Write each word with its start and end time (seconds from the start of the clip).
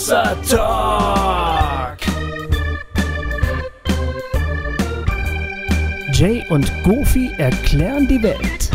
Hossa 0.00 0.34
Talk. 0.48 1.98
Jay 6.14 6.42
und 6.48 6.72
Goofy 6.84 7.30
erklären 7.36 8.08
die 8.08 8.22
Welt. 8.22 8.70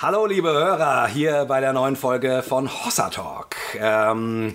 Hallo 0.00 0.26
liebe 0.26 0.48
Hörer, 0.48 1.08
hier 1.08 1.44
bei 1.46 1.58
der 1.58 1.72
neuen 1.72 1.96
Folge 1.96 2.44
von 2.46 2.70
Hossa 2.70 3.10
Talk. 3.10 3.56
Ähm, 3.80 4.54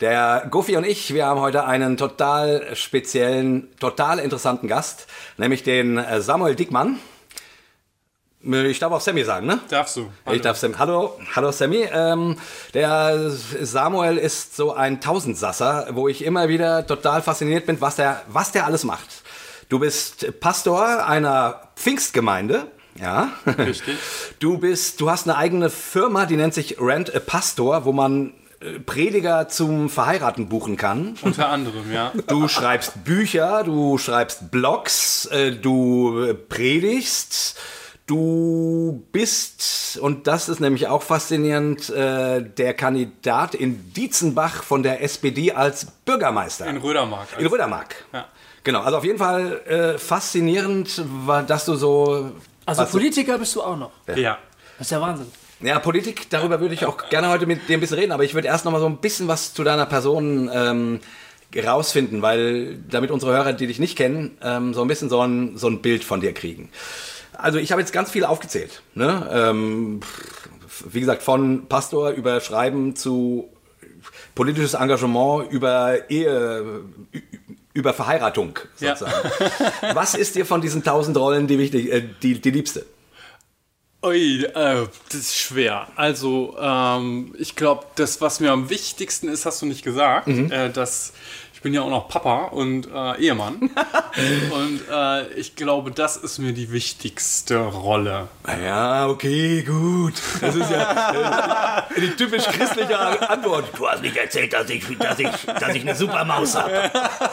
der 0.00 0.48
Goofy 0.50 0.76
und 0.76 0.84
ich, 0.84 1.14
wir 1.14 1.26
haben 1.26 1.38
heute 1.38 1.64
einen 1.64 1.96
total 1.96 2.74
speziellen, 2.74 3.68
total 3.78 4.18
interessanten 4.18 4.66
Gast, 4.66 5.06
nämlich 5.36 5.62
den 5.62 5.96
äh, 5.98 6.20
Samuel 6.20 6.56
Dickmann. 6.56 6.98
Ich 8.48 8.78
darf 8.78 8.92
auch 8.92 9.00
Sammy 9.00 9.24
sagen, 9.24 9.46
ne? 9.46 9.58
Darfst 9.70 9.96
du. 9.96 10.08
Ich 10.30 10.40
darf 10.40 10.56
Sammy. 10.56 10.74
Hallo, 10.78 11.18
hallo 11.34 11.50
Sammy. 11.50 11.88
Ähm, 11.92 12.36
der 12.74 13.30
Samuel 13.30 14.18
ist 14.18 14.54
so 14.54 14.72
ein 14.72 15.00
Tausendsasser, 15.00 15.88
wo 15.92 16.06
ich 16.06 16.24
immer 16.24 16.48
wieder 16.48 16.86
total 16.86 17.22
fasziniert 17.22 17.66
bin, 17.66 17.80
was 17.80 17.96
der, 17.96 18.22
was 18.28 18.52
der 18.52 18.66
alles 18.66 18.84
macht. 18.84 19.08
Du 19.68 19.80
bist 19.80 20.38
Pastor 20.38 21.04
einer 21.06 21.60
Pfingstgemeinde. 21.74 22.68
Ja. 23.00 23.32
Richtig. 23.58 23.96
Du 24.38 24.58
bist, 24.58 25.00
du 25.00 25.10
hast 25.10 25.26
eine 25.26 25.36
eigene 25.36 25.68
Firma, 25.70 26.26
die 26.26 26.36
nennt 26.36 26.54
sich 26.54 26.76
Rent 26.80 27.14
a 27.14 27.20
Pastor, 27.20 27.84
wo 27.84 27.92
man 27.92 28.32
äh, 28.60 28.78
Prediger 28.78 29.48
zum 29.48 29.90
Verheiraten 29.90 30.48
buchen 30.48 30.76
kann. 30.76 31.16
Unter 31.22 31.48
anderem, 31.48 31.92
ja. 31.92 32.12
Du 32.28 32.46
schreibst 32.48 33.04
Bücher, 33.04 33.64
du 33.64 33.98
schreibst 33.98 34.50
Blogs, 34.50 35.26
äh, 35.26 35.52
du 35.52 36.22
äh, 36.22 36.34
predigst. 36.34 37.58
Du 38.06 39.04
bist, 39.10 39.98
und 40.00 40.28
das 40.28 40.48
ist 40.48 40.60
nämlich 40.60 40.86
auch 40.86 41.02
faszinierend, 41.02 41.90
äh, 41.90 42.40
der 42.40 42.74
Kandidat 42.74 43.56
in 43.56 43.92
Dietzenbach 43.94 44.62
von 44.62 44.84
der 44.84 45.02
SPD 45.02 45.50
als 45.50 45.86
Bürgermeister. 46.04 46.66
In 46.68 46.76
Rödermark. 46.76 47.28
In 47.36 47.46
Rödermark. 47.46 47.96
Ja. 48.12 48.26
Genau, 48.62 48.82
also 48.82 48.98
auf 48.98 49.04
jeden 49.04 49.18
Fall 49.18 49.60
äh, 49.66 49.98
faszinierend, 49.98 51.02
war, 51.26 51.42
dass 51.42 51.64
du 51.64 51.74
so. 51.74 52.30
Also 52.64 52.84
Politiker 52.86 53.38
bist 53.38 53.56
du 53.56 53.62
auch 53.62 53.76
noch. 53.76 53.90
Ja. 54.14 54.38
Das 54.78 54.86
ist 54.86 54.90
ja 54.92 55.00
Wahnsinn. 55.00 55.26
Ja, 55.60 55.78
Politik, 55.80 56.30
darüber 56.30 56.60
würde 56.60 56.74
ich 56.74 56.84
auch 56.84 57.08
gerne 57.08 57.28
heute 57.28 57.46
mit 57.46 57.68
dir 57.68 57.76
ein 57.76 57.80
bisschen 57.80 57.98
reden, 57.98 58.12
aber 58.12 58.24
ich 58.24 58.34
würde 58.34 58.46
erst 58.46 58.64
noch 58.64 58.72
mal 58.72 58.80
so 58.80 58.86
ein 58.86 58.98
bisschen 58.98 59.26
was 59.26 59.54
zu 59.54 59.64
deiner 59.64 59.86
Person 59.86 60.50
ähm, 60.52 61.00
rausfinden, 61.56 62.22
weil 62.22 62.78
damit 62.88 63.10
unsere 63.10 63.32
Hörer, 63.32 63.52
die 63.52 63.66
dich 63.66 63.78
nicht 63.78 63.96
kennen, 63.96 64.36
ähm, 64.42 64.74
so 64.74 64.82
ein 64.82 64.88
bisschen 64.88 65.08
so 65.08 65.20
ein, 65.22 65.56
so 65.56 65.68
ein 65.68 65.80
Bild 65.80 66.04
von 66.04 66.20
dir 66.20 66.34
kriegen. 66.34 66.68
Also 67.38 67.58
ich 67.58 67.70
habe 67.72 67.80
jetzt 67.80 67.92
ganz 67.92 68.10
viel 68.10 68.24
aufgezählt. 68.24 68.82
Ne? 68.94 69.28
Ähm, 69.32 70.00
wie 70.90 71.00
gesagt, 71.00 71.22
von 71.22 71.66
Pastor 71.68 72.10
über 72.10 72.40
Schreiben 72.40 72.96
zu 72.96 73.48
politisches 74.34 74.74
Engagement 74.74 75.50
über 75.50 76.10
Ehe, 76.10 76.82
über 77.72 77.92
Verheiratung 77.94 78.58
Ja. 78.80 78.94
sozusagen. 78.96 79.30
Was 79.94 80.14
ist 80.14 80.34
dir 80.34 80.46
von 80.46 80.60
diesen 80.60 80.82
tausend 80.84 81.16
Rollen 81.16 81.46
die, 81.46 81.58
wichtig, 81.58 81.90
äh, 81.92 82.02
die, 82.22 82.40
die 82.40 82.50
liebste? 82.50 82.84
Ui, 84.04 84.44
äh, 84.44 84.86
das 85.08 85.14
ist 85.14 85.36
schwer. 85.36 85.88
Also, 85.96 86.56
ähm, 86.60 87.34
ich 87.38 87.56
glaube, 87.56 87.86
das, 87.96 88.20
was 88.20 88.38
mir 88.40 88.52
am 88.52 88.70
wichtigsten 88.70 89.28
ist, 89.28 89.46
hast 89.46 89.62
du 89.62 89.66
nicht 89.66 89.82
gesagt. 89.82 90.28
Äh, 90.28 90.70
dass 90.70 91.12
bin 91.66 91.74
ja 91.74 91.82
auch 91.82 91.90
noch 91.90 92.06
Papa 92.06 92.44
und 92.44 92.86
äh, 92.94 93.20
Ehemann. 93.20 93.56
und 94.52 94.80
äh, 94.88 95.26
ich 95.32 95.56
glaube, 95.56 95.90
das 95.90 96.16
ist 96.16 96.38
mir 96.38 96.52
die 96.52 96.70
wichtigste 96.70 97.58
Rolle. 97.58 98.28
Ja, 98.46 99.08
okay, 99.08 99.64
gut. 99.64 100.14
Das 100.40 100.54
ist 100.54 100.70
ja 100.70 101.82
äh, 101.90 102.00
die 102.00 102.10
typisch 102.10 102.44
christliche 102.44 102.96
Antwort. 102.96 103.64
Du 103.76 103.88
hast 103.88 104.00
nicht 104.00 104.16
erzählt, 104.16 104.52
dass 104.52 104.70
ich, 104.70 104.96
dass 104.96 105.18
ich, 105.18 105.28
dass 105.58 105.74
ich 105.74 105.82
eine 105.82 105.96
super 105.96 106.24
Maus 106.24 106.54
habe. 106.54 106.88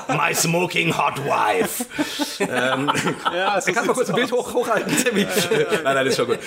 My 0.08 0.34
smoking 0.34 0.98
hot 0.98 1.20
wife. 1.24 1.86
Ja, 2.40 3.58
es 3.60 3.66
Kannst 3.66 3.82
du 3.82 3.86
mal 3.86 3.94
kurz 3.94 4.10
ein 4.10 4.16
Bild 4.16 4.32
hoch, 4.32 4.52
hochhalten, 4.52 4.98
Timmy? 4.98 5.28
Nein, 5.28 5.84
nein, 5.84 5.96
das 6.06 6.08
ist 6.08 6.16
schon 6.16 6.26
gut. 6.26 6.40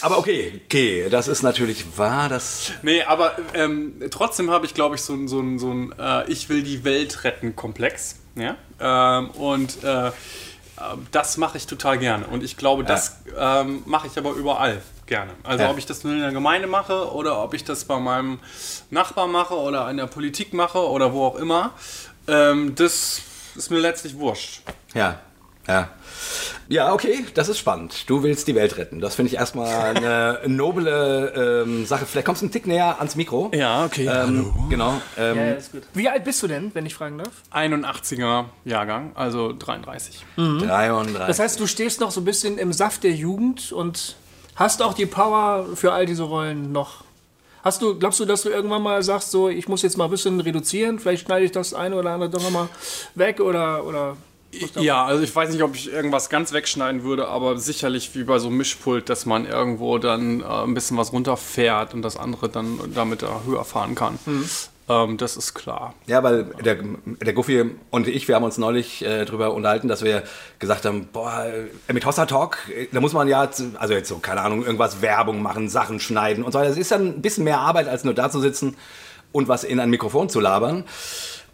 Aber 0.00 0.18
okay, 0.18 0.60
okay, 0.64 1.06
das 1.08 1.28
ist 1.28 1.44
natürlich 1.44 1.84
wahr, 1.96 2.28
das... 2.28 2.72
Nee, 2.82 3.04
aber 3.04 3.36
ähm, 3.54 3.94
trotzdem 4.10 4.50
habe 4.50 4.66
ich, 4.66 4.74
glaube 4.74 4.96
ich, 4.96 5.02
so 5.02 5.14
ein, 5.14 5.28
so 5.28 5.38
ein, 5.38 5.60
so 5.60 5.70
ein 5.70 5.94
äh, 6.00 6.28
Ich 6.28 6.48
will 6.48 6.64
die 6.64 6.82
Welt 6.82 6.95
retten 7.24 7.54
Komplex. 7.56 8.16
Ja? 8.34 8.56
Ähm, 8.80 9.30
und 9.30 9.82
äh, 9.84 10.10
das 11.10 11.36
mache 11.38 11.56
ich 11.56 11.66
total 11.66 11.98
gerne. 11.98 12.26
Und 12.26 12.42
ich 12.42 12.56
glaube, 12.56 12.84
das 12.84 13.16
ähm, 13.38 13.82
mache 13.86 14.06
ich 14.08 14.18
aber 14.18 14.32
überall 14.32 14.82
gerne. 15.06 15.32
Also 15.42 15.64
Ja. 15.64 15.70
ob 15.70 15.78
ich 15.78 15.86
das 15.86 16.04
nur 16.04 16.12
in 16.12 16.20
der 16.20 16.32
Gemeinde 16.32 16.66
mache 16.68 17.12
oder 17.12 17.42
ob 17.42 17.54
ich 17.54 17.64
das 17.64 17.84
bei 17.84 17.98
meinem 17.98 18.40
Nachbar 18.90 19.26
mache 19.26 19.54
oder 19.54 19.88
in 19.90 19.96
der 19.96 20.06
Politik 20.06 20.52
mache 20.52 20.78
oder 20.78 21.12
wo 21.12 21.24
auch 21.26 21.36
immer, 21.36 21.72
ähm, 22.28 22.74
das 22.74 23.22
ist 23.54 23.70
mir 23.70 23.78
letztlich 23.78 24.18
wurscht. 24.18 24.62
Ja, 24.94 25.18
ja. 25.66 25.88
Ja, 26.68 26.92
okay, 26.92 27.24
das 27.34 27.48
ist 27.48 27.58
spannend. 27.58 28.08
Du 28.08 28.22
willst 28.22 28.48
die 28.48 28.54
Welt 28.54 28.76
retten. 28.76 29.00
Das 29.00 29.14
finde 29.14 29.32
ich 29.32 29.38
erstmal 29.38 29.96
eine 29.96 30.40
noble 30.46 31.62
ähm, 31.64 31.86
Sache. 31.86 32.06
Vielleicht 32.06 32.26
kommst 32.26 32.42
du 32.42 32.46
einen 32.46 32.52
Tick 32.52 32.66
näher 32.66 32.96
ans 32.98 33.14
Mikro. 33.16 33.50
Ja, 33.54 33.84
okay. 33.84 34.06
Ähm, 34.06 34.52
genau. 34.68 35.00
Ähm, 35.16 35.36
Ja, 35.36 35.50
ist 35.52 35.72
gut. 35.72 35.82
Wie 35.94 36.08
alt 36.08 36.24
bist 36.24 36.42
du 36.42 36.48
denn, 36.48 36.70
wenn 36.74 36.84
ich 36.86 36.94
fragen 36.94 37.18
darf? 37.18 37.30
81er 37.52 38.46
Jahrgang, 38.64 39.12
also 39.14 39.52
33. 39.56 40.24
33. 40.36 41.16
Das 41.26 41.38
heißt, 41.38 41.60
du 41.60 41.66
stehst 41.66 42.00
noch 42.00 42.10
so 42.10 42.20
ein 42.20 42.24
bisschen 42.24 42.58
im 42.58 42.72
Saft 42.72 43.04
der 43.04 43.12
Jugend 43.12 43.70
und 43.72 44.16
hast 44.56 44.82
auch 44.82 44.94
die 44.94 45.06
Power 45.06 45.66
für 45.74 45.92
all 45.92 46.06
diese 46.06 46.24
Rollen 46.24 46.72
noch. 46.72 47.04
Hast 47.62 47.82
du, 47.82 47.98
glaubst 47.98 48.20
du, 48.20 48.24
dass 48.24 48.42
du 48.42 48.48
irgendwann 48.48 48.82
mal 48.82 49.02
sagst, 49.02 49.32
so, 49.32 49.48
ich 49.48 49.66
muss 49.66 49.82
jetzt 49.82 49.96
mal 49.98 50.04
ein 50.04 50.10
bisschen 50.10 50.38
reduzieren, 50.40 51.00
vielleicht 51.00 51.26
schneide 51.26 51.44
ich 51.44 51.50
das 51.52 51.74
eine 51.74 51.96
oder 51.96 52.10
andere 52.10 52.30
doch 52.30 52.40
noch 52.42 52.50
mal 52.52 52.68
weg 53.16 53.40
oder, 53.40 53.84
oder 53.84 54.16
Ja, 54.76 55.04
also 55.04 55.22
ich 55.22 55.34
weiß 55.34 55.50
nicht, 55.50 55.62
ob 55.62 55.74
ich 55.74 55.92
irgendwas 55.92 56.30
ganz 56.30 56.52
wegschneiden 56.52 57.02
würde, 57.02 57.28
aber 57.28 57.58
sicherlich 57.58 58.14
wie 58.14 58.24
bei 58.24 58.38
so 58.38 58.48
einem 58.48 58.56
Mischpult, 58.56 59.08
dass 59.08 59.26
man 59.26 59.46
irgendwo 59.46 59.98
dann 59.98 60.40
äh, 60.40 60.44
ein 60.44 60.74
bisschen 60.74 60.96
was 60.96 61.12
runterfährt 61.12 61.94
und 61.94 62.02
das 62.02 62.16
andere 62.16 62.48
dann 62.48 62.78
damit 62.94 63.22
da 63.22 63.42
höher 63.46 63.64
fahren 63.64 63.94
kann. 63.94 64.18
Ähm, 64.88 65.16
das 65.16 65.36
ist 65.36 65.54
klar. 65.54 65.94
Ja, 66.06 66.22
weil 66.22 66.44
der, 66.64 66.78
der 67.20 67.32
Goofy 67.32 67.70
und 67.90 68.06
ich, 68.06 68.28
wir 68.28 68.36
haben 68.36 68.44
uns 68.44 68.56
neulich 68.56 69.04
äh, 69.04 69.24
darüber 69.24 69.52
unterhalten, 69.52 69.88
dass 69.88 70.04
wir 70.04 70.22
gesagt 70.58 70.84
haben, 70.84 71.08
boah, 71.12 71.44
äh, 71.88 71.92
mit 71.92 72.06
Hossa 72.06 72.26
Talk, 72.26 72.58
äh, 72.74 72.86
da 72.92 73.00
muss 73.00 73.12
man 73.12 73.26
ja, 73.26 73.48
also 73.78 73.94
jetzt 73.94 74.08
so, 74.08 74.18
keine 74.18 74.42
Ahnung, 74.42 74.64
irgendwas 74.64 75.02
Werbung 75.02 75.42
machen, 75.42 75.68
Sachen 75.68 75.98
schneiden 75.98 76.44
und 76.44 76.52
so 76.52 76.58
weiter. 76.58 76.68
Das 76.68 76.78
ist 76.78 76.92
dann 76.92 77.06
ein 77.06 77.22
bisschen 77.22 77.44
mehr 77.44 77.58
Arbeit, 77.58 77.88
als 77.88 78.04
nur 78.04 78.14
da 78.14 78.30
zu 78.30 78.40
sitzen 78.40 78.76
und 79.32 79.48
was 79.48 79.64
in 79.64 79.80
ein 79.80 79.90
Mikrofon 79.90 80.28
zu 80.28 80.38
labern. 80.38 80.84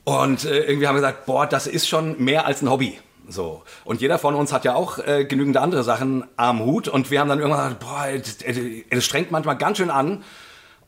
Und 0.05 0.45
äh, 0.45 0.65
irgendwie 0.65 0.87
haben 0.87 0.97
wir 0.97 1.01
gesagt, 1.01 1.27
boah, 1.27 1.47
das 1.47 1.67
ist 1.67 1.89
schon 1.89 2.23
mehr 2.23 2.47
als 2.47 2.63
ein 2.63 2.71
Hobby. 2.71 2.99
So. 3.29 3.63
Und 3.85 4.01
jeder 4.01 4.19
von 4.19 4.35
uns 4.35 4.53
hat 4.53 4.65
ja 4.65 4.75
auch 4.75 4.99
äh, 4.99 5.25
genügend 5.25 5.57
andere 5.57 5.85
Sachen 5.85 6.25
am 6.37 6.61
Hut. 6.61 6.89
Und 6.89 7.11
wir 7.11 7.21
haben 7.21 7.29
dann 7.29 7.39
irgendwann 7.39 7.79
gesagt, 7.79 7.81
boah, 7.81 8.07
das, 8.19 8.43
äh, 8.43 9.01
strengt 9.01 9.31
manchmal 9.31 9.57
ganz 9.57 9.79
schön 9.79 9.91
an. 9.91 10.25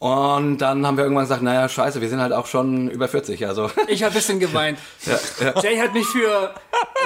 Und 0.04 0.58
dann 0.58 0.86
haben 0.86 0.98
wir 0.98 1.04
irgendwann 1.04 1.24
gesagt, 1.24 1.40
naja, 1.40 1.66
scheiße, 1.66 2.02
wir 2.02 2.10
sind 2.10 2.20
halt 2.20 2.34
auch 2.34 2.46
schon 2.46 2.90
über 2.90 3.08
40. 3.08 3.46
Also 3.46 3.70
Ich 3.88 4.02
habe 4.02 4.12
ein 4.12 4.14
bisschen 4.14 4.38
geweint. 4.38 4.78
Jay 5.62 5.78
hat 5.78 5.94
mich 5.94 6.04
für, 6.04 6.52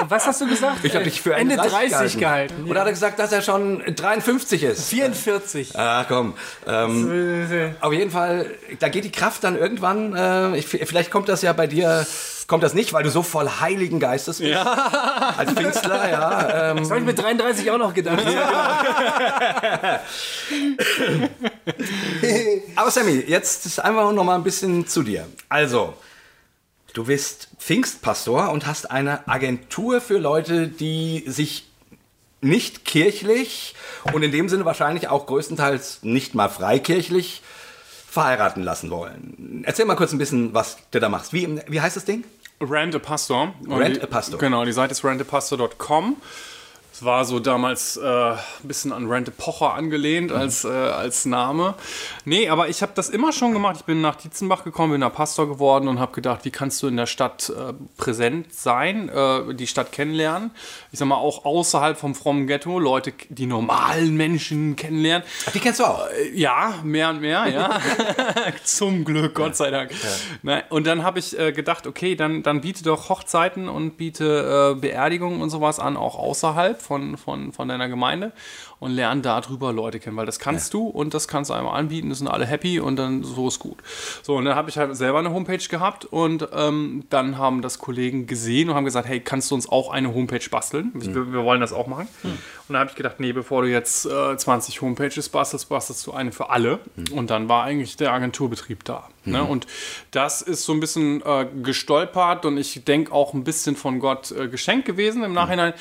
was 0.09 0.27
hast 0.27 0.41
du 0.41 0.47
gesagt? 0.49 0.79
ich 0.83 0.93
habe 0.95 1.05
dich 1.05 1.21
für 1.21 1.33
Ende 1.33 1.55
30 1.55 1.91
30 1.91 2.17
gehalten. 2.17 2.69
Oder 2.69 2.81
hat 2.81 2.87
er 2.87 2.91
gesagt, 2.91 3.17
dass 3.17 3.31
er 3.31 3.41
schon 3.41 3.81
53 3.95 4.63
ist? 4.63 4.89
44. 4.89 5.79
Ah, 5.79 6.03
komm. 6.09 6.33
Ähm, 6.67 7.73
auf 7.79 7.93
jeden 7.93 8.11
Fall, 8.11 8.47
da 8.79 8.89
geht 8.89 9.05
die 9.05 9.13
Kraft 9.13 9.45
dann 9.45 9.57
irgendwann. 9.57 10.13
Äh, 10.13 10.57
ich, 10.57 10.67
vielleicht 10.67 11.09
kommt 11.09 11.29
das 11.29 11.41
ja 11.41 11.53
bei 11.53 11.67
dir, 11.67 12.05
kommt 12.49 12.63
das 12.63 12.73
nicht, 12.73 12.91
weil 12.91 13.03
du 13.03 13.11
so 13.11 13.23
voll 13.23 13.47
Heiligen 13.61 13.99
Geistes 13.99 14.39
bist. 14.39 14.49
Ja. 14.51 15.33
Als 15.37 15.53
Pfingstler, 15.53 16.09
ja. 16.09 16.71
Ähm, 16.71 16.77
Das 16.77 16.89
habe 16.89 16.99
ich 16.99 17.05
mit 17.05 17.17
33 17.17 17.71
auch 17.71 17.77
noch 17.77 17.93
gedacht. 17.93 18.25
Aber 22.75 22.91
Sammy, 22.91 23.23
jetzt 23.27 23.65
ist 23.65 23.79
einfach 23.79 24.11
noch 24.11 24.23
mal 24.23 24.35
ein 24.35 24.43
bisschen 24.43 24.87
zu 24.87 25.03
dir. 25.03 25.27
Also, 25.47 25.93
du 26.93 27.05
bist 27.05 27.49
Pfingstpastor 27.59 28.49
und 28.49 28.65
hast 28.65 28.89
eine 28.89 29.27
Agentur 29.27 30.01
für 30.01 30.17
Leute, 30.17 30.67
die 30.67 31.23
sich 31.27 31.67
nicht 32.41 32.83
kirchlich 32.83 33.75
und 34.13 34.23
in 34.23 34.31
dem 34.31 34.49
Sinne 34.49 34.65
wahrscheinlich 34.65 35.07
auch 35.07 35.27
größtenteils 35.27 35.99
nicht 36.01 36.33
mal 36.33 36.49
freikirchlich 36.49 37.43
verheiraten 38.09 38.63
lassen 38.63 38.89
wollen. 38.89 39.63
Erzähl 39.65 39.85
mal 39.85 39.95
kurz 39.95 40.13
ein 40.13 40.17
bisschen, 40.17 40.53
was 40.53 40.77
du 40.89 40.99
da 40.99 41.09
machst. 41.09 41.31
Wie, 41.31 41.59
wie 41.67 41.79
heißt 41.79 41.95
das 41.95 42.05
Ding? 42.05 42.23
Rent 42.61 42.93
a 42.95 42.99
Pastor. 42.99 43.53
Die- 43.61 44.01
a 44.01 44.07
Pastor. 44.07 44.39
Genau, 44.39 44.65
die 44.65 44.71
Seite 44.73 44.91
ist 44.91 45.03
rentapastor.com. 45.03 46.17
Es 46.99 47.05
war 47.05 47.23
so 47.23 47.39
damals 47.39 47.95
äh, 47.95 48.01
ein 48.03 48.37
bisschen 48.63 48.91
an 48.91 49.09
Rente 49.09 49.31
Pocher 49.31 49.73
angelehnt 49.73 50.33
als, 50.33 50.65
äh, 50.65 50.67
als 50.67 51.23
Name. 51.23 51.75
Nee, 52.25 52.49
aber 52.49 52.67
ich 52.67 52.81
habe 52.81 52.91
das 52.93 53.07
immer 53.07 53.31
schon 53.31 53.53
gemacht. 53.53 53.77
Ich 53.79 53.85
bin 53.85 54.01
nach 54.01 54.15
Dietzenbach 54.15 54.65
gekommen, 54.65 54.91
bin 54.91 54.99
da 54.99 55.07
Pastor 55.07 55.47
geworden 55.47 55.87
und 55.87 56.01
habe 56.01 56.11
gedacht, 56.11 56.43
wie 56.43 56.51
kannst 56.51 56.83
du 56.83 56.87
in 56.87 56.97
der 56.97 57.05
Stadt 57.05 57.53
äh, 57.57 57.71
präsent 57.95 58.53
sein, 58.53 59.07
äh, 59.07 59.53
die 59.53 59.65
Stadt 59.65 59.93
kennenlernen. 59.93 60.51
Ich 60.91 60.99
sag 60.99 61.07
mal, 61.07 61.15
auch 61.15 61.45
außerhalb 61.45 61.97
vom 61.97 62.15
frommen 62.15 62.47
Ghetto, 62.47 62.79
Leute, 62.79 63.13
die 63.29 63.45
normalen 63.45 64.17
Menschen 64.17 64.75
kennenlernen. 64.75 65.25
Ach, 65.47 65.53
die 65.53 65.59
kennst 65.59 65.79
du 65.79 65.85
auch. 65.85 66.05
Äh, 66.09 66.37
Ja, 66.37 66.79
mehr 66.83 67.11
und 67.11 67.21
mehr, 67.21 67.47
ja. 67.47 67.79
Zum 68.65 69.05
Glück, 69.05 69.35
Gott 69.35 69.55
sei 69.55 69.71
Dank. 69.71 69.91
Nein, 70.43 70.63
und 70.67 70.85
dann 70.85 71.03
habe 71.03 71.19
ich 71.19 71.39
äh, 71.39 71.53
gedacht, 71.53 71.87
okay, 71.87 72.15
dann, 72.15 72.43
dann 72.43 72.59
biete 72.59 72.83
doch 72.83 73.07
Hochzeiten 73.07 73.69
und 73.69 73.95
biete 73.95 74.75
Beerdigungen 74.81 75.41
und 75.41 75.49
sowas 75.49 75.79
an, 75.79 75.95
auch 75.95 76.19
außerhalb 76.19 76.88
von, 76.89 77.17
von, 77.17 77.53
von 77.53 77.67
deiner 77.67 77.87
Gemeinde 77.87 78.31
und 78.79 78.91
lerne 78.91 79.21
darüber 79.21 79.71
Leute 79.71 79.99
kennen, 79.99 80.17
weil 80.17 80.25
das 80.25 80.39
kannst 80.39 80.73
du 80.73 80.87
und 80.87 81.13
das 81.13 81.27
kannst 81.27 81.51
du 81.51 81.53
einmal 81.53 81.79
anbieten, 81.79 82.09
das 82.09 82.17
sind 82.17 82.27
alle 82.27 82.47
happy 82.47 82.79
und 82.79 82.95
dann 82.95 83.23
so 83.23 83.47
ist 83.47 83.59
gut. 83.59 83.77
So, 84.23 84.35
und 84.35 84.45
dann 84.45 84.55
habe 84.55 84.69
ich 84.71 84.77
halt 84.77 84.95
selber 84.97 85.19
eine 85.19 85.31
Homepage 85.31 85.57
gehabt 85.69 86.05
und 86.05 86.49
ähm, 86.51 87.03
dann 87.11 87.37
haben 87.37 87.61
das 87.61 87.77
Kollegen 87.77 88.25
gesehen 88.25 88.69
und 88.69 88.75
haben 88.75 88.85
gesagt, 88.85 89.07
hey, 89.07 89.19
kannst 89.19 89.51
du 89.51 89.55
uns 89.55 89.69
auch 89.69 89.91
eine 89.91 90.13
Homepage 90.13 90.49
basteln? 90.49 90.91
Wir, 90.95 91.31
wir 91.31 91.43
wollen 91.43 91.61
das 91.61 91.73
auch 91.73 91.85
machen. 91.85 92.07
Und 92.23 92.73
dann 92.73 92.79
habe 92.79 92.89
ich 92.89 92.95
gedacht, 92.95 93.19
nee, 93.19 93.33
bevor 93.33 93.61
du 93.61 93.69
jetzt 93.69 94.05
äh, 94.05 94.37
20 94.37 94.81
Homepages 94.81 95.29
bastelst, 95.29 95.69
bastelst 95.69 96.05
du 96.07 96.11
eine 96.11 96.31
für 96.31 96.49
alle. 96.49 96.79
Und 97.11 97.29
dann 97.29 97.49
war 97.49 97.63
eigentlich 97.63 97.97
der 97.97 98.13
Agenturbetrieb 98.13 98.83
da. 98.83 99.09
Ne? 99.25 99.43
Und 99.43 99.67
das 100.11 100.41
ist 100.41 100.63
so 100.63 100.73
ein 100.73 100.79
bisschen 100.79 101.21
äh, 101.21 101.45
gestolpert 101.61 102.45
und 102.45 102.57
ich 102.57 102.83
denke 102.85 103.11
auch 103.11 103.33
ein 103.33 103.43
bisschen 103.43 103.75
von 103.75 103.99
Gott 103.99 104.31
äh, 104.31 104.47
geschenkt 104.47 104.85
gewesen 104.85 105.23
im 105.23 105.33
Nachhinein, 105.33 105.73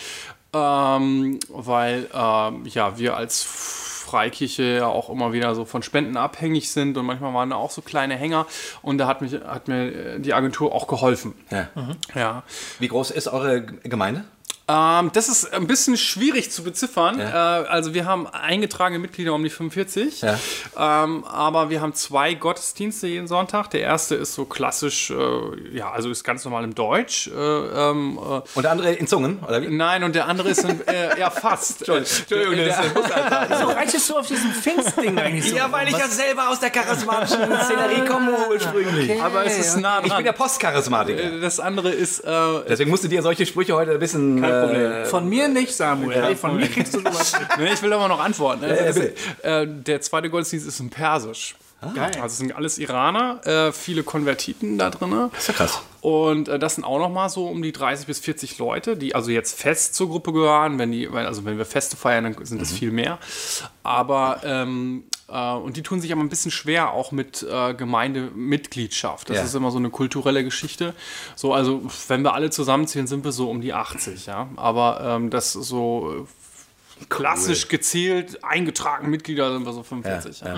ähm, 0.53 1.39
weil 1.49 2.07
ähm, 2.13 2.67
ja, 2.67 2.99
wir 2.99 3.17
als 3.17 3.43
Freikirche 3.43 4.63
ja 4.63 4.87
auch 4.87 5.11
immer 5.11 5.33
wieder 5.33 5.55
so 5.55 5.65
von 5.65 5.83
Spenden 5.83 6.17
abhängig 6.17 6.71
sind 6.71 6.97
und 6.97 7.05
manchmal 7.05 7.35
waren 7.35 7.51
da 7.51 7.57
auch 7.57 7.71
so 7.71 7.83
kleine 7.83 8.17
Hänger 8.17 8.47
und 8.81 8.99
da 8.99 9.07
hat, 9.07 9.21
mich, 9.21 9.35
hat 9.35 9.69
mir 9.69 9.93
äh, 9.93 10.21
die 10.21 10.33
Agentur 10.33 10.75
auch 10.75 10.87
geholfen. 10.87 11.35
Ja. 11.51 11.69
Ja. 12.15 12.43
Wie 12.79 12.89
groß 12.89 13.11
ist 13.11 13.29
eure 13.29 13.63
Gemeinde? 13.63 14.25
Ähm, 14.71 15.11
das 15.15 15.29
ist 15.29 15.53
ein 15.55 15.67
bisschen 15.67 15.97
schwierig 15.97 16.51
zu 16.51 16.63
beziffern. 16.63 17.19
Ja. 17.19 17.63
Äh, 17.63 17.67
also 17.69 17.95
wir 17.95 18.05
haben 18.05 18.27
eingetragene 18.27 18.99
Mitglieder 18.99 19.33
um 19.33 19.43
die 19.43 19.49
45, 19.49 20.21
Ja. 20.21 20.39
ähm, 20.77 21.25
aber 21.25 21.71
wir 21.71 21.81
haben 21.81 21.95
zwei 21.95 22.35
Gottesdienste 22.35 23.07
jeden 23.07 23.27
Sonntag. 23.29 23.71
Der 23.71 23.81
erste 23.81 24.15
ist 24.17 24.35
so 24.35 24.45
klassisch, 24.45 25.11
äh, 25.11 25.15
ja, 25.77 25.91
also 25.91 26.11
ist 26.11 26.23
ganz 26.23 26.45
normal 26.45 26.65
im 26.65 26.75
Deutsch. 26.75 27.29
Äh, 27.29 27.33
ähm, 27.33 28.19
äh, 28.19 28.41
Und 28.55 28.63
der 28.63 28.71
andere 28.73 28.93
in 28.93 29.07
Zungen, 29.07 29.39
oder 29.47 29.63
wie? 29.63 29.69
nein, 29.69 30.05
und 30.05 30.15
der 30.15 30.27
andere 30.27 30.51
ist 30.51 30.63
in, 30.65 30.81
äh, 30.87 31.19
ja 31.19 31.31
fast. 31.31 31.89
Entschuldigung, 31.89 32.53
Äh, 32.55 32.67
das 32.67 32.77
der- 32.77 32.85
ist- 32.87 32.95
muss 32.95 33.15
halt 33.15 33.31
sein. 33.49 33.59
So 33.61 33.67
reichest 33.69 34.11
du 34.11 34.17
auf 34.19 34.27
diesem 34.27 34.53
Pfingstding 34.53 35.19
eigentlich 35.19 35.49
so? 35.51 35.57
Ja, 35.57 35.73
weil 35.73 35.89
ich 35.89 35.97
ja 35.97 36.07
selber 36.09 36.51
aus 36.51 36.61
der 36.61 36.69
charismatischen 36.71 37.39
Szenerie 37.65 38.05
komme 38.07 38.33
ursprünglich. 38.51 39.23
aber 39.23 39.47
es 39.47 39.59
ist 39.59 39.77
nah 39.79 39.97
Ich 39.97 40.03
bin 40.03 40.11
dran. 40.13 40.25
der 40.25 40.33
Postcharismatiker. 40.33 41.41
Das 41.41 41.59
andere 41.59 41.91
ist, 41.91 42.21
äh, 42.21 42.31
Deswegen 42.69 42.91
musst 42.91 43.05
du 43.05 43.09
dir 43.09 43.23
solche 43.23 43.47
Sprüche 43.47 43.75
heute 43.75 43.93
ein 43.93 43.99
bisschen... 43.99 44.43
Kein 44.43 44.58
Problem. 44.67 45.07
Von 45.07 45.29
mir 45.29 45.49
nicht, 45.49 45.75
Samuel. 45.75 46.23
Ey, 46.23 46.37
von 46.37 46.57
mir 46.57 46.69
kriegst 46.69 46.95
du 46.95 47.01
sowas 47.01 47.39
nicht. 47.39 47.59
ne, 47.59 47.73
ich 47.73 47.83
will 47.83 47.93
aber 47.93 48.09
noch 48.09 48.21
antworten. 48.21 48.63
Ne? 48.63 48.77
ja, 48.77 48.93
bitte. 48.93 49.07
ist, 49.07 49.45
äh, 49.45 49.67
der 49.67 50.01
zweite 50.01 50.31
Gottesdienst 50.31 50.67
ist 50.67 50.81
in 50.81 50.91
Persisch. 50.91 51.55
Geil. 51.95 52.11
Also 52.17 52.27
es 52.27 52.39
sind 52.39 52.57
alles 52.57 52.79
Iraner, 52.79 53.41
äh, 53.47 53.73
viele 53.73 54.03
Konvertiten 54.03 54.79
da 54.79 54.91
drin. 54.91 55.29
Das 55.33 55.43
ist 55.43 55.49
ja 55.49 55.55
krass. 55.55 55.81
Und 56.01 56.49
äh, 56.49 56.59
das 56.59 56.75
sind 56.75 56.83
auch 56.85 56.99
noch 56.99 57.09
mal 57.11 57.29
so 57.29 57.47
um 57.47 57.63
die 57.63 57.71
30 57.73 58.07
bis 58.07 58.19
40 58.19 58.59
Leute, 58.59 58.97
die 58.97 59.15
also 59.15 59.31
jetzt 59.31 59.59
fest 59.61 59.95
zur 59.95 60.09
Gruppe 60.09 60.33
gehören. 60.33 60.79
Wenn 60.79 60.91
die, 60.91 61.13
weil- 61.13 61.27
also 61.27 61.45
wenn 61.45 61.57
wir 61.57 61.65
Feste 61.65 61.97
feiern, 61.97 62.25
dann 62.25 62.45
sind 62.45 62.61
das 62.61 62.73
viel 62.73 62.91
mehr. 62.91 63.19
Aber 63.85 64.41
ähm, 64.45 65.05
äh, 65.29 65.53
und 65.55 65.77
die 65.77 65.83
tun 65.83 66.01
sich 66.01 66.11
aber 66.13 66.21
ein 66.23 66.29
bisschen 66.29 66.51
schwer 66.51 66.93
auch 66.93 67.13
mit 67.13 67.43
äh, 67.49 67.75
Gemeindemitgliedschaft. 67.75 69.31
Das 69.31 69.37
Ja. 69.37 69.43
ist 69.45 69.55
immer 69.55 69.71
so 69.71 69.79
eine 69.79 69.91
kulturelle 69.91 70.45
Geschichte. 70.45 70.95
So, 71.37 71.53
also 71.55 71.83
wenn 72.09 72.23
wir 72.23 72.35
alle 72.35 72.51
zusammenzählen, 72.51 73.07
sind 73.07 73.25
wir 73.25 73.33
so 73.33 73.51
um 73.51 73.61
die 73.61 73.73
80, 73.73 74.27
ja. 74.27 74.49
Aber 74.57 75.01
ähm, 75.03 75.31
das 75.31 75.55
ist 75.55 75.69
so 75.69 76.27
klassisch 77.09 77.69
gezielt 77.69 78.43
eingetragene 78.45 79.09
Mitglieder 79.09 79.53
sind 79.53 79.65
wir 79.67 79.73
so 79.73 79.83
45. 79.83 80.41
Ja. 80.41 80.57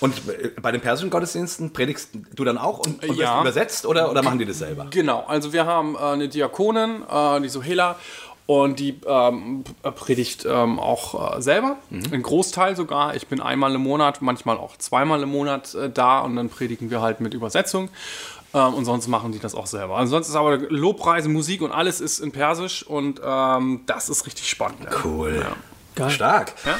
Und 0.00 0.14
äh, 0.28 0.50
bei 0.60 0.72
den 0.72 0.80
persischen 0.80 1.10
Gottesdiensten 1.10 1.72
predigst 1.72 2.10
du 2.34 2.44
dann 2.44 2.58
auch 2.58 2.78
und, 2.78 3.02
und 3.02 3.08
wirst 3.10 3.18
Ja. 3.20 3.40
übersetzt 3.40 3.86
oder, 3.86 4.10
oder 4.10 4.22
machen 4.22 4.38
die 4.38 4.44
das 4.44 4.58
selber? 4.58 4.86
Genau, 4.90 5.24
also 5.26 5.52
wir 5.52 5.66
haben 5.66 5.94
äh, 5.94 5.98
eine 5.98 6.28
Diakonin, 6.28 7.02
äh, 7.10 7.40
die 7.40 7.48
Sohela, 7.48 7.96
und 8.46 8.78
die 8.78 9.00
ähm, 9.06 9.64
predigt 9.94 10.44
ähm, 10.46 10.78
auch 10.78 11.38
äh, 11.38 11.40
selber, 11.40 11.78
ein 11.90 12.22
Großteil 12.22 12.76
sogar. 12.76 13.14
Ich 13.16 13.26
bin 13.26 13.40
einmal 13.40 13.74
im 13.74 13.80
Monat, 13.82 14.20
manchmal 14.20 14.58
auch 14.58 14.76
zweimal 14.76 15.22
im 15.22 15.30
Monat 15.30 15.74
äh, 15.74 15.88
da 15.88 16.18
und 16.20 16.36
dann 16.36 16.50
predigen 16.50 16.90
wir 16.90 17.00
halt 17.00 17.20
mit 17.20 17.32
Übersetzung. 17.32 17.88
Ähm, 18.52 18.74
und 18.74 18.84
sonst 18.84 19.08
machen 19.08 19.32
die 19.32 19.38
das 19.38 19.54
auch 19.54 19.66
selber. 19.66 19.96
Ansonsten 19.96 20.32
ist 20.32 20.36
aber 20.36 20.58
Lobpreise, 20.58 21.30
Musik 21.30 21.62
und 21.62 21.72
alles 21.72 22.02
ist 22.02 22.20
in 22.20 22.32
Persisch 22.32 22.86
und 22.86 23.18
ähm, 23.24 23.80
das 23.86 24.10
ist 24.10 24.26
richtig 24.26 24.48
spannend. 24.50 24.80
ja. 24.90 25.56
Geil. 25.94 26.10
Stark. 26.10 26.52
Ja? 26.66 26.76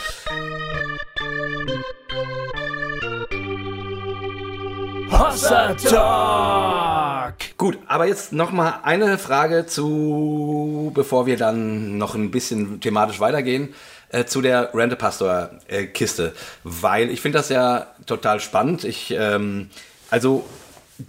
Hossa 5.12 5.75
Talk. 5.75 7.34
Gut, 7.56 7.78
aber 7.87 8.06
jetzt 8.06 8.32
noch 8.32 8.50
mal 8.50 8.81
eine 8.82 9.16
Frage 9.19 9.66
zu, 9.66 10.90
bevor 10.94 11.26
wir 11.26 11.37
dann 11.37 11.96
noch 11.96 12.16
ein 12.16 12.32
bisschen 12.32 12.81
thematisch 12.81 13.20
weitergehen, 13.20 13.72
äh, 14.08 14.25
zu 14.25 14.43
der 14.43 14.75
Rente 14.75 14.96
Pastor 14.96 15.50
äh, 15.69 15.84
Kiste, 15.84 16.34
weil 16.64 17.08
ich 17.11 17.20
finde 17.20 17.38
das 17.38 17.50
ja 17.50 17.87
total 18.06 18.40
spannend. 18.40 18.82
Ich, 18.82 19.14
ähm, 19.16 19.70
also 20.11 20.44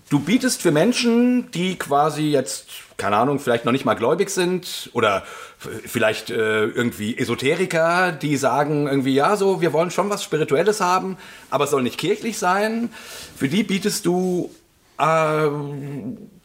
du 0.09 0.19
bietest 0.19 0.61
für 0.61 0.71
Menschen, 0.71 1.49
die 1.49 1.75
quasi 1.77 2.29
jetzt 2.29 2.84
keine 2.97 3.17
Ahnung, 3.17 3.39
vielleicht 3.39 3.65
noch 3.65 3.71
nicht 3.71 3.85
mal 3.85 3.95
gläubig 3.95 4.29
sind 4.29 4.89
oder 4.93 5.23
vielleicht 5.57 6.29
äh, 6.29 6.65
irgendwie 6.65 7.17
Esoteriker, 7.17 8.11
die 8.11 8.37
sagen 8.37 8.87
irgendwie, 8.87 9.13
ja, 9.13 9.35
so, 9.35 9.61
wir 9.61 9.73
wollen 9.73 9.91
schon 9.91 10.09
was 10.09 10.23
Spirituelles 10.23 10.81
haben, 10.81 11.17
aber 11.49 11.65
es 11.65 11.71
soll 11.71 11.83
nicht 11.83 11.97
kirchlich 11.97 12.37
sein. 12.37 12.89
Für 13.35 13.49
die 13.49 13.63
bietest 13.63 14.05
du 14.05 14.49
äh, 14.97 15.03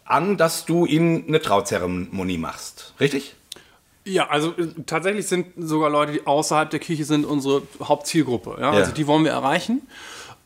an, 0.05 0.37
dass 0.37 0.65
du 0.65 0.87
ihnen 0.87 1.29
eine 1.29 1.41
Trauzeremonie 1.41 2.39
machst. 2.39 2.95
Richtig? 2.99 3.37
Ja, 4.05 4.29
also 4.29 4.51
äh, 4.57 4.69
tatsächlich 4.87 5.29
sind 5.29 5.53
sogar 5.57 5.91
Leute, 5.91 6.13
die 6.13 6.27
außerhalb 6.27 6.71
der 6.71 6.81
Kirche 6.81 7.05
sind, 7.05 7.25
unsere 7.25 7.63
Hauptzielgruppe. 7.83 8.57
Ja? 8.59 8.73
Ja. 8.73 8.79
Also 8.79 8.93
die 8.93 9.07
wollen 9.07 9.25
wir 9.25 9.33
erreichen. 9.33 9.83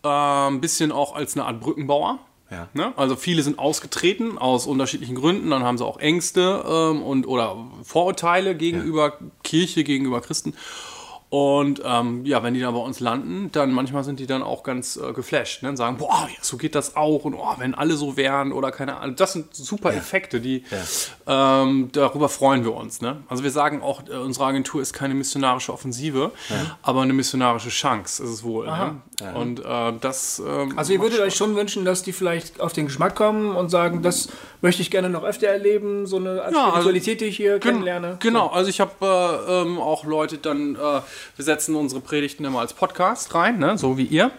Ein 0.02 0.60
bisschen 0.60 0.92
auch 0.92 1.14
als 1.14 1.34
eine 1.34 1.46
Art 1.46 1.60
Brückenbauer. 1.60 2.18
Ja. 2.54 2.68
Ne? 2.72 2.92
Also 2.96 3.16
viele 3.16 3.42
sind 3.42 3.58
ausgetreten 3.58 4.38
aus 4.38 4.66
unterschiedlichen 4.66 5.16
Gründen. 5.16 5.50
Dann 5.50 5.64
haben 5.64 5.76
sie 5.76 5.84
auch 5.84 5.98
Ängste 5.98 6.64
ähm, 6.66 7.02
und 7.02 7.26
oder 7.26 7.56
Vorurteile 7.82 8.54
gegenüber 8.54 9.18
Kirche, 9.42 9.82
gegenüber 9.82 10.20
Christen. 10.20 10.54
Und 11.34 11.82
ähm, 11.84 12.24
ja, 12.24 12.44
wenn 12.44 12.54
die 12.54 12.60
dann 12.60 12.74
bei 12.74 12.80
uns 12.80 13.00
landen, 13.00 13.50
dann 13.50 13.72
manchmal 13.72 14.04
sind 14.04 14.20
die 14.20 14.28
dann 14.28 14.44
auch 14.44 14.62
ganz 14.62 14.96
äh, 14.96 15.12
geflasht 15.12 15.64
ne? 15.64 15.68
und 15.68 15.76
sagen, 15.76 15.96
boah, 15.96 16.28
ja, 16.30 16.36
so 16.42 16.56
geht 16.56 16.76
das 16.76 16.94
auch 16.94 17.24
und 17.24 17.34
oh, 17.34 17.54
wenn 17.58 17.74
alle 17.74 17.96
so 17.96 18.16
wären 18.16 18.52
oder 18.52 18.70
keine 18.70 18.98
Ahnung. 18.98 19.16
Das 19.16 19.32
sind 19.32 19.52
super 19.52 19.92
Effekte, 19.92 20.40
die 20.40 20.62
ähm, 21.26 21.88
darüber 21.90 22.28
freuen 22.28 22.62
wir 22.62 22.72
uns. 22.74 23.00
Ne? 23.00 23.16
Also 23.26 23.42
wir 23.42 23.50
sagen 23.50 23.82
auch, 23.82 24.06
äh, 24.08 24.12
unsere 24.12 24.44
Agentur 24.44 24.80
ist 24.80 24.92
keine 24.92 25.14
missionarische 25.14 25.72
Offensive, 25.72 26.30
aber 26.82 27.02
eine 27.02 27.14
missionarische 27.14 27.70
Chance 27.70 28.22
ist 28.22 28.30
es 28.30 28.44
wohl. 28.44 28.66
Ne? 28.66 29.02
Und 29.34 29.58
äh, 29.58 29.92
das 30.00 30.40
ähm, 30.46 30.78
Also 30.78 30.92
ihr 30.92 31.00
würdet 31.00 31.18
euch 31.18 31.34
schon 31.34 31.56
wünschen, 31.56 31.84
dass 31.84 32.04
die 32.04 32.12
vielleicht 32.12 32.60
auf 32.60 32.74
den 32.74 32.86
Geschmack 32.86 33.16
kommen 33.16 33.56
und 33.56 33.70
sagen, 33.70 34.02
das 34.02 34.28
möchte 34.60 34.82
ich 34.82 34.90
gerne 34.90 35.10
noch 35.10 35.24
öfter 35.24 35.48
erleben, 35.48 36.06
so 36.06 36.16
eine 36.16 36.36
Ja, 36.52 36.70
also- 36.72 36.92
die 36.92 36.98
ich 36.98 37.36
hier 37.36 37.58
kennenlerne. 37.58 38.18
Genau, 38.20 38.48
also 38.48 38.70
ich 38.70 38.80
habe 38.80 38.92
äh, 39.02 39.62
ähm, 39.62 39.78
auch 39.78 40.04
Leute 40.04 40.38
dann, 40.38 40.76
äh, 40.76 41.00
wir 41.36 41.44
setzen 41.44 41.74
unsere 41.76 42.00
Predigten 42.00 42.44
immer 42.44 42.60
als 42.60 42.72
Podcast 42.72 43.34
rein, 43.34 43.58
ne? 43.58 43.76
so 43.78 43.96
wie 43.98 44.04
ihr. 44.04 44.30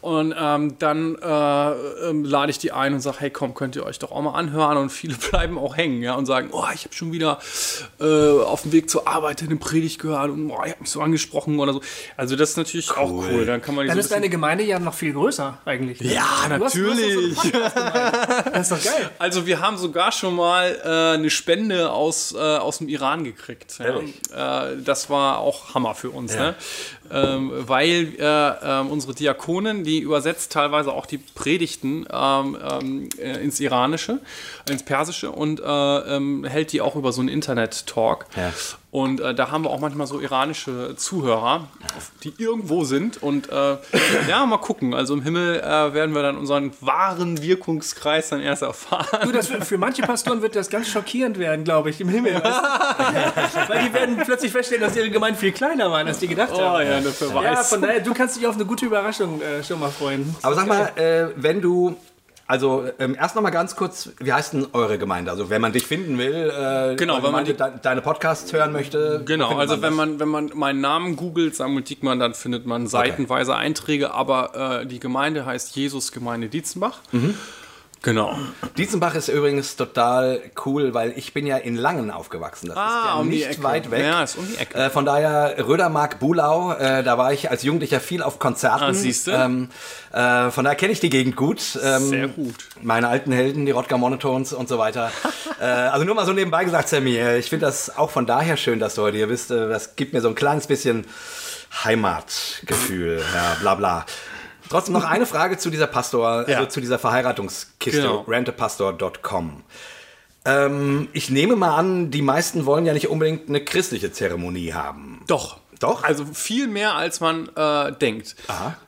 Und 0.00 0.34
ähm, 0.38 0.76
dann 0.78 1.16
äh, 1.16 1.70
ähm, 2.08 2.24
lade 2.24 2.50
ich 2.50 2.58
die 2.58 2.72
ein 2.72 2.94
und 2.94 3.00
sage, 3.00 3.16
hey 3.20 3.30
komm, 3.30 3.54
könnt 3.54 3.76
ihr 3.76 3.84
euch 3.84 3.98
doch 3.98 4.10
auch 4.12 4.22
mal 4.22 4.32
anhören. 4.34 4.76
Und 4.78 4.90
viele 4.90 5.14
bleiben 5.30 5.58
auch 5.58 5.76
hängen 5.76 6.02
ja? 6.02 6.14
und 6.14 6.26
sagen, 6.26 6.48
oh, 6.52 6.64
ich 6.74 6.84
habe 6.84 6.94
schon 6.94 7.12
wieder 7.12 7.38
äh, 8.00 8.04
auf 8.42 8.62
dem 8.62 8.72
Weg 8.72 8.90
zur 8.90 9.06
Arbeit 9.08 9.42
eine 9.42 9.56
Predigt 9.56 10.00
gehört 10.00 10.30
und 10.30 10.50
oh, 10.50 10.60
ich 10.64 10.70
habe 10.72 10.80
mich 10.80 10.90
so 10.90 11.00
angesprochen 11.00 11.58
oder 11.58 11.72
so. 11.72 11.80
Also 12.16 12.36
das 12.36 12.50
ist 12.50 12.56
natürlich 12.56 12.90
auch 12.96 13.10
cool. 13.10 13.44
Dann 13.46 13.62
kann 13.62 13.74
man 13.74 13.86
Dann 13.86 13.96
so 13.96 14.00
ist 14.00 14.12
ein 14.12 14.16
deine 14.20 14.28
Gemeinde 14.28 14.64
ja 14.64 14.78
noch 14.78 14.94
viel 14.94 15.12
größer 15.12 15.58
eigentlich. 15.64 15.98
bisschen- 15.98 16.14
ja, 16.14 16.22
hast- 16.22 16.50
hast 16.50 16.74
natürlich. 16.76 17.34
doch 17.36 17.42
so. 17.44 17.50
Das 18.52 18.70
ist 18.70 18.86
doch 18.86 18.92
geil. 18.92 19.10
Also 19.18 19.46
wir 19.46 19.60
haben 19.60 19.76
sogar 19.78 20.12
schon 20.12 20.34
mal 20.36 20.78
äh, 20.84 21.14
eine 21.14 21.30
Spende 21.30 21.90
aus, 21.90 22.32
äh, 22.34 22.38
aus 22.38 22.78
dem 22.78 22.88
Iran 22.88 23.24
gekriegt. 23.24 23.78
Ja. 23.78 24.70
Äh, 24.72 24.76
das 24.82 25.10
war 25.10 25.38
auch 25.38 25.74
Hammer 25.74 25.94
für 25.94 26.07
uns, 26.08 26.34
ne? 26.34 26.54
Ähm, 27.12 27.50
weil 27.66 28.14
äh, 28.18 28.22
ähm, 28.62 28.88
unsere 28.88 29.14
Diakonin, 29.14 29.84
die 29.84 30.00
übersetzt 30.00 30.52
teilweise 30.52 30.92
auch 30.92 31.06
die 31.06 31.18
Predigten 31.18 32.06
ähm, 32.12 32.56
ähm, 32.70 33.08
äh, 33.18 33.42
ins 33.42 33.60
Iranische, 33.60 34.20
ins 34.68 34.82
Persische 34.82 35.30
und 35.30 35.60
äh, 35.60 35.64
ähm, 35.64 36.44
hält 36.44 36.72
die 36.72 36.80
auch 36.80 36.96
über 36.96 37.12
so 37.12 37.20
einen 37.20 37.28
Internet-Talk. 37.28 38.26
Ja. 38.36 38.52
Und 38.90 39.20
äh, 39.20 39.34
da 39.34 39.50
haben 39.50 39.64
wir 39.64 39.70
auch 39.70 39.80
manchmal 39.80 40.06
so 40.06 40.18
iranische 40.18 40.96
Zuhörer, 40.96 41.68
die 42.24 42.32
irgendwo 42.38 42.84
sind. 42.84 43.22
Und 43.22 43.50
äh, 43.50 43.76
ja, 44.28 44.46
mal 44.46 44.56
gucken. 44.56 44.94
Also 44.94 45.12
im 45.12 45.20
Himmel 45.22 45.60
äh, 45.60 45.92
werden 45.92 46.14
wir 46.14 46.22
dann 46.22 46.38
unseren 46.38 46.72
wahren 46.80 47.42
Wirkungskreis 47.42 48.30
dann 48.30 48.40
erst 48.40 48.62
erfahren. 48.62 49.20
Du, 49.24 49.32
das, 49.32 49.48
für 49.48 49.76
manche 49.76 50.00
Pastoren 50.00 50.40
wird 50.40 50.56
das 50.56 50.70
ganz 50.70 50.88
schockierend 50.88 51.38
werden, 51.38 51.64
glaube 51.64 51.90
ich, 51.90 52.00
im 52.00 52.08
Himmel. 52.08 52.42
Weil 53.68 53.84
die 53.86 53.92
werden 53.92 54.22
plötzlich 54.24 54.52
feststellen, 54.52 54.82
dass 54.82 54.96
ihre 54.96 55.10
Gemeinden 55.10 55.38
viel 55.38 55.52
kleiner 55.52 55.90
waren, 55.90 56.06
als 56.06 56.18
die 56.20 56.28
gedacht 56.28 56.52
Oh 56.54 56.58
haben. 56.58 56.86
ja, 56.86 56.97
dafür 57.04 57.28
Ja, 57.42 57.58
weiß. 57.58 57.68
von 57.70 57.82
daher, 57.82 58.00
du 58.00 58.14
kannst 58.14 58.36
dich 58.36 58.46
auf 58.46 58.54
eine 58.54 58.64
gute 58.64 58.86
Überraschung 58.86 59.40
äh, 59.40 59.62
schon 59.62 59.80
mal 59.80 59.90
freuen. 59.90 60.34
Aber 60.42 60.54
sag 60.54 60.66
mal, 60.66 60.90
äh, 60.96 61.28
wenn 61.36 61.60
du, 61.60 61.96
also 62.46 62.84
ähm, 62.98 63.14
erst 63.18 63.34
noch 63.34 63.42
mal 63.42 63.50
ganz 63.50 63.76
kurz, 63.76 64.08
wie 64.20 64.32
heißt 64.32 64.54
denn 64.54 64.66
eure 64.72 64.96
Gemeinde? 64.98 65.30
Also 65.30 65.50
wenn 65.50 65.60
man 65.60 65.72
dich 65.72 65.86
finden 65.86 66.16
will, 66.18 66.50
äh, 66.50 66.96
Genau, 66.96 67.16
wenn 67.22 67.30
man 67.32 67.44
Gemeinde, 67.44 67.54
de 67.54 67.66
deine 67.82 68.00
Podcasts 68.00 68.52
hören 68.52 68.72
möchte. 68.72 69.22
Genau, 69.26 69.56
also 69.56 69.74
das? 69.74 69.82
wenn 69.82 69.92
man, 69.94 70.18
wenn 70.18 70.28
man 70.28 70.50
meinen 70.54 70.80
Namen 70.80 71.16
googelt, 71.16 71.54
Samuel 71.56 71.82
Diekmann, 71.82 72.18
dann 72.18 72.32
findet 72.34 72.64
man 72.64 72.86
seitenweise 72.86 73.54
Einträge, 73.54 74.12
aber 74.14 74.80
äh, 74.82 74.86
die 74.86 74.98
Gemeinde 74.98 75.44
heißt 75.44 75.76
Jesus 75.76 76.10
Gemeinde 76.12 76.48
Dietzenbach. 76.48 77.00
Genau. 78.02 78.38
Dietzenbach 78.76 79.14
ist 79.16 79.28
übrigens 79.28 79.74
total 79.74 80.40
cool, 80.64 80.94
weil 80.94 81.12
ich 81.16 81.32
bin 81.32 81.46
ja 81.46 81.56
in 81.56 81.74
Langen 81.74 82.10
aufgewachsen. 82.10 82.68
Das 82.68 82.76
ist 82.76 83.06
ja 83.06 83.14
um 83.14 83.28
nicht 83.28 83.62
weit 83.62 83.90
weg. 83.90 84.04
Ja, 84.04 84.22
ist 84.22 84.36
um 84.36 84.46
die 84.46 84.56
Ecke. 84.56 84.78
Äh, 84.78 84.90
von 84.90 85.04
daher 85.04 85.56
Rödermark, 85.66 86.20
Bulau, 86.20 86.72
äh, 86.72 87.02
da 87.02 87.18
war 87.18 87.32
ich 87.32 87.50
als 87.50 87.64
Jugendlicher 87.64 87.98
viel 87.98 88.22
auf 88.22 88.38
Konzerten. 88.38 88.84
Ah, 88.84 88.94
siehste. 88.94 89.32
Ähm, 89.32 89.70
äh, 90.12 90.50
von 90.50 90.64
daher 90.64 90.76
kenne 90.76 90.92
ich 90.92 91.00
die 91.00 91.10
Gegend 91.10 91.34
gut. 91.34 91.78
Ähm, 91.82 92.08
Sehr 92.08 92.28
gut. 92.28 92.54
Meine 92.82 93.08
alten 93.08 93.32
Helden, 93.32 93.66
die 93.66 93.72
Rodger 93.72 93.98
Monotones 93.98 94.52
und 94.52 94.68
so 94.68 94.78
weiter. 94.78 95.10
äh, 95.60 95.64
also 95.64 96.04
nur 96.04 96.14
mal 96.14 96.24
so 96.24 96.32
nebenbei 96.32 96.64
gesagt, 96.64 96.88
Sammy, 96.88 97.16
äh, 97.16 97.38
ich 97.38 97.50
finde 97.50 97.66
das 97.66 97.96
auch 97.96 98.10
von 98.10 98.26
daher 98.26 98.56
schön, 98.56 98.78
dass 98.78 98.94
du 98.94 99.02
heute 99.02 99.16
hier 99.16 99.26
bist. 99.26 99.50
Äh, 99.50 99.68
das 99.68 99.96
gibt 99.96 100.12
mir 100.12 100.20
so 100.20 100.28
ein 100.28 100.36
kleines 100.36 100.68
bisschen 100.68 101.04
Heimatgefühl, 101.84 103.22
ja, 103.34 103.56
bla 103.60 103.74
bla. 103.74 104.06
Trotzdem 104.68 104.94
noch 104.94 105.04
eine 105.04 105.26
Frage 105.26 105.58
zu 105.58 105.70
dieser 105.70 105.86
Pastor, 105.86 106.28
also 106.28 106.50
Ja. 106.50 106.68
zu 106.68 106.80
dieser 106.80 106.98
Verheiratungskiste, 106.98 108.00
Genau. 108.02 108.20
rentepastor.com. 108.28 109.62
Ähm, 110.44 111.08
ich 111.12 111.30
nehme 111.30 111.56
mal 111.56 111.74
an, 111.76 112.10
die 112.10 112.22
meisten 112.22 112.64
wollen 112.66 112.86
ja 112.86 112.92
nicht 112.92 113.08
unbedingt 113.08 113.48
eine 113.48 113.62
christliche 113.64 114.12
Zeremonie 114.12 114.72
haben. 114.72 115.22
Doch. 115.26 115.58
Doch? 115.80 116.02
Also 116.02 116.24
viel 116.24 116.66
mehr, 116.66 116.96
als 116.96 117.20
man 117.20 117.48
äh, 117.54 117.92
denkt. 117.92 118.34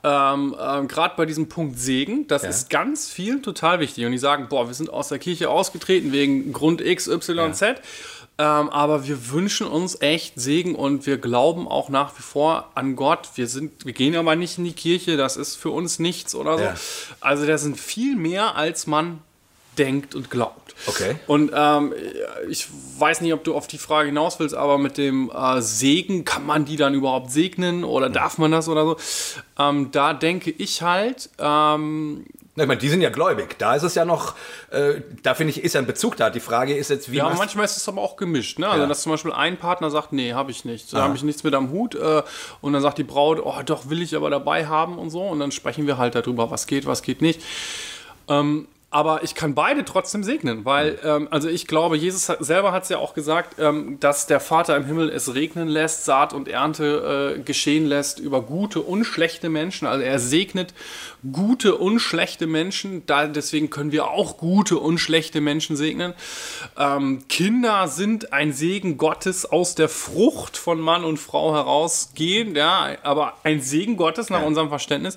Ähm, 0.02 0.56
ähm, 0.60 0.88
Gerade 0.88 1.14
bei 1.16 1.24
diesem 1.24 1.48
Punkt 1.48 1.78
Segen, 1.78 2.26
das 2.26 2.42
ist 2.42 2.68
ganz 2.68 3.08
viel 3.08 3.40
total 3.42 3.78
wichtig. 3.78 4.06
Und 4.06 4.10
die 4.12 4.18
sagen, 4.18 4.46
boah, 4.48 4.66
wir 4.66 4.74
sind 4.74 4.90
aus 4.90 5.06
der 5.06 5.20
Kirche 5.20 5.50
ausgetreten 5.50 6.10
wegen 6.10 6.52
Grund 6.52 6.80
X, 6.80 7.06
Y, 7.06 7.54
Z. 7.54 7.80
Ähm, 8.40 8.70
aber 8.70 9.06
wir 9.06 9.32
wünschen 9.32 9.66
uns 9.66 10.00
echt 10.00 10.40
Segen 10.40 10.74
und 10.74 11.04
wir 11.04 11.18
glauben 11.18 11.68
auch 11.68 11.90
nach 11.90 12.16
wie 12.16 12.22
vor 12.22 12.70
an 12.74 12.96
Gott. 12.96 13.28
Wir, 13.34 13.46
sind, 13.46 13.84
wir 13.84 13.92
gehen 13.92 14.16
aber 14.16 14.34
nicht 14.34 14.56
in 14.56 14.64
die 14.64 14.72
Kirche, 14.72 15.18
das 15.18 15.36
ist 15.36 15.56
für 15.56 15.68
uns 15.68 15.98
nichts 15.98 16.34
oder 16.34 16.56
so. 16.56 16.64
Ja. 16.64 16.74
Also 17.20 17.44
das 17.44 17.60
sind 17.60 17.78
viel 17.78 18.16
mehr, 18.16 18.56
als 18.56 18.86
man 18.86 19.20
denkt 19.76 20.14
und 20.14 20.30
glaubt. 20.30 20.74
Okay. 20.86 21.16
Und 21.26 21.52
ähm, 21.54 21.92
ich 22.48 22.66
weiß 22.98 23.20
nicht, 23.20 23.34
ob 23.34 23.44
du 23.44 23.54
auf 23.54 23.66
die 23.66 23.76
Frage 23.76 24.06
hinaus 24.06 24.40
willst, 24.40 24.54
aber 24.54 24.78
mit 24.78 24.96
dem 24.96 25.30
äh, 25.30 25.60
Segen, 25.60 26.24
kann 26.24 26.46
man 26.46 26.64
die 26.64 26.76
dann 26.76 26.94
überhaupt 26.94 27.30
segnen 27.30 27.84
oder 27.84 28.08
darf 28.08 28.38
man 28.38 28.52
das 28.52 28.70
oder 28.70 28.86
so? 28.86 28.96
Ähm, 29.58 29.90
da 29.92 30.14
denke 30.14 30.50
ich 30.50 30.80
halt, 30.80 31.28
ähm, 31.38 32.24
Ich 32.56 32.66
meine, 32.66 32.76
die 32.78 32.88
sind 32.88 33.00
ja 33.00 33.10
gläubig. 33.10 33.56
Da 33.58 33.74
ist 33.76 33.84
es 33.84 33.94
ja 33.94 34.04
noch, 34.04 34.34
äh, 34.70 35.00
da 35.22 35.34
finde 35.34 35.52
ich, 35.52 35.62
ist 35.62 35.74
ja 35.74 35.80
ein 35.80 35.86
Bezug 35.86 36.16
da. 36.16 36.30
Die 36.30 36.40
Frage 36.40 36.76
ist 36.76 36.90
jetzt, 36.90 37.10
wie 37.10 37.16
ja, 37.18 37.30
manchmal 37.30 37.64
ist 37.64 37.76
es 37.76 37.88
aber 37.88 38.02
auch 38.02 38.16
gemischt. 38.16 38.58
Ne? 38.58 38.68
Also, 38.68 38.82
Ja. 38.82 38.88
dass 38.88 39.02
zum 39.02 39.12
Beispiel 39.12 39.32
ein 39.32 39.56
Partner 39.56 39.88
sagt, 39.90 40.12
nee, 40.12 40.32
habe 40.34 40.50
ich 40.50 40.64
nicht. 40.64 40.92
Da 40.92 41.02
habe 41.02 41.16
ich 41.16 41.22
nichts 41.22 41.44
mit 41.44 41.54
am 41.54 41.70
Hut. 41.70 41.94
Äh, 41.94 42.22
und 42.60 42.72
dann 42.72 42.82
sagt 42.82 42.98
die 42.98 43.04
Braut, 43.04 43.40
oh, 43.42 43.54
doch, 43.64 43.88
will 43.88 44.02
ich 44.02 44.14
aber 44.16 44.30
dabei 44.30 44.66
haben 44.66 44.98
und 44.98 45.10
so. 45.10 45.22
Und 45.22 45.38
dann 45.40 45.52
sprechen 45.52 45.86
wir 45.86 45.96
halt 45.96 46.16
darüber, 46.16 46.50
was 46.50 46.66
geht, 46.66 46.86
was 46.86 47.02
geht 47.02 47.22
nicht. 47.22 47.40
Ähm, 48.28 48.66
aber 48.92 49.22
ich 49.22 49.36
kann 49.36 49.54
beide 49.54 49.84
trotzdem 49.84 50.24
segnen, 50.24 50.64
weil, 50.64 50.98
ähm, 51.04 51.28
also 51.30 51.48
ich 51.48 51.68
glaube, 51.68 51.96
Jesus 51.96 52.28
hat, 52.28 52.44
selber 52.44 52.72
hat 52.72 52.82
es 52.82 52.88
ja 52.88 52.98
auch 52.98 53.14
gesagt, 53.14 53.54
ähm, 53.60 54.00
dass 54.00 54.26
der 54.26 54.40
Vater 54.40 54.76
im 54.76 54.84
Himmel 54.84 55.10
es 55.10 55.32
regnen 55.32 55.68
lässt, 55.68 56.04
Saat 56.04 56.32
und 56.32 56.48
Ernte 56.48 57.36
äh, 57.36 57.40
geschehen 57.40 57.86
lässt 57.86 58.18
über 58.18 58.42
gute 58.42 58.80
und 58.80 59.04
schlechte 59.04 59.48
Menschen. 59.48 59.86
Also 59.86 60.02
er 60.02 60.18
segnet 60.18 60.74
gute 61.30 61.76
und 61.76 62.00
schlechte 62.00 62.48
Menschen. 62.48 63.06
Da, 63.06 63.28
deswegen 63.28 63.70
können 63.70 63.92
wir 63.92 64.10
auch 64.10 64.38
gute 64.38 64.78
und 64.78 64.98
schlechte 64.98 65.40
Menschen 65.40 65.76
segnen. 65.76 66.12
Ähm, 66.76 67.22
Kinder 67.28 67.86
sind 67.86 68.32
ein 68.32 68.52
Segen 68.52 68.98
Gottes 68.98 69.46
aus 69.46 69.76
der 69.76 69.88
Frucht 69.88 70.56
von 70.56 70.80
Mann 70.80 71.04
und 71.04 71.18
Frau 71.18 71.54
herausgehend, 71.54 72.56
ja, 72.56 72.96
aber 73.04 73.34
ein 73.44 73.60
Segen 73.60 73.96
Gottes 73.96 74.30
nach 74.30 74.42
unserem 74.42 74.68
Verständnis. 74.68 75.16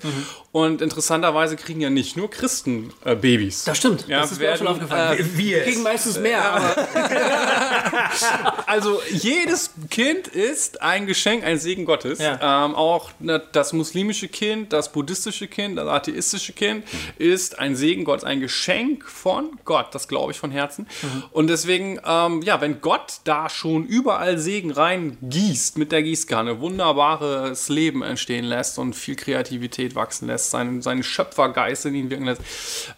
Und 0.51 0.83
interessanterweise 0.83 1.55
kriegen 1.55 1.81
ja 1.81 1.89
nicht 1.89 2.15
nur 2.17 2.29
Christen 2.29 2.93
äh, 3.03 3.15
Babys. 3.15 3.62
Das 3.65 3.77
stimmt, 3.77 4.07
Ja, 4.07 4.21
das 4.21 4.31
ist 4.31 4.39
mir 4.39 4.51
auch 4.53 4.57
schon 4.57 4.67
werden, 4.67 4.81
aufgefallen. 4.81 5.19
äh, 5.19 5.37
wir 5.37 5.55
Wir 5.57 5.63
kriegen 5.63 5.83
meistens 5.83 6.19
mehr, 6.19 6.43
aber 6.43 6.75
Also 8.65 9.01
jedes 9.11 9.71
Kind 9.89 10.27
ist 10.27 10.81
ein 10.81 11.05
Geschenk, 11.07 11.43
ein 11.43 11.57
Segen 11.57 11.85
Gottes. 11.85 12.19
Ja. 12.19 12.65
Ähm, 12.65 12.75
auch 12.75 13.11
ne, 13.19 13.41
das 13.51 13.73
muslimische 13.73 14.27
Kind, 14.27 14.73
das 14.73 14.91
buddhistische 14.91 15.47
Kind, 15.47 15.77
das 15.77 15.87
atheistische 15.87 16.53
Kind 16.53 16.85
ist 17.17 17.59
ein 17.59 17.75
Segen 17.75 18.03
Gottes, 18.03 18.23
ein 18.23 18.39
Geschenk 18.39 19.05
von 19.07 19.51
Gott. 19.65 19.87
Das 19.93 20.07
glaube 20.07 20.31
ich 20.31 20.39
von 20.39 20.51
Herzen. 20.51 20.87
Und 21.31 21.47
deswegen, 21.47 21.99
ähm, 22.05 22.41
ja, 22.41 22.61
wenn 22.61 22.81
Gott 22.81 23.19
da 23.23 23.49
schon 23.49 23.85
überall 23.85 24.37
Segen 24.37 24.71
reingießt 24.71 25.77
mit 25.77 25.91
der 25.91 26.03
Gießkanne, 26.03 26.59
wunderbares 26.59 27.69
Leben 27.69 28.01
entstehen 28.03 28.45
lässt 28.45 28.79
und 28.79 28.95
viel 28.95 29.15
Kreativität 29.15 29.95
wachsen 29.95 30.27
lässt, 30.27 30.51
seinen, 30.51 30.81
seinen 30.81 31.03
Schöpfergeist 31.03 31.85
in 31.85 31.95
ihn 31.95 32.09
wirken 32.09 32.25
lässt, 32.25 32.41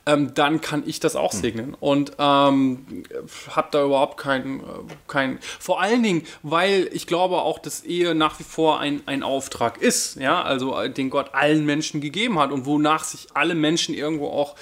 ähm, 0.06 0.34
dann 0.34 0.55
kann 0.62 0.84
ich 0.86 1.00
das 1.00 1.16
auch 1.16 1.32
segnen. 1.32 1.76
Und 1.80 2.14
ähm, 2.20 3.04
habe 3.50 3.68
da 3.72 3.84
überhaupt 3.84 4.18
keinen, 4.18 4.60
äh, 4.60 4.64
kein, 5.08 5.40
vor 5.60 5.82
allen 5.82 6.04
Dingen, 6.04 6.24
weil 6.44 6.90
ich 6.92 7.08
glaube 7.08 7.38
auch, 7.38 7.60
dass 7.60 7.84
Ehe 7.84 8.16
nach 8.16 8.40
wie 8.40 8.44
vor 8.44 8.80
ein, 8.80 9.02
ein 9.06 9.24
Auftrag 9.24 9.78
ist, 9.82 10.16
ja, 10.18 10.42
also 10.42 10.80
äh, 10.80 10.90
den 10.90 11.10
Gott 11.10 11.34
allen 11.34 11.66
Menschen 11.66 12.02
gegeben 12.02 12.40
hat 12.40 12.52
und 12.52 12.66
wonach 12.66 13.04
sich 13.04 13.28
alle 13.34 13.56
Menschen 13.56 13.96
irgendwo 13.96 14.28
auch 14.28 14.56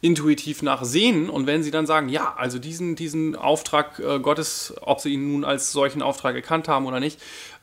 intuitiv 0.00 0.62
nach 0.62 0.84
sehnen. 0.84 1.28
Und 1.30 1.46
wenn 1.46 1.62
sie 1.62 1.70
dann 1.70 1.86
sagen, 1.86 2.08
ja, 2.08 2.34
also 2.36 2.58
diesen, 2.58 2.96
diesen 2.96 3.36
Auftrag 3.36 3.98
äh, 3.98 4.18
Gottes, 4.20 4.74
ob 4.80 5.00
sie 5.00 5.14
ihn 5.14 5.32
nun 5.32 5.44
als 5.44 5.72
solchen 5.72 6.02
Auftrag 6.02 6.34
erkannt 6.34 6.68
haben 6.68 6.86
oder 6.86 7.00
nicht, 7.00 7.18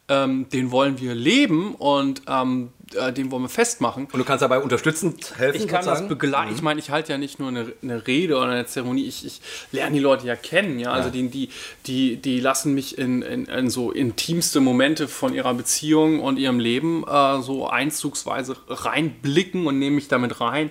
ähm, 0.07 0.47
den 0.49 0.71
wollen 0.71 0.99
wir 0.99 1.15
leben 1.15 1.73
und 1.75 2.21
ähm, 2.27 2.69
äh, 2.93 3.11
den 3.11 3.31
wollen 3.31 3.43
wir 3.43 3.49
festmachen. 3.49 4.05
Und 4.11 4.19
du 4.19 4.23
kannst 4.23 4.43
dabei 4.43 4.59
unterstützend 4.59 5.37
helfen, 5.37 5.61
Ich 5.61 5.67
kann 5.67 5.77
das 5.85 5.99
sozusagen? 5.99 6.07
begleiten. 6.09 6.53
Ich 6.53 6.61
meine, 6.61 6.79
ich 6.79 6.91
halte 6.91 7.11
ja 7.11 7.17
nicht 7.17 7.39
nur 7.39 7.47
eine, 7.47 7.73
eine 7.81 8.05
Rede 8.05 8.35
oder 8.37 8.49
eine 8.49 8.65
Zeremonie, 8.65 9.05
ich, 9.05 9.25
ich 9.25 9.41
lerne 9.71 9.95
die 9.95 10.01
Leute 10.01 10.27
ja 10.27 10.35
kennen. 10.35 10.79
Ja? 10.79 10.91
Also 10.91 11.09
die, 11.09 11.27
die, 11.29 11.49
die, 11.87 12.17
die 12.17 12.39
lassen 12.39 12.73
mich 12.75 12.97
in, 12.97 13.23
in, 13.23 13.45
in 13.45 13.69
so 13.69 13.91
intimste 13.91 14.59
Momente 14.59 15.07
von 15.07 15.33
ihrer 15.33 15.53
Beziehung 15.53 16.19
und 16.19 16.37
ihrem 16.37 16.59
Leben 16.59 17.03
äh, 17.07 17.41
so 17.41 17.67
einzugsweise 17.67 18.55
reinblicken 18.67 19.65
und 19.65 19.79
nehmen 19.79 19.95
mich 19.95 20.07
damit 20.07 20.39
rein. 20.39 20.69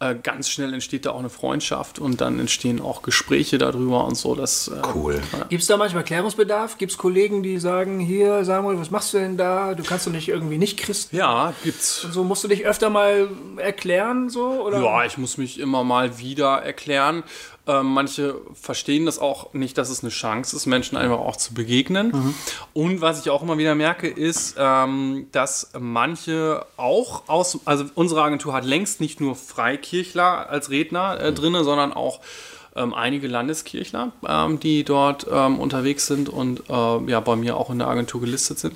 Äh, 0.00 0.14
ganz 0.22 0.48
schnell 0.48 0.72
entsteht 0.72 1.06
da 1.06 1.10
auch 1.10 1.18
eine 1.18 1.28
Freundschaft 1.28 1.98
und 1.98 2.20
dann 2.20 2.38
entstehen 2.38 2.80
auch 2.80 3.02
Gespräche 3.02 3.58
darüber 3.58 4.04
und 4.04 4.16
so. 4.16 4.36
Das, 4.36 4.68
äh, 4.68 4.80
Cool. 4.94 5.20
gibt 5.48 5.62
es 5.62 5.66
da 5.66 5.76
manchmal 5.76 6.04
Klärungsbedarf? 6.04 6.78
Gibt 6.78 6.92
es 6.92 6.98
Kollegen, 6.98 7.42
die 7.42 7.58
sagen, 7.58 7.98
hier 7.98 8.44
Samuel, 8.44 8.78
was 8.78 8.92
machst 8.92 9.12
du 9.12 9.18
denn 9.18 9.36
da? 9.36 9.74
Du 9.74 9.82
kannst 9.82 10.06
doch 10.06 10.12
nicht 10.12 10.28
irgendwie 10.28 10.56
nicht 10.58 10.78
Christen. 10.78 11.16
Ja, 11.16 11.52
gibt's. 11.64 12.02
So 12.12 12.22
musst 12.22 12.44
du 12.44 12.48
dich 12.48 12.64
öfter 12.64 12.90
mal 12.90 13.28
erklären, 13.56 14.30
so? 14.30 14.62
Oder? 14.64 14.80
Ja, 14.80 15.04
ich 15.04 15.18
muss 15.18 15.36
mich 15.36 15.58
immer 15.58 15.82
mal 15.82 16.18
wieder 16.18 16.58
erklären. 16.62 17.24
Ähm, 17.68 17.86
manche 17.86 18.40
verstehen 18.54 19.04
das 19.04 19.18
auch 19.18 19.52
nicht, 19.52 19.76
dass 19.76 19.90
es 19.90 20.02
eine 20.02 20.10
Chance 20.10 20.56
ist, 20.56 20.64
Menschen 20.66 20.96
einfach 20.96 21.18
auch 21.18 21.36
zu 21.36 21.52
begegnen. 21.52 22.34
Und 22.72 23.02
was 23.02 23.20
ich 23.20 23.30
auch 23.30 23.42
immer 23.42 23.58
wieder 23.58 23.74
merke, 23.74 24.08
ist, 24.08 24.56
ähm, 24.58 25.26
dass 25.32 25.70
manche 25.78 26.64
auch 26.78 27.28
aus, 27.28 27.60
also 27.66 27.84
unsere 27.94 28.22
Agentur 28.22 28.54
hat 28.54 28.64
längst 28.64 29.00
nicht 29.02 29.20
nur 29.20 29.36
Freikirchler 29.36 30.48
als 30.48 30.70
Redner 30.70 31.20
äh, 31.20 31.32
drinne, 31.32 31.62
sondern 31.62 31.92
auch 31.92 32.20
ähm, 32.74 32.94
einige 32.94 33.28
Landeskirchler, 33.28 34.12
ähm, 34.26 34.60
die 34.60 34.84
dort 34.84 35.26
ähm, 35.30 35.58
unterwegs 35.58 36.06
sind 36.06 36.28
und 36.28 36.62
äh, 36.70 37.10
ja 37.10 37.20
bei 37.20 37.36
mir 37.36 37.56
auch 37.56 37.70
in 37.70 37.78
der 37.78 37.88
Agentur 37.88 38.20
gelistet 38.20 38.58
sind. 38.58 38.74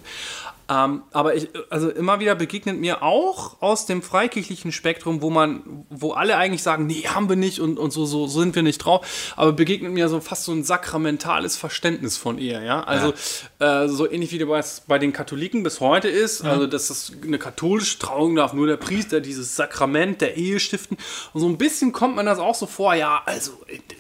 Ähm, 0.69 1.03
aber 1.13 1.35
ich, 1.35 1.49
also 1.71 1.91
immer 1.91 2.21
wieder 2.21 2.35
begegnet 2.35 2.79
mir 2.79 3.03
auch 3.03 3.61
aus 3.61 3.87
dem 3.87 4.03
freikirchlichen 4.03 4.73
Spektrum, 4.73 5.23
wo 5.23 5.31
man, 5.31 5.85
wo 5.91 6.13
alle 6.13 6.37
eigentlich 6.37 6.63
sagen, 6.63 6.87
nee, 6.87 7.03
haben 7.07 7.29
wir 7.29 7.37
nicht 7.37 7.61
und, 7.61 7.79
und 7.79 7.93
so, 7.93 8.07
so 8.07 8.27
sind 8.27 8.55
wir 8.55 8.63
nicht 8.63 8.79
drauf, 8.79 9.35
aber 9.37 9.53
begegnet 9.53 9.93
mir 9.93 10.09
so 10.09 10.21
fast 10.21 10.45
so 10.45 10.53
ein 10.53 10.65
sakramentales 10.65 11.57
Verständnis 11.57 12.17
von 12.17 12.39
Ehe, 12.39 12.65
ja. 12.65 12.83
Also 12.85 13.13
äh, 13.59 13.89
so 13.89 14.11
ähnlich 14.11 14.33
wie 14.33 14.39
das 14.39 14.83
bei 14.87 14.99
den 14.99 15.13
Katholiken 15.13 15.63
bis 15.63 15.81
heute 15.81 16.09
ist, 16.09 16.45
also 16.45 16.67
dass 16.67 16.89
das 16.89 17.13
eine 17.23 17.39
katholische 17.39 17.99
Trauung 17.99 18.37
darf 18.37 18.53
nur 18.53 18.67
der 18.67 18.77
Priester 18.77 19.21
dieses 19.21 19.57
Sakrament 19.57 20.21
der 20.21 20.37
Ehe 20.37 20.61
stiften. 20.61 20.97
Und 21.33 21.41
so 21.41 21.49
ein 21.49 21.59
bisschen 21.59 21.93
kommt 21.93 22.17
man 22.17 22.27
das 22.27 22.39
auch 22.39 22.55
so 22.55 22.67
vor, 22.67 22.95
ja, 22.95 23.23
also 23.27 23.53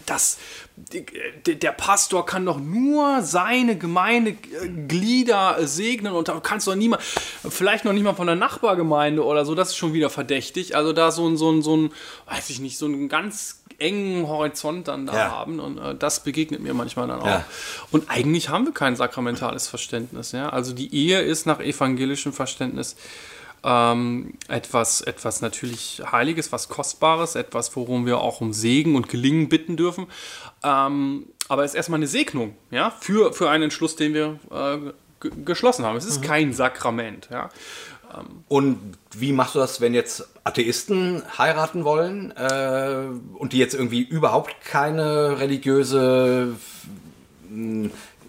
das 0.07 0.39
der, 0.77 1.73
Pastor 1.73 2.25
kann 2.25 2.47
doch 2.47 2.59
nur 2.59 3.23
seine 3.23 3.77
Gemeindeglieder 3.77 5.57
segnen 5.67 6.13
und 6.13 6.29
da 6.29 6.41
kannst 6.41 6.67
du 6.67 6.71
doch 6.71 6.79
niemand, 6.79 7.03
vielleicht 7.03 7.85
noch 7.85 7.93
nicht 7.93 8.05
mal 8.05 8.15
von 8.15 8.27
der 8.27 8.37
Nachbargemeinde 8.37 9.25
oder 9.25 9.45
so, 9.45 9.55
das 9.55 9.71
ist 9.71 9.77
schon 9.77 9.93
wieder 9.93 10.11
verdächtig. 10.11 10.75
Also 10.75 10.93
da 10.93 11.11
so 11.11 11.29
ein, 11.29 11.37
so 11.37 11.51
ein, 11.51 11.63
so 11.63 11.77
ein 11.77 11.93
weiß 12.27 12.51
ich 12.51 12.61
nicht, 12.61 12.79
so 12.79 12.87
einen 12.87 13.09
ganz 13.09 13.63
engen 13.79 14.29
Horizont 14.29 14.89
dann 14.89 15.07
da 15.07 15.15
Ja. 15.15 15.31
haben 15.31 15.61
und 15.61 15.79
äh, 15.79 15.95
das 15.95 16.23
begegnet 16.23 16.61
mir 16.61 16.75
manchmal 16.75 17.09
dann 17.09 17.21
auch. 17.21 17.27
Ja. 17.27 17.45
Und 17.91 18.11
eigentlich 18.11 18.49
haben 18.49 18.65
wir 18.67 18.73
kein 18.73 18.97
sakramentales 18.97 19.69
Verständnis. 19.69 20.33
Ja? 20.33 20.49
Also 20.51 20.73
die 20.73 20.95
Ehe 20.95 21.21
ist 21.21 21.47
nach 21.47 21.61
evangelischem 21.61 22.33
Verständnis 22.33 22.97
ähm, 23.65 24.35
etwas, 24.49 25.03
etwas 25.03 25.41
natürlich 25.41 26.03
Heiliges, 26.11 26.53
was 26.53 26.69
Kostbares, 26.69 27.35
etwas, 27.35 27.75
worum 27.77 28.07
wir 28.07 28.21
auch 28.21 28.41
um 28.41 28.53
Segen 28.53 28.97
und 28.97 29.09
Gelingen 29.09 29.49
bitten 29.49 29.77
dürfen. 29.77 30.07
Ähm, 30.65 31.27
aber 31.49 31.65
es 31.65 31.73
ist 31.73 31.77
erstmal 31.77 31.99
eine 31.99 32.07
Segnung 32.07 32.55
ja? 32.71 32.91
für, 33.01 33.33
für 33.33 33.51
einen 33.51 33.65
Entschluss, 33.65 33.97
den 33.97 34.15
wir 34.15 34.39
äh, 34.51 34.79
ge- 35.21 35.33
geschlossen 35.45 35.85
haben. 35.85 35.97
Es 35.97 36.05
ist 36.05 36.23
kein 36.23 36.53
Sakrament. 36.53 37.29
Ja? 37.31 37.51
Und 38.49 38.79
wie 39.17 39.33
machst 39.33 39.55
du 39.55 39.59
das, 39.59 39.81
wenn 39.81 39.95
jetzt 39.95 40.29
Atheisten 40.45 41.23
heiraten 41.39 41.85
wollen 41.85 42.31
äh, 42.37 43.07
und 43.39 43.55
die 43.55 43.59
jetzt 43.59 43.75
irgendwie 43.75 44.03
überhaupt 44.03 44.55
keine 44.63 45.39
religiöse, 45.41 46.55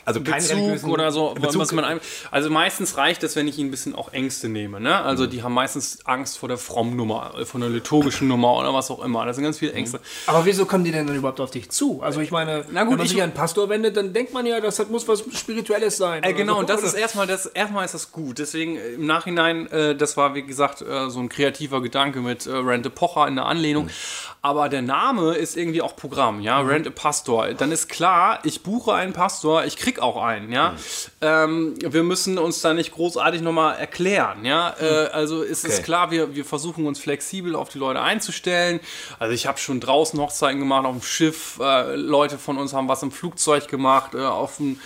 also 0.05 0.21
keine 0.21 0.71
Bezug 0.71 0.89
oder 0.89 1.11
so. 1.11 1.33
Bezug, 1.33 1.61
Was 1.61 1.71
man 1.71 1.85
ein, 1.85 1.99
also 2.31 2.49
meistens 2.49 2.97
reicht 2.97 3.23
es, 3.23 3.35
wenn 3.35 3.47
ich 3.47 3.57
ihnen 3.57 3.69
ein 3.69 3.71
bisschen 3.71 3.95
auch 3.95 4.11
Ängste 4.13 4.49
nehme. 4.49 4.79
Ne? 4.79 4.89
Mhm. 4.89 4.95
Also 4.95 5.27
die 5.27 5.43
haben 5.43 5.53
meistens 5.53 5.99
Angst 6.05 6.37
vor 6.37 6.49
der 6.49 6.57
Frommnummer, 6.57 7.33
äh, 7.39 7.45
vor 7.45 7.59
der 7.59 7.69
liturgischen 7.69 8.27
Nummer 8.27 8.57
oder 8.57 8.73
was 8.73 8.89
auch 8.91 9.03
immer. 9.03 9.25
Das 9.25 9.35
sind 9.37 9.45
ganz 9.45 9.59
viele 9.59 9.73
Ängste. 9.73 9.99
Aber 10.27 10.45
wieso 10.45 10.65
kommen 10.65 10.83
die 10.83 10.91
denn 10.91 11.07
dann 11.07 11.15
überhaupt 11.15 11.39
auf 11.39 11.51
dich 11.51 11.69
zu? 11.69 12.01
Also 12.01 12.19
ich 12.21 12.31
meine, 12.31 12.65
Na 12.71 12.83
gut, 12.83 12.91
wenn 12.91 12.97
man 12.97 13.05
ich- 13.05 13.11
sich 13.11 13.21
an 13.21 13.29
einen 13.29 13.33
Pastor 13.33 13.69
wendet, 13.69 13.95
dann 13.97 14.13
denkt 14.13 14.33
man 14.33 14.45
ja, 14.45 14.59
das 14.59 14.79
hat, 14.79 14.89
muss 14.89 15.07
was 15.07 15.23
Spirituelles 15.33 15.97
sein. 15.97 16.23
Äh, 16.23 16.33
genau, 16.33 16.53
so. 16.55 16.59
und 16.59 16.69
das 16.69 16.79
Oder- 16.79 16.87
ist 16.87 16.93
erstmal 16.95 17.27
das, 17.27 17.45
erstmal 17.45 17.85
ist 17.85 17.93
das 17.93 18.11
gut. 18.11 18.39
Deswegen 18.39 18.77
äh, 18.77 18.93
im 18.93 19.05
Nachhinein, 19.05 19.67
äh, 19.71 19.95
das 19.95 20.17
war 20.17 20.35
wie 20.35 20.43
gesagt 20.43 20.81
äh, 20.81 21.09
so 21.09 21.19
ein 21.19 21.29
kreativer 21.29 21.81
Gedanke 21.81 22.19
mit 22.19 22.45
äh, 22.45 22.51
Rent 22.51 22.85
a 22.85 22.89
Pocher 22.89 23.27
in 23.27 23.35
der 23.35 23.45
Anlehnung. 23.45 23.89
Aber 24.45 24.67
der 24.67 24.81
Name 24.81 25.35
ist 25.35 25.55
irgendwie 25.55 25.81
auch 25.81 25.95
Programm, 25.95 26.41
ja, 26.41 26.59
Rent 26.59 26.85
a 26.85 26.89
Pastor. 26.89 27.53
Dann 27.53 27.71
ist 27.71 27.87
klar, 27.87 28.39
ich 28.43 28.61
buche 28.61 28.93
einen 28.93 29.13
Pastor, 29.13 29.63
ich 29.63 29.77
krieg 29.77 29.99
auch 30.01 30.21
einen, 30.21 30.51
ja. 30.51 30.75
Ähm, 31.21 31.75
wir 31.79 32.03
müssen 32.03 32.37
uns 32.37 32.59
da 32.59 32.73
nicht 32.73 32.91
großartig 32.91 33.41
nochmal 33.41 33.77
erklären, 33.77 34.43
ja. 34.43 34.75
Äh, 34.81 35.07
also 35.13 35.41
es 35.43 35.63
ist 35.63 35.75
Okay. 35.75 35.83
klar, 35.83 36.11
wir, 36.11 36.35
wir 36.35 36.43
versuchen 36.43 36.85
uns 36.85 36.99
flexibel 36.99 37.55
auf 37.55 37.69
die 37.69 37.77
Leute 37.79 38.01
einzustellen. 38.01 38.81
Also 39.17 39.33
ich 39.33 39.47
habe 39.47 39.59
schon 39.59 39.79
draußen 39.79 40.19
Hochzeiten 40.19 40.59
gemacht, 40.59 40.85
auf 40.85 40.97
dem 40.97 41.01
Schiff. 41.03 41.57
Äh, 41.61 41.95
Leute 41.95 42.37
von 42.37 42.57
uns 42.57 42.73
haben 42.73 42.89
was 42.89 43.01
im 43.01 43.11
Flugzeug 43.13 43.69
gemacht, 43.69 44.13
äh, 44.13 44.25
auf 44.25 44.57
dem, 44.57 44.77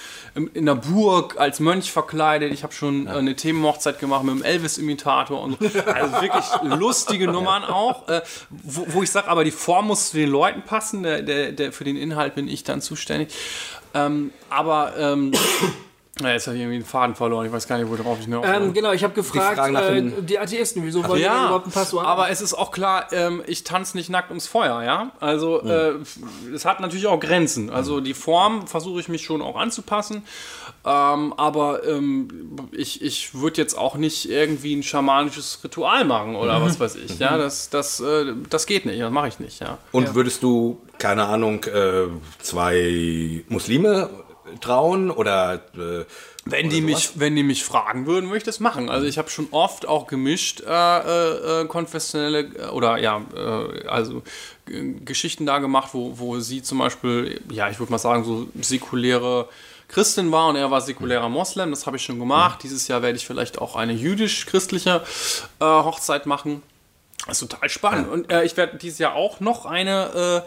in 0.53 0.67
der 0.67 0.75
Burg 0.75 1.39
als 1.39 1.59
Mönch 1.59 1.91
verkleidet. 1.91 2.53
Ich 2.53 2.61
habe 2.61 2.73
schon 2.73 3.07
äh, 3.07 3.09
eine 3.09 3.35
Themenhochzeit 3.35 3.97
gemacht 3.97 4.23
mit 4.23 4.35
dem 4.35 4.43
Elvis-Imitator 4.43 5.41
und 5.41 5.57
so. 5.59 5.65
Also 5.91 6.21
wirklich 6.21 6.45
lustige 6.79 7.25
Nummern 7.27 7.63
auch. 7.63 8.07
Äh, 8.07 8.21
wo, 8.51 8.85
wo 8.89 9.01
ich 9.01 9.09
sage, 9.09 9.27
aber 9.29 9.47
die 9.48 9.51
Form 9.51 9.88
muss 9.88 10.12
zu 10.12 10.18
den 10.18 10.30
Leuten 10.30 10.62
passen. 10.62 11.04
Der, 11.04 11.22
der, 11.22 11.51
der, 11.51 11.72
für 11.72 11.84
den 11.84 11.96
Inhalt 11.96 12.36
bin 12.36 12.48
ich 12.48 12.63
dann 12.63 12.82
zuständig. 12.82 13.34
Ähm, 13.94 14.32
aber 14.50 14.94
ähm, 14.98 15.32
jetzt 16.22 16.48
habe 16.48 16.58
ich 16.58 16.63
irgendwie 16.63 16.80
den 16.80 16.86
Faden 16.86 17.16
verloren. 17.16 17.46
Ich 17.46 17.51
weiß 17.51 17.68
gar 17.68 17.77
nicht, 17.77 17.89
worauf 17.89 18.20
ich 18.20 18.27
noch. 18.27 18.44
Ähm, 18.46 18.74
genau, 18.74 18.92
ich 18.92 19.04
habe 19.04 19.13
gefragt, 19.13 19.58
nach 19.72 19.89
äh, 19.89 20.12
die 20.22 20.38
Atheisten, 20.38 20.84
wieso 20.86 21.08
wollen 21.08 21.20
die 21.20 21.24
Ja, 21.25 21.46
überhaupt 21.46 21.66
einen 21.66 21.74
Pastor 21.74 22.01
haben? 22.01 22.10
aber 22.10 22.30
es 22.30 22.42
ist 22.42 22.54
auch 22.54 22.72
klar, 22.72 23.08
ähm, 23.12 23.42
ich 23.48 23.63
tanze 23.63 23.96
nicht 23.98 24.10
nackt 24.10 24.30
ums 24.30 24.48
Feuer, 24.48 24.84
ja. 24.84 25.12
Also 25.20 25.62
äh, 25.63 25.94
es 26.54 26.66
hat 26.66 26.80
natürlich 26.80 27.08
auch 27.08 27.20
Grenzen. 27.20 27.70
Also 27.70 28.01
die 28.01 28.13
Form 28.13 28.68
versuche 28.68 29.00
ich 29.00 29.08
mich 29.08 29.24
schon 29.24 29.42
auch 29.42 29.56
anzupassen, 29.56 30.24
ähm, 30.88 31.34
aber 31.34 31.86
ähm, 31.86 32.29
ich, 32.72 33.01
ich 33.01 33.36
würde 33.36 33.62
jetzt 33.62 33.77
auch 33.77 33.96
nicht 33.96 34.29
irgendwie 34.29 34.74
ein 34.74 34.84
schamanisches 34.84 35.60
Ritual 35.62 36.06
machen 36.06 36.36
oder 36.38 36.62
was 36.62 36.79
weiß 36.79 36.96
ich. 36.96 37.20
Ja, 37.20 37.38
das, 37.38 37.70
das, 37.70 38.00
äh, 38.00 38.34
das 38.50 38.65
geht 38.65 38.86
nicht, 38.86 39.01
das 39.01 39.12
mache 39.12 39.27
ich 39.27 39.39
nicht, 39.39 39.60
ja. 39.60 39.79
Und 39.91 40.15
würdest 40.15 40.44
du, 40.44 40.79
keine 40.98 41.25
Ahnung, 41.25 41.65
äh, 41.65 42.08
zwei 42.39 43.44
Muslime 43.50 44.10
trauen 44.62 45.12
oder 45.12 45.56
äh, 45.75 46.06
Wenn 46.46 46.70
die, 46.70 46.79
mich, 46.79 47.20
wenn 47.20 47.36
die 47.36 47.44
mich 47.44 47.65
fragen 47.65 48.06
würden, 48.06 48.27
würde 48.27 48.38
ich 48.38 48.44
das 48.44 48.62
machen. 48.62 48.89
Also 48.89 49.06
ich 49.06 49.17
habe 49.17 49.29
schon 49.29 49.50
oft 49.51 49.88
auch 49.88 50.08
gemischt 50.08 50.62
äh, 50.62 50.70
äh, 50.72 51.63
äh, 51.63 51.65
konfessionelle 51.65 52.40
äh, 52.40 52.68
oder 52.68 52.98
ja, 52.98 53.22
äh, 53.35 53.88
also 53.88 54.24
Geschichten 54.66 55.46
da 55.46 55.59
gemacht, 55.59 55.90
wo, 55.94 56.18
wo 56.18 56.40
sie 56.40 56.61
zum 56.61 56.77
Beispiel, 56.77 57.42
ja, 57.51 57.70
ich 57.70 57.79
würde 57.79 57.92
mal 57.92 57.98
sagen, 57.98 58.24
so 58.24 58.48
säkuläre 58.61 59.50
Christin 59.87 60.31
war 60.31 60.50
und 60.50 60.57
er 60.57 60.69
war 60.69 60.81
säkulärer 60.81 61.29
Moslem. 61.29 61.71
Das 61.71 61.85
habe 61.85 61.95
ich 61.97 62.03
schon 62.03 62.19
gemacht. 62.19 62.61
Dieses 62.63 62.87
Jahr 62.87 63.01
werde 63.01 63.17
ich 63.17 63.25
vielleicht 63.25 63.59
auch 63.59 63.75
eine 63.75 63.93
jüdisch-christliche 63.93 65.01
äh, 65.59 65.65
Hochzeit 65.65 66.25
machen. 66.25 66.61
Das 67.25 67.41
ist 67.41 67.50
total 67.50 67.69
spannend. 67.69 68.09
Und 68.09 68.31
äh, 68.31 68.43
ich 68.43 68.55
werde 68.57 68.77
dieses 68.77 69.00
Jahr 69.00 69.15
auch 69.15 69.39
noch 69.39 69.65
eine 69.65 70.43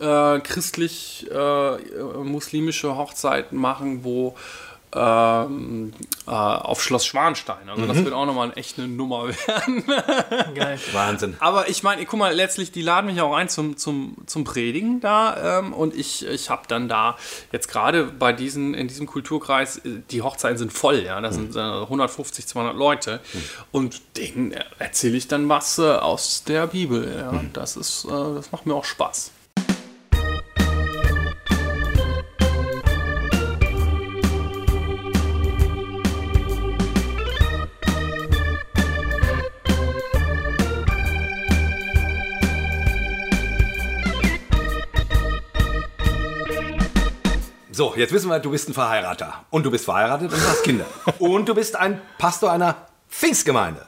äh, 0.00 0.36
äh, 0.36 0.40
christlich-muslimische 0.40 2.96
Hochzeit 2.96 3.52
machen, 3.52 4.02
wo 4.04 4.34
ähm, 4.94 5.92
äh, 6.26 6.30
auf 6.30 6.82
Schloss 6.82 7.04
Schwanstein. 7.04 7.68
Also 7.68 7.86
das 7.86 8.04
wird 8.04 8.14
auch 8.14 8.26
nochmal 8.26 8.52
echt 8.56 8.78
eine 8.78 8.88
Nummer 8.88 9.28
werden. 9.46 9.84
Geil. 10.54 10.78
Wahnsinn? 10.92 11.36
Aber 11.40 11.68
ich 11.68 11.82
meine, 11.82 12.04
guck 12.06 12.18
mal, 12.18 12.34
letztlich, 12.34 12.72
die 12.72 12.82
laden 12.82 13.06
mich 13.06 13.20
auch 13.20 13.34
ein 13.34 13.48
zum, 13.48 13.76
zum, 13.76 14.16
zum 14.26 14.44
Predigen 14.44 15.00
da. 15.00 15.58
Ähm, 15.58 15.72
und 15.72 15.94
ich, 15.94 16.26
ich 16.26 16.48
habe 16.50 16.62
dann 16.68 16.88
da 16.88 17.16
jetzt 17.52 17.68
gerade 17.68 18.04
bei 18.04 18.32
diesen, 18.32 18.74
in 18.74 18.88
diesem 18.88 19.06
Kulturkreis, 19.06 19.78
äh, 19.78 20.00
die 20.10 20.22
Hochzeiten 20.22 20.58
sind 20.58 20.72
voll, 20.72 21.02
ja. 21.02 21.20
Das 21.20 21.34
sind 21.34 21.54
äh, 21.54 21.60
150, 21.60 22.46
200 22.46 22.74
Leute. 22.74 23.20
Und 23.72 24.00
denen 24.16 24.54
erzähle 24.78 25.16
ich 25.16 25.28
dann 25.28 25.48
was 25.48 25.78
äh, 25.78 25.82
aus 25.82 26.44
der 26.44 26.66
Bibel. 26.66 27.14
Ja. 27.18 27.44
Das 27.52 27.76
ist, 27.76 28.06
äh, 28.06 28.08
das 28.08 28.52
macht 28.52 28.66
mir 28.66 28.74
auch 28.74 28.84
Spaß. 28.84 29.32
So, 47.78 47.94
jetzt 47.94 48.12
wissen 48.12 48.28
wir, 48.28 48.40
du 48.40 48.50
bist 48.50 48.68
ein 48.68 48.74
Verheirater. 48.74 49.44
Und 49.50 49.62
du 49.64 49.70
bist 49.70 49.84
verheiratet 49.84 50.32
und 50.32 50.42
du 50.42 50.48
hast 50.48 50.64
Kinder. 50.64 50.84
Und 51.20 51.48
du 51.48 51.54
bist 51.54 51.76
ein 51.76 52.00
Pastor 52.18 52.50
einer 52.50 52.74
Pfingstgemeinde. 53.08 53.86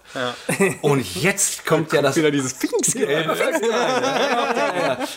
Und 0.80 1.16
jetzt 1.16 1.66
kommt 1.66 1.92
ja 1.92 2.00
das. 2.00 2.14
Wieder 2.14 2.30
dieses 2.30 2.52
Pfingstgemeinde. 2.52 3.36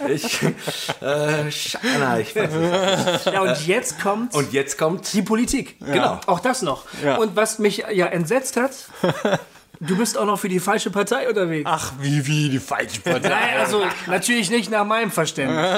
Ich, 0.10 0.42
äh, 0.42 1.52
Schana, 1.52 2.20
ich 2.20 2.36
weiß 2.36 2.50
es. 2.52 3.26
Ja, 3.26 3.42
und 3.42 3.68
jetzt 3.68 4.02
kommt 4.02 4.34
Und 4.34 4.52
jetzt 4.54 4.80
kommt. 4.80 5.14
die 5.14 5.22
Politik. 5.22 5.78
Genau. 5.80 6.20
Auch 6.26 6.40
das 6.40 6.64
noch. 6.64 6.86
Und 7.20 7.36
was 7.36 7.60
mich 7.60 7.86
ja 7.92 8.08
entsetzt 8.08 8.58
hat, 8.58 8.72
du 9.88 9.98
bist 9.98 10.18
auch 10.18 10.26
noch 10.26 10.40
für 10.40 10.50
die 10.50 10.60
falsche 10.60 10.90
Partei 10.90 11.28
unterwegs. 11.28 11.70
Ach, 11.72 11.94
wie, 12.00 12.26
wie, 12.26 12.50
die 12.50 12.60
falsche 12.60 13.02
Partei. 13.04 13.30
Nein, 13.30 13.58
also 13.60 13.82
natürlich 14.08 14.50
nicht 14.50 14.70
nach 14.72 14.86
meinem 14.86 15.12
Verständnis. 15.12 15.66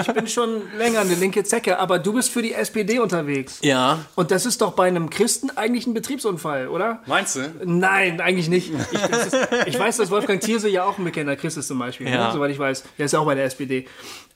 Ich 0.00 0.12
bin 0.14 0.26
schon 0.26 0.62
länger 0.78 1.00
eine 1.00 1.14
linke 1.14 1.44
Zecke, 1.44 1.78
aber 1.78 1.98
du 1.98 2.12
bist 2.12 2.30
für 2.30 2.42
die 2.42 2.52
SPD 2.54 2.98
unterwegs. 2.98 3.58
Ja. 3.62 4.00
Und 4.14 4.30
das 4.30 4.46
ist 4.46 4.60
doch 4.60 4.72
bei 4.72 4.86
einem 4.88 5.10
Christen 5.10 5.50
eigentlich 5.56 5.86
ein 5.86 5.94
Betriebsunfall, 5.94 6.68
oder? 6.68 7.00
Meinst 7.06 7.36
du? 7.36 7.40
Nein, 7.64 8.20
eigentlich 8.20 8.48
nicht. 8.48 8.72
Ich, 8.92 9.00
das 9.00 9.26
ist, 9.26 9.36
ich 9.66 9.78
weiß, 9.78 9.96
dass 9.98 10.10
Wolfgang 10.10 10.40
Thierse 10.40 10.68
ja 10.68 10.84
auch 10.84 10.98
ein 10.98 11.04
bekannter 11.04 11.36
Christ 11.36 11.58
ist 11.58 11.68
zum 11.68 11.78
Beispiel, 11.78 12.08
Ja. 12.08 12.28
ne? 12.28 12.32
soweit 12.32 12.50
ich 12.50 12.58
weiß. 12.58 12.84
Der 12.98 13.06
ist 13.06 13.12
ja 13.12 13.18
auch 13.18 13.26
bei 13.26 13.34
der 13.34 13.44
SPD. 13.44 13.86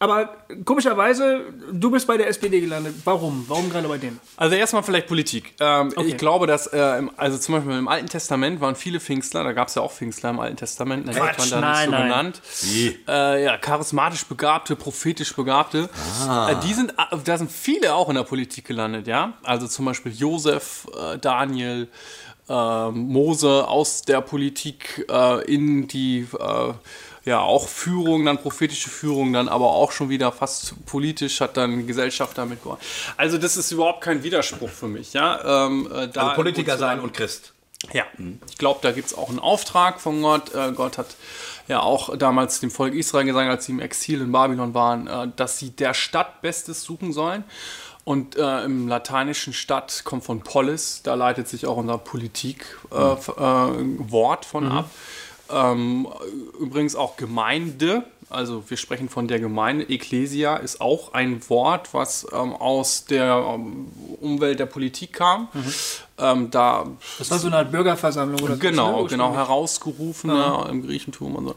Aber 0.02 0.30
komischerweise, 0.64 1.42
du 1.70 1.88
bist 1.88 2.08
bei 2.08 2.16
der 2.16 2.26
SPD 2.26 2.60
gelandet. 2.60 2.96
Warum? 3.04 3.44
Warum 3.46 3.70
gerade 3.70 3.86
bei 3.86 3.98
denen? 3.98 4.18
Also 4.36 4.56
erstmal 4.56 4.82
vielleicht 4.82 5.06
Politik. 5.06 5.54
Ähm, 5.60 5.92
Okay. 5.94 6.08
Ich 6.08 6.16
glaube, 6.16 6.48
dass, 6.48 6.66
äh, 6.66 6.98
im, 6.98 7.12
also 7.16 7.38
zum 7.38 7.54
Beispiel 7.54 7.78
im 7.78 7.86
Alten 7.86 8.08
Testament 8.08 8.60
waren 8.60 8.74
viele 8.74 8.98
Pfingstler, 8.98 9.44
da 9.44 9.52
gab 9.52 9.68
es 9.68 9.76
ja 9.76 9.82
auch 9.82 9.92
Pfingstler 9.92 10.30
im 10.30 10.40
Alten 10.40 10.56
Testament, 10.56 11.06
da 11.06 11.14
wird 11.14 11.38
man 11.38 11.50
da 11.50 11.60
nein, 11.60 11.76
nicht 11.76 11.84
so 11.84 11.90
nein. 11.92 12.02
genannt. 12.08 12.42
Äh, 13.06 13.44
ja, 13.44 13.56
charismatisch 13.58 14.24
Begabte, 14.26 14.74
prophetisch 14.74 15.36
Begabte. 15.36 15.88
Äh, 16.28 16.56
die 16.64 16.74
sind, 16.74 16.90
äh, 16.92 17.16
da 17.24 17.38
sind 17.38 17.52
viele 17.52 17.94
auch 17.94 18.08
in 18.08 18.16
der 18.16 18.24
Politik 18.24 18.64
gelandet, 18.64 19.06
ja. 19.06 19.34
Also 19.44 19.68
zum 19.68 19.84
Beispiel 19.84 20.10
Josef, 20.12 20.88
äh, 20.96 21.18
Daniel, 21.18 21.88
äh, 22.48 22.90
Mose 22.90 23.68
aus 23.68 24.02
der 24.02 24.20
Politik 24.20 25.06
äh, 25.08 25.44
in 25.44 25.86
die 25.86 26.26
äh, 26.40 26.72
ja, 27.24 27.40
auch 27.40 27.68
Führung, 27.68 28.24
dann 28.24 28.38
prophetische 28.38 28.90
Führung, 28.90 29.32
dann 29.32 29.48
aber 29.48 29.70
auch 29.70 29.92
schon 29.92 30.08
wieder 30.08 30.32
fast 30.32 30.74
politisch, 30.86 31.40
hat 31.40 31.56
dann 31.56 31.86
Gesellschaft 31.86 32.36
damit 32.36 32.62
gemacht. 32.62 32.82
Also 33.16 33.38
das 33.38 33.56
ist 33.56 33.70
überhaupt 33.70 34.00
kein 34.00 34.24
Widerspruch 34.24 34.70
für 34.70 34.88
mich, 34.88 35.12
ja. 35.12 35.66
Ähm, 35.66 35.86
äh, 35.86 36.08
da 36.08 36.22
Also 36.22 36.34
Politiker 36.34 36.78
sein 36.78 37.00
und 37.00 37.14
Christ. 37.14 37.52
Ja, 37.92 38.04
ich 38.48 38.58
glaube, 38.58 38.78
da 38.82 38.92
gibt 38.92 39.08
es 39.08 39.14
auch 39.14 39.28
einen 39.28 39.40
Auftrag 39.40 40.00
von 40.00 40.22
Gott. 40.22 40.54
Äh, 40.54 40.70
Gott 40.72 40.98
hat 40.98 41.16
ja 41.66 41.80
auch 41.80 42.16
damals 42.16 42.60
dem 42.60 42.70
Volk 42.70 42.94
Israel 42.94 43.24
gesagt, 43.24 43.50
als 43.50 43.66
sie 43.66 43.72
im 43.72 43.80
Exil 43.80 44.20
in 44.20 44.30
Babylon 44.30 44.72
waren, 44.72 45.08
äh, 45.08 45.28
dass 45.34 45.58
sie 45.58 45.70
der 45.70 45.94
Stadt 45.94 46.42
Bestes 46.42 46.84
suchen 46.84 47.12
sollen. 47.12 47.42
Und 48.04 48.36
äh, 48.36 48.64
im 48.64 48.88
lateinischen 48.88 49.52
Stadt 49.52 50.02
kommt 50.04 50.24
von 50.24 50.40
Polis, 50.40 51.02
da 51.02 51.14
leitet 51.14 51.48
sich 51.48 51.66
auch 51.66 51.76
unser 51.76 51.98
Politik-Wort 51.98 54.44
äh, 54.44 54.48
von 54.48 54.72
ab. 54.72 54.90
Ähm, 55.52 56.08
übrigens 56.58 56.96
auch 56.96 57.16
Gemeinde, 57.16 58.04
also 58.30 58.64
wir 58.68 58.76
sprechen 58.76 59.08
von 59.08 59.28
der 59.28 59.38
Gemeinde. 59.38 59.88
Ecclesia 59.88 60.56
ist 60.56 60.80
auch 60.80 61.12
ein 61.12 61.48
Wort, 61.50 61.92
was 61.92 62.26
ähm, 62.32 62.54
aus 62.54 63.04
der 63.04 63.44
ähm, 63.54 63.88
Umwelt 64.20 64.58
der 64.58 64.66
Politik 64.66 65.12
kam. 65.12 65.48
Ähm, 66.22 66.50
da 66.50 66.86
Das 67.18 67.30
war 67.30 67.38
so 67.38 67.48
eine 67.48 67.56
Art 67.56 67.72
Bürgerversammlung 67.72 68.40
oder 68.40 68.54
so, 68.54 68.60
genau, 68.60 69.04
genau, 69.06 69.28
ursprünglich. 69.30 69.36
herausgerufene 69.36 70.66
im 70.70 70.86
Griechentum 70.86 71.34
und 71.36 71.46
so. 71.48 71.54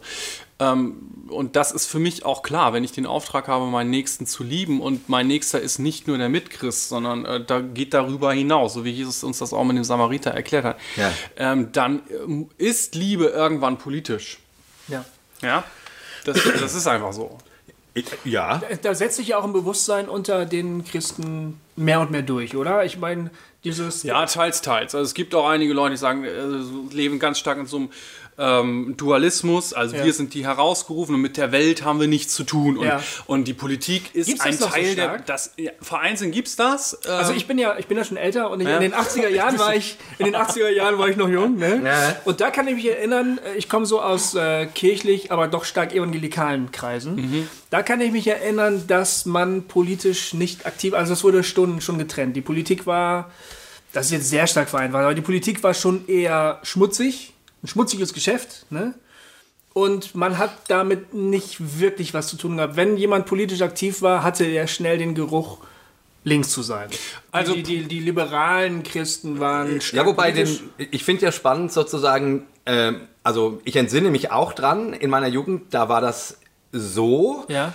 Ähm, 0.60 0.96
und 1.28 1.56
das 1.58 1.72
ist 1.72 1.86
für 1.88 2.00
mich 2.00 2.24
auch 2.26 2.42
klar, 2.42 2.72
wenn 2.74 2.84
ich 2.84 2.94
den 2.94 3.06
Auftrag 3.06 3.48
habe, 3.50 3.66
meinen 3.66 3.90
Nächsten 3.90 4.26
zu 4.26 4.44
lieben 4.44 4.80
und 4.82 5.10
mein 5.10 5.28
Nächster 5.28 5.60
ist 5.60 5.80
nicht 5.80 6.08
nur 6.08 6.18
der 6.18 6.30
Mitchrist, 6.30 6.88
sondern 6.90 7.26
äh, 7.26 7.44
da 7.44 7.60
geht 7.60 7.94
darüber 7.94 8.32
hinaus, 8.32 8.74
so 8.74 8.86
wie 8.86 8.92
Jesus 8.92 9.24
uns 9.24 9.40
das 9.40 9.52
auch 9.54 9.64
mit 9.66 9.76
dem 9.76 9.84
Samariter 9.84 10.32
erklärt 10.32 10.64
hat, 10.66 10.78
Ja. 10.96 11.12
ähm, 11.36 11.72
dann 11.74 12.02
ähm, 12.26 12.50
ist 12.58 12.96
Liebe 12.96 13.26
irgendwann 13.26 13.78
politisch. 13.78 14.38
Ja. 14.88 15.04
Ja, 15.42 15.64
das, 16.24 16.38
das 16.60 16.74
ist 16.74 16.88
einfach 16.88 17.12
so. 17.12 17.38
Ja. 18.24 18.62
Da 18.82 18.94
setzt 18.94 19.18
sich 19.18 19.30
ja 19.30 19.38
auch 19.38 19.46
ein 19.46 19.54
Bewusstsein 19.54 20.10
unter 20.10 20.46
den 20.46 20.84
Christen 20.84 21.60
mehr 21.76 22.02
und 22.02 22.12
mehr 22.12 22.24
durch, 22.24 22.56
oder? 22.56 22.84
Ich 22.84 22.98
meine, 22.98 23.32
dieses. 23.64 24.04
Ja, 24.04 24.26
teils, 24.26 24.62
teils. 24.62 24.94
Also 24.94 25.06
es 25.06 25.14
gibt 25.14 25.34
auch 25.34 25.48
einige 25.48 25.74
Leute, 25.74 25.92
die 25.92 25.98
sagen, 25.98 26.24
äh, 26.24 26.94
leben 26.94 27.20
ganz 27.20 27.40
stark 27.40 27.58
in 27.58 27.66
so 27.66 27.78
einem 27.78 27.90
ähm, 28.38 28.96
Dualismus. 28.98 29.72
Also 29.74 29.96
Ja. 29.96 30.04
wir 30.04 30.12
sind 30.14 30.34
die 30.34 30.46
herausgerufen 30.46 31.16
und 31.16 31.22
mit 31.22 31.38
der 31.38 31.52
Welt 31.54 31.84
haben 31.86 32.00
wir 32.02 32.08
nichts 32.08 32.34
zu 32.34 32.44
tun. 32.44 32.78
Und, 32.78 32.86
Ja. 32.86 33.02
und 33.28 33.48
die 33.48 33.54
Politik 33.54 34.14
ist 34.14 34.26
Gibt's 34.28 34.42
ein 34.44 34.52
das 34.52 34.60
noch 34.60 34.68
so 34.70 34.74
Teil 34.76 34.96
der. 34.96 35.20
Das, 35.20 35.54
ja, 35.58 35.72
vereinzelt 35.82 36.34
gibt's 36.34 36.56
das. 36.58 37.00
Ähm, 37.06 37.12
Also 37.12 37.34
ich 37.34 37.48
bin 37.48 37.58
ja, 37.58 37.78
ich 37.78 37.88
bin 37.88 37.98
ja 37.98 38.04
schon 38.04 38.18
älter 38.18 38.50
und 38.52 38.60
ich, 38.62 38.68
Ja. 38.68 38.76
in 38.76 38.82
den 38.82 38.94
80er 38.94 39.30
Jahren 39.30 39.58
war 39.58 39.74
ich, 39.74 39.98
in 40.20 40.26
den 40.26 40.36
80er 40.36 40.70
Jahren 40.70 40.98
war 41.00 41.08
ich 41.08 41.16
noch 41.16 41.30
jung, 41.30 41.58
ne? 41.58 41.82
Ja. 41.86 42.16
Und 42.26 42.42
da 42.42 42.52
kann 42.52 42.68
ich 42.68 42.76
mich 42.76 42.88
erinnern, 42.88 43.40
äh, 43.46 43.58
ich 43.58 43.70
komme 43.70 43.86
so 43.86 44.02
aus 44.02 44.36
äh, 44.36 44.66
kirchlich, 44.66 45.32
aber 45.32 45.48
doch 45.48 45.64
stark 45.64 45.94
evangelikalen 45.94 46.72
Kreisen. 46.74 47.16
Mhm. 47.16 47.48
Da 47.70 47.84
kann 47.84 48.02
ich 48.02 48.12
mich 48.12 48.28
erinnern, 48.28 48.84
dass 48.88 49.26
man 49.26 49.64
politisch 49.64 50.34
nicht 50.34 50.66
aktiv, 50.66 50.94
also 50.94 51.14
es 51.14 51.24
wurde 51.24 51.44
Stunden 51.44 51.80
schon 51.82 51.98
getrennt. 51.98 52.36
Die 52.36 52.42
Politik 52.42 52.86
war, 52.86 53.32
das 53.94 54.08
ist 54.08 54.12
jetzt 54.12 54.30
sehr 54.30 54.46
stark 54.48 54.68
vereinfacht, 54.70 55.04
aber 55.04 55.14
die 55.16 55.22
Politik 55.22 55.64
war 55.64 55.74
schon 55.74 56.06
eher 56.08 56.60
schmutzig, 56.64 57.32
ein 57.66 57.68
schmutziges 57.68 58.14
Geschäft, 58.14 58.66
ne? 58.70 58.94
Und 59.74 60.16
man 60.16 60.38
hat 60.38 60.52
damit 60.70 61.14
nicht 61.14 61.80
wirklich 61.82 62.14
was 62.14 62.28
zu 62.28 62.38
tun 62.38 62.56
gehabt. 62.56 62.78
Wenn 62.78 62.96
jemand 62.96 63.26
politisch 63.26 63.62
aktiv 63.62 64.02
war, 64.02 64.24
hatte 64.24 64.46
er 64.46 64.68
schnell 64.68 64.98
den 64.98 65.16
Geruch, 65.16 65.58
links 66.24 66.50
zu 66.50 66.62
sein. 66.62 66.90
Also- 67.32 67.54
die, 67.54 67.64
die, 67.64 67.84
die 67.84 68.00
liberalen 68.00 68.84
Christen 68.84 69.40
waren 69.40 69.82
stark 69.82 70.06
Ja, 70.06 70.10
wobei, 70.10 70.32
den, 70.32 70.48
ich 70.78 71.04
finde 71.04 71.26
ja 71.26 71.32
spannend 71.32 71.74
sozusagen, 71.74 72.48
ähm, 72.66 73.02
also 73.24 73.62
ich 73.66 73.76
entsinne 73.76 74.12
mich 74.12 74.32
auch 74.32 74.54
dran, 74.54 74.94
in 74.94 75.10
meiner 75.10 75.28
Jugend, 75.28 75.74
da 75.74 75.90
war 75.90 76.00
das 76.02 76.38
so, 76.72 77.46
Ja. 77.50 77.74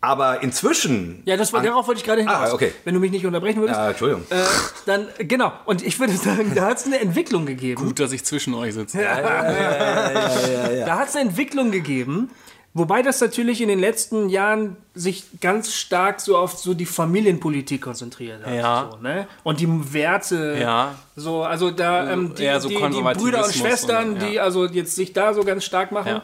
Aber 0.00 0.42
inzwischen. 0.42 1.22
Ja, 1.26 1.36
das 1.36 1.50
darauf 1.50 1.86
wollte 1.86 2.00
ich 2.00 2.06
gerade 2.06 2.22
hinaus. 2.22 2.50
Ah, 2.50 2.54
okay. 2.54 2.72
Wenn 2.84 2.94
du 2.94 3.00
mich 3.00 3.10
nicht 3.10 3.26
unterbrechen 3.26 3.60
würdest. 3.60 3.78
Ja, 3.78 3.90
Entschuldigung. 3.90 4.24
Äh, 4.30 4.44
dann, 4.86 5.08
genau. 5.18 5.52
Und 5.66 5.82
ich 5.86 6.00
würde 6.00 6.14
sagen, 6.16 6.52
da 6.54 6.66
hat 6.66 6.78
es 6.78 6.86
eine 6.86 7.00
Entwicklung 7.00 7.44
gegeben. 7.44 7.82
gut, 7.84 8.00
dass 8.00 8.12
ich 8.12 8.24
zwischen 8.24 8.54
euch 8.54 8.74
sitze. 8.74 8.98
Da 9.00 10.98
hat 10.98 11.08
es 11.08 11.16
eine 11.16 11.28
Entwicklung 11.28 11.70
gegeben, 11.70 12.30
wobei 12.72 13.02
das 13.02 13.20
natürlich 13.20 13.60
in 13.60 13.68
den 13.68 13.80
letzten 13.80 14.28
Jahren 14.28 14.76
sich 14.94 15.24
ganz 15.40 15.72
stark 15.74 16.20
so 16.20 16.36
auf 16.36 16.58
so 16.58 16.74
die 16.74 16.86
Familienpolitik 16.86 17.80
konzentriert 17.82 18.44
hat. 18.44 18.54
Ja. 18.54 18.88
So, 18.92 18.98
ne? 18.98 19.26
Und 19.44 19.60
die 19.60 19.68
Werte. 19.92 20.56
Ja. 20.60 20.94
So, 21.16 21.42
also 21.42 21.70
da 21.70 22.10
ähm, 22.12 22.34
die, 22.34 22.48
so 22.60 22.68
die, 22.68 22.76
die 22.76 23.02
Brüder 23.18 23.44
und 23.44 23.52
Schwestern, 23.54 24.10
und, 24.14 24.22
ja. 24.22 24.28
die 24.28 24.40
also 24.40 24.66
jetzt 24.66 24.94
sich 24.94 25.12
da 25.12 25.32
so 25.34 25.42
ganz 25.44 25.64
stark 25.64 25.92
machen 25.92 26.08
Ja. 26.08 26.22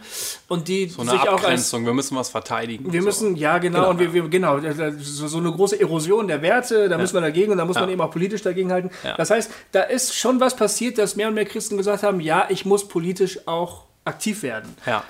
und 0.48 0.68
die 0.68 0.88
So 0.88 1.02
eine 1.02 1.10
sich 1.12 1.20
auch 1.20 1.26
als 1.34 1.42
Abgrenzung. 1.42 1.84
wir 1.86 1.92
müssen 1.94 2.16
was 2.16 2.28
verteidigen. 2.30 2.92
wir 2.92 3.00
so. 3.00 3.06
müssen, 3.06 3.36
ja 3.36 3.58
genau, 3.58 3.78
Genau, 3.80 3.90
und 3.90 3.98
wir, 3.98 4.12
wir 4.14 4.28
genau, 4.28 4.58
da- 4.58 4.92
so, 4.98 5.26
so 5.28 5.38
eine 5.38 5.52
große 5.52 5.80
Erosion 5.80 6.28
der 6.28 6.42
Werte, 6.42 6.88
da 6.88 6.96
müssen 6.98 7.14
wir 7.14 7.20
dagegen 7.20 7.52
und 7.52 7.58
da 7.58 7.64
muss 7.64 7.76
man 7.76 7.88
eben 7.88 8.00
auch 8.00 8.10
politisch 8.10 8.42
dagegen 8.42 8.72
halten. 8.72 8.90
Das 9.16 9.30
heißt, 9.30 9.50
da 9.72 9.82
ist 9.82 10.14
schon 10.16 10.40
was 10.40 10.56
passiert, 10.56 10.98
dass 10.98 11.14
mehr 11.16 11.28
und 11.28 11.34
mehr 11.34 11.44
Christen 11.46 11.76
gesagt 11.76 12.02
haben, 12.02 12.20
ja, 12.20 12.46
ich 12.48 12.64
muss 12.64 12.88
politisch 12.88 13.46
auch 13.46 13.82
aktiv 14.04 14.42
werden. 14.42 14.74
Ja. 14.86 15.02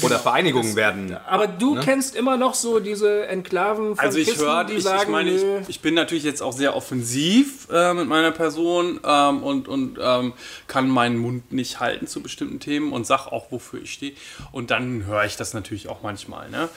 Oder 0.00 0.18
Vereinigungen 0.18 0.74
werden. 0.74 1.16
Aber 1.26 1.46
du 1.46 1.78
kennst 1.80 2.16
immer 2.16 2.38
noch 2.38 2.54
so 2.54 2.80
diese 2.80 3.26
Enklaven 3.26 3.96
von 3.96 3.98
Also 3.98 4.18
ich 4.18 4.38
höre, 4.38 4.64
die 4.64 4.74
ich, 4.74 4.84
sagen, 4.84 5.02
ich 5.02 5.08
meine, 5.08 5.30
ich, 5.30 5.68
ich 5.68 5.80
bin 5.80 5.94
natürlich 5.94 6.24
jetzt 6.24 6.42
auch 6.42 6.54
sehr 6.54 6.74
offensiv 6.74 7.68
äh, 7.70 7.92
mit 7.92 8.08
meiner 8.08 8.30
Person 8.30 9.00
ähm, 9.04 9.42
und, 9.42 9.68
und 9.68 9.98
ähm, 10.00 10.32
kann 10.66 10.88
meinen 10.88 11.18
Mund 11.18 11.52
nicht 11.52 11.80
halten 11.80 12.06
zu 12.06 12.22
bestimmten 12.22 12.58
Themen 12.58 12.92
und 12.92 13.06
sag 13.06 13.26
auch, 13.26 13.52
wofür 13.52 13.82
ich 13.82 13.92
stehe. 13.92 14.14
Und 14.50 14.70
dann 14.70 15.04
höre 15.04 15.24
ich 15.24 15.36
das 15.36 15.52
natürlich 15.52 15.88
auch 15.88 16.02
manchmal. 16.02 16.48
Ne? 16.48 16.70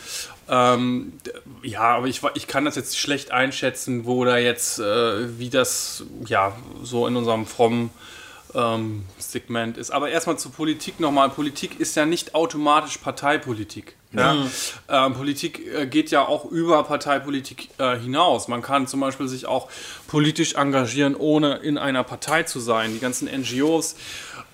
Ähm, 0.50 1.14
ja, 1.64 1.96
aber 1.96 2.08
ich, 2.08 2.22
ich 2.34 2.48
kann 2.48 2.66
das 2.66 2.76
jetzt 2.76 3.00
schlecht 3.00 3.32
einschätzen, 3.32 4.06
wo 4.06 4.26
da 4.26 4.38
jetzt, 4.38 4.80
äh, 4.80 5.40
wie 5.40 5.50
das 5.50 6.04
ja 6.28 6.56
so 6.84 7.08
in 7.08 7.16
unserem 7.16 7.46
frommen 7.46 7.92
ähm, 8.56 9.06
Segment 9.18 9.78
ist. 9.78 9.92
Aber 9.92 10.10
erstmal 10.10 10.40
zur 10.40 10.52
Politik 10.52 11.00
nochmal. 11.00 11.30
Politik 11.30 11.80
ist 11.80 11.96
ja 11.96 12.06
nicht 12.06 12.34
automatisch 12.34 12.98
Parteipolitik. 12.98 13.96
Ja? 14.14 14.36
Ähm, 14.90 15.14
Politik 15.14 15.62
äh, 15.74 15.88
geht 15.88 16.12
ja 16.12 16.26
auch 16.26 16.46
über 16.46 16.84
Parteipolitik 16.84 17.70
äh, 17.78 17.98
hinaus. 17.98 18.48
Man 18.48 18.62
kann 18.62 18.88
zum 18.88 19.02
Beispiel 19.02 19.28
sich 19.28 19.46
auch 19.46 19.70
politisch 20.08 20.56
engagieren, 20.56 21.16
ohne 21.16 21.58
in 21.58 21.78
einer 21.78 22.04
Partei 22.04 22.44
zu 22.44 22.60
sein. 22.60 22.94
Die 22.94 23.00
ganzen 23.00 23.28
NGOs, 23.28 23.96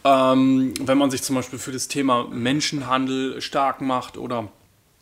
ähm, 0.04 0.74
wenn 0.82 0.98
man 0.98 1.12
sich 1.12 1.22
zum 1.22 1.36
Beispiel 1.36 1.60
für 1.60 1.72
das 1.72 1.88
Thema 1.88 2.28
Menschenhandel 2.30 3.42
stark 3.42 3.82
macht 3.82 4.18
oder 4.18 4.50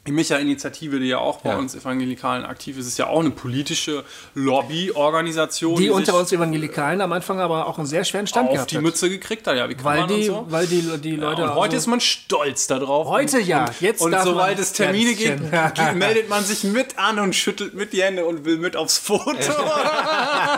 die 0.10 0.16
Micha-Initiative, 0.16 1.00
die 1.00 1.06
ja 1.08 1.20
auch 1.20 1.42
bei 1.42 1.52
Ja. 1.52 1.58
uns 1.58 1.76
Evangelikalen 1.76 2.44
aktiv 2.44 2.78
ist, 2.80 2.88
ist 2.88 2.98
ja 2.98 3.06
auch 3.08 3.20
eine 3.20 3.30
politische 3.30 4.04
Lobbyorganisation. 4.34 5.76
die 5.78 5.90
unter 5.92 6.14
sich 6.14 6.20
uns 6.22 6.32
Evangelikalen 6.32 7.00
am 7.02 7.12
Anfang 7.14 7.40
aber 7.40 7.68
auch 7.68 7.78
einen 7.78 7.86
sehr 7.86 8.04
schweren 8.04 8.26
Stand 8.26 8.50
auf 8.50 8.66
die 8.66 8.78
hat. 8.78 8.82
Mütze 8.84 9.08
gekriegt 9.10 9.46
hat. 9.46 9.56
Ja, 9.56 9.70
wie 9.70 9.76
kann 9.76 9.86
Weil 9.86 10.00
man 10.02 10.10
und 10.10 10.18
die, 10.18 10.24
so. 10.26 10.46
weil 10.50 10.66
die, 10.68 10.82
die 10.98 11.16
Leute. 11.16 11.44
und 11.44 11.50
heute 11.56 11.76
also- 11.76 11.78
ist 11.78 11.88
man 11.88 12.00
stolz 12.02 12.66
darauf. 12.68 13.08
Heute 13.08 13.40
ja, 13.40 13.66
Und, 13.66 13.82
jetzt 13.82 14.02
und 14.02 14.12
man- 14.12 14.24
sobald 14.24 14.58
es 14.60 14.74
Termine 14.74 15.12
Ja, 15.12 15.70
das 15.70 15.74
gibt, 15.90 16.00
meldet 16.00 16.28
man 16.30 16.44
sich 16.44 16.64
mit 16.64 16.98
an 16.98 17.20
und 17.20 17.36
schüttelt 17.36 17.76
mit 17.76 17.94
die 17.94 18.02
Hände 18.02 18.26
und 18.26 18.46
will 18.46 18.58
mit 18.58 18.76
aufs 18.76 18.98
Foto. 18.98 19.30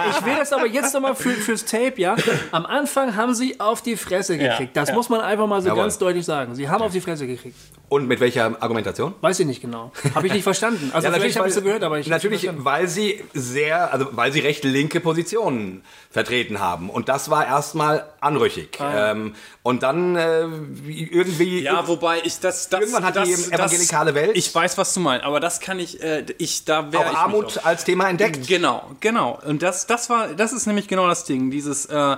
Ich 0.10 0.26
will 0.26 0.36
das 0.38 0.52
aber 0.54 0.66
jetzt 0.68 0.94
nochmal 0.94 1.16
für, 1.16 1.32
fürs 1.32 1.66
Tape, 1.66 1.94
ja. 1.98 2.16
Am 2.52 2.66
Anfang 2.66 3.16
haben 3.16 3.34
sie 3.36 3.60
auf 3.60 3.82
die 3.82 3.96
Fresse 3.98 4.36
Ja, 4.36 4.52
gekriegt. 4.52 4.76
Das 4.78 4.90
ja. 4.90 4.96
muss 4.96 5.10
man 5.10 5.22
einfach 5.22 5.48
mal 5.48 5.62
so 5.62 5.68
Jawohl. 5.70 5.84
ganz 5.84 5.98
deutlich 5.98 6.26
sagen. 6.26 6.56
Sie 6.56 6.70
haben 6.70 6.82
auf 6.82 6.92
die 6.92 7.02
Fresse 7.02 7.28
gekriegt. 7.28 7.56
Und 7.91 8.08
mit 8.08 8.21
welcher 8.21 8.45
Argumentation? 8.63 9.13
Weiß 9.19 9.38
ich 9.41 9.45
nicht 9.45 9.60
genau. 9.62 9.91
Habe 10.15 10.25
ich 10.27 10.32
nicht 10.32 10.43
verstanden. 10.43 10.91
Also 10.93 11.10
Ja, 11.10 11.13
vielleicht 11.13 11.38
habe 11.38 11.49
ich 11.49 11.54
so 11.54 11.62
gehört, 11.62 11.84
aber 11.84 11.99
ich 11.99 12.08
natürlich, 12.08 12.43
nicht 12.43 12.54
verstanden. 12.54 12.63
weil 12.63 12.88
sie 12.88 13.21
sehr, 13.34 13.91
also 13.91 14.08
weil 14.12 14.32
sie 14.32 14.39
recht 14.39 14.63
linke 14.63 15.01
Positionen 15.01 15.84
vertreten 16.10 16.62
haben. 16.62 16.89
Und 16.89 17.10
das 17.10 17.30
war 17.30 17.45
erstmal 17.45 18.06
anrüchig. 18.21 18.80
Ah, 18.80 19.12
ähm, 19.12 19.36
und 19.62 19.84
dann 19.84 20.15
äh, 20.15 20.45
wie- 20.71 21.04
irgendwie. 21.12 21.63
Ja, 21.63 21.86
wobei 21.86 22.21
ich 22.23 22.39
das, 22.39 22.69
das 22.69 22.80
Irgendwann 22.80 23.04
hat 23.04 23.17
das, 23.17 23.27
die 23.27 23.54
evangelikale 23.54 24.15
Welt- 24.15 24.38
Ich 24.38 24.56
weiß, 24.56 24.77
was 24.77 24.93
du 24.93 25.01
meinst, 25.01 25.25
aber 25.25 25.41
das 25.41 25.60
kann 25.60 25.77
ich, 25.80 26.01
äh, 26.01 26.25
ich 26.38 26.63
da 26.63 26.93
wäre 26.93 27.08
auch 27.08 27.12
ich 27.12 27.17
Armut 27.17 27.65
als 27.65 27.84
Thema 27.84 28.08
entdeckt. 28.10 28.47
Genau, 28.47 28.89
genau. 29.01 29.38
Und 29.45 29.62
das, 29.63 29.86
das 29.86 30.10
war, 30.10 30.30
das 30.30 30.54
ist 30.54 30.65
nämlich 30.65 30.88
genau 30.88 31.08
das 31.10 31.25
Ding. 31.25 31.51
Dieses, 31.51 31.88
äh, 31.88 32.15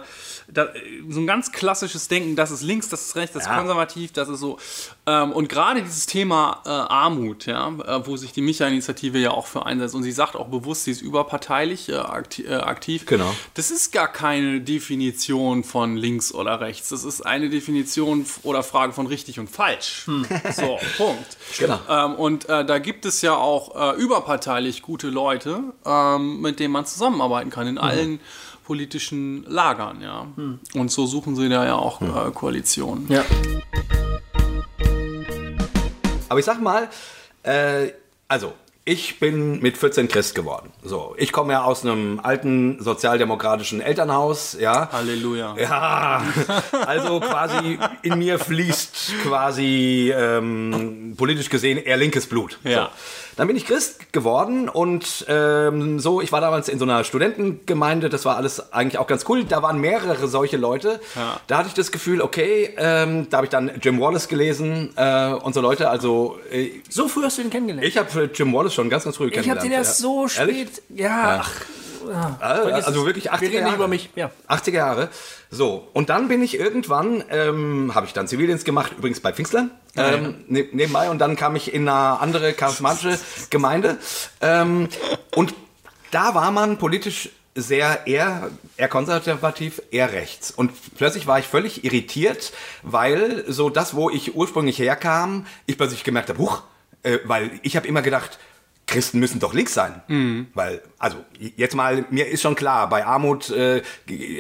da, 0.52 0.68
so 1.10 1.20
ein 1.20 1.28
ganz 1.28 1.52
klassisches 1.52 2.08
Denken, 2.08 2.36
das 2.36 2.52
ist 2.52 2.62
links, 2.62 2.90
das 2.90 3.08
ist 3.08 3.16
rechts, 3.16 3.34
das 3.34 3.44
ist 3.44 3.50
Ja. 3.50 3.58
konservativ, 3.58 4.12
das 4.14 4.30
ist 4.30 4.40
so. 4.40 4.58
Ähm, 5.06 5.32
und 5.32 5.50
gerade 5.50 5.82
dieses 5.82 6.06
Thema 6.06 6.62
äh, 6.66 6.70
Armut, 6.70 7.46
ja, 7.46 7.68
äh, 7.70 8.06
wo 8.08 8.18
sich 8.18 8.32
die 8.34 8.42
Micha-Initiative 8.42 9.18
ja 9.20 9.32
auch 9.32 9.48
für 9.48 9.66
einsetzt. 9.66 9.96
Und 9.96 10.04
sie 10.04 10.12
sagt 10.12 10.36
auch 10.36 10.48
bewusst, 10.48 10.84
sie 10.86 10.92
ist 10.92 11.02
überparteilich 11.02 11.90
äh, 11.90 11.96
akti 11.96 12.44
äh, 12.46 12.56
aktiv. 12.56 13.06
Genau. 13.06 13.34
Das 13.54 13.72
ist 13.72 13.92
gar 13.92 14.08
keine 14.08 14.62
Definition 14.62 15.64
von 15.64 15.98
links 15.98 16.34
oder 16.34 16.60
rechts. 16.60 16.90
Das 16.90 17.04
ist 17.04 17.22
eine 17.26 17.50
Definition 17.50 18.26
oder 18.44 18.64
Frage 18.64 18.94
von 18.94 19.08
richtig 19.08 19.40
und 19.40 19.50
falsch. 19.50 20.06
So, 20.56 20.78
Punkt. 20.98 21.38
Genau. 21.58 21.80
Ähm, 21.90 22.16
und 22.16 22.48
äh, 22.50 22.66
da 22.66 22.80
gibt 22.80 23.06
es 23.06 23.22
ja 23.22 23.36
auch 23.36 23.94
äh, 23.96 24.00
überparteilich 24.00 24.82
gute 24.82 25.08
Leute, 25.08 25.62
ähm, 25.86 26.42
mit 26.42 26.60
denen 26.60 26.72
man 26.74 26.86
zusammenarbeiten 26.86 27.50
kann 27.50 27.68
in 27.68 27.78
allen 27.78 28.20
politischen 28.64 29.44
Lagern, 29.48 30.02
ja. 30.02 30.28
Und 30.74 30.92
so 30.92 31.06
suchen 31.06 31.36
sie 31.36 31.50
da 31.50 31.66
ja 31.66 31.76
auch 31.76 32.02
äh, 32.02 32.32
Koalitionen. 32.32 33.08
Ja. 33.10 33.24
Aber 36.30 36.40
ich 36.40 36.46
sag 36.46 36.62
mal, 36.62 36.90
äh, 37.44 37.90
also 38.28 38.54
ich 38.86 39.20
bin 39.20 39.62
mit 39.62 39.78
14 39.78 40.10
Christ 40.10 40.36
geworden. 40.36 40.72
So, 40.84 41.16
ich 41.18 41.32
komme 41.32 41.54
ja 41.54 41.64
aus 41.64 41.86
einem 41.86 42.20
alten 42.22 42.84
sozialdemokratischen 42.84 43.80
Elternhaus, 43.80 44.58
ja. 44.60 44.90
Halleluja. 44.92 45.56
Ja, 45.58 46.22
also 46.86 47.22
quasi 47.22 47.80
in 48.02 48.18
mir 48.18 48.40
fließt 48.40 49.14
quasi 49.24 50.14
ähm, 50.14 51.14
politisch 51.16 51.50
gesehen 51.50 51.78
eher 51.78 51.96
linkes 51.96 52.28
Blut. 52.28 52.60
Ja. 52.66 52.86
So. 52.86 53.33
Dann 53.36 53.48
bin 53.48 53.56
ich 53.58 53.66
Christ 53.66 54.14
geworden 54.14 54.70
und 54.70 55.26
ähm, 55.28 56.00
so, 56.00 56.22
ich 56.22 56.32
war 56.32 56.40
damals 56.42 56.70
in 56.70 56.78
so 56.80 56.86
einer 56.86 57.04
Studentengemeinde, 57.04 58.10
das 58.10 58.26
war 58.26 58.38
alles 58.38 58.72
eigentlich 58.74 58.98
auch 59.00 59.08
ganz 59.08 59.26
cool. 59.28 59.44
Da 59.44 59.62
waren 59.64 59.80
mehrere 59.80 60.28
solche 60.28 60.58
Leute. 60.58 61.00
Ja. 61.16 61.40
Da 61.48 61.58
hatte 61.58 61.68
ich 61.70 61.74
das 61.74 61.92
Gefühl, 61.92 62.22
okay, 62.22 62.74
ähm, 62.78 63.28
da 63.30 63.38
habe 63.38 63.46
ich 63.48 63.52
dann 63.52 63.72
Jim 63.82 64.00
Wallace 64.00 64.28
gelesen 64.28 64.92
äh, 64.96 65.34
und 65.34 65.54
so 65.54 65.62
Leute. 65.62 65.90
Also 65.90 66.38
äh, 66.52 66.70
So 66.90 67.08
früh 67.08 67.24
hast 67.24 67.38
du 67.38 67.42
ihn 67.42 67.50
kennengelernt. 67.50 67.88
ich 67.88 67.98
habe 67.98 68.30
Jim 68.34 68.54
Wallace 68.54 68.74
schon 68.74 68.90
ganz, 68.90 69.04
ganz 69.04 69.18
früh 69.18 69.28
Ich 69.30 69.38
habe 69.38 69.44
kennengelernt. 69.60 69.64
den 69.66 69.72
erst 69.72 70.00
ja. 70.00 70.04
so 70.04 70.28
Ehrlich? 70.40 70.68
spät. 70.70 70.84
Ja, 70.90 71.42
ach, 71.44 71.52
Also, 72.40 72.70
also 72.72 73.06
wirklich 73.06 73.32
80er 73.32 73.42
wir 73.42 73.60
Jahre. 73.62 73.76
über 73.76 73.88
mich. 73.88 74.10
Ja. 74.16 74.32
80er 74.50 74.72
Jahre. 74.72 75.10
So, 75.50 75.88
und 75.94 76.10
dann 76.10 76.28
bin 76.28 76.42
ich 76.42 76.60
irgendwann, 76.60 77.24
ähm, 77.30 77.94
habe 77.96 78.06
ich 78.06 78.14
dann 78.14 78.28
Zivildienst 78.28 78.66
gemacht, 78.66 78.94
übrigens 78.98 79.20
bei 79.20 79.34
Pfingstlern, 79.34 79.72
ähm, 79.96 80.44
ne, 80.48 80.68
nebenbei. 80.72 81.10
Und 81.10 81.20
dann 81.20 81.36
kam 81.36 81.56
ich 81.56 81.74
in 81.74 81.88
eine 81.88 82.20
andere 82.20 82.54
charismatische 82.54 83.20
Gemeinde. 83.50 83.98
Ähm, 84.42 84.90
und 85.36 85.54
da 86.12 86.36
war 86.36 86.52
man 86.52 86.78
politisch 86.78 87.30
sehr 87.56 88.08
eher, 88.08 88.50
eher 88.78 88.88
konservativ, 88.88 89.82
eher 89.92 90.12
rechts. 90.12 90.52
Und 90.52 90.72
plötzlich 90.98 91.28
war 91.28 91.40
ich 91.40 91.48
völlig 91.48 91.84
irritiert, 91.84 92.52
weil 92.82 93.46
so 93.48 93.70
das, 93.70 93.96
wo 93.96 94.10
ich 94.10 94.36
ursprünglich 94.36 94.80
herkam, 94.80 95.46
ich 95.66 95.78
plötzlich 95.78 96.04
gemerkt 96.04 96.30
habe, 96.30 96.40
huch, 96.40 96.64
äh, 97.04 97.20
weil 97.26 97.60
ich 97.62 97.76
habe 97.76 97.88
immer 97.88 98.02
gedacht, 98.02 98.40
Christen 98.88 99.20
müssen 99.20 99.40
doch 99.40 99.54
links 99.54 99.74
sein. 99.74 100.02
Weil, 100.54 100.82
also 101.00 101.18
jetzt 101.40 101.76
mal, 101.76 102.06
mir 102.10 102.28
ist 102.28 102.42
schon 102.42 102.56
klar, 102.56 102.90
bei 102.90 103.06
Armut, 103.06 103.50
äh, 103.50 103.82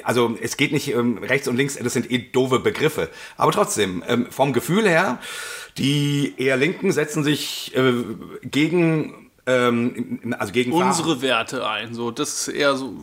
also 0.03 0.37
es 0.41 0.57
geht 0.57 0.71
nicht 0.71 0.93
ähm, 0.93 1.17
rechts 1.17 1.47
und 1.47 1.55
links, 1.55 1.77
das 1.77 1.93
sind 1.93 2.11
eh 2.11 2.17
doofe 2.17 2.59
Begriffe. 2.59 3.09
Aber 3.37 3.51
trotzdem, 3.51 4.03
ähm, 4.07 4.27
vom 4.29 4.53
Gefühl 4.53 4.87
her, 4.87 5.19
die 5.77 6.35
eher 6.37 6.57
Linken 6.57 6.91
setzen 6.91 7.23
sich 7.23 7.75
äh, 7.75 7.93
gegen, 8.43 9.31
ähm, 9.47 10.35
also 10.37 10.53
gegen 10.53 10.71
Unsere 10.71 11.21
Werte 11.21 11.67
ein. 11.67 11.93
So, 11.93 12.11
das 12.11 12.47
ist 12.47 12.53
eher 12.53 12.75
so. 12.75 12.93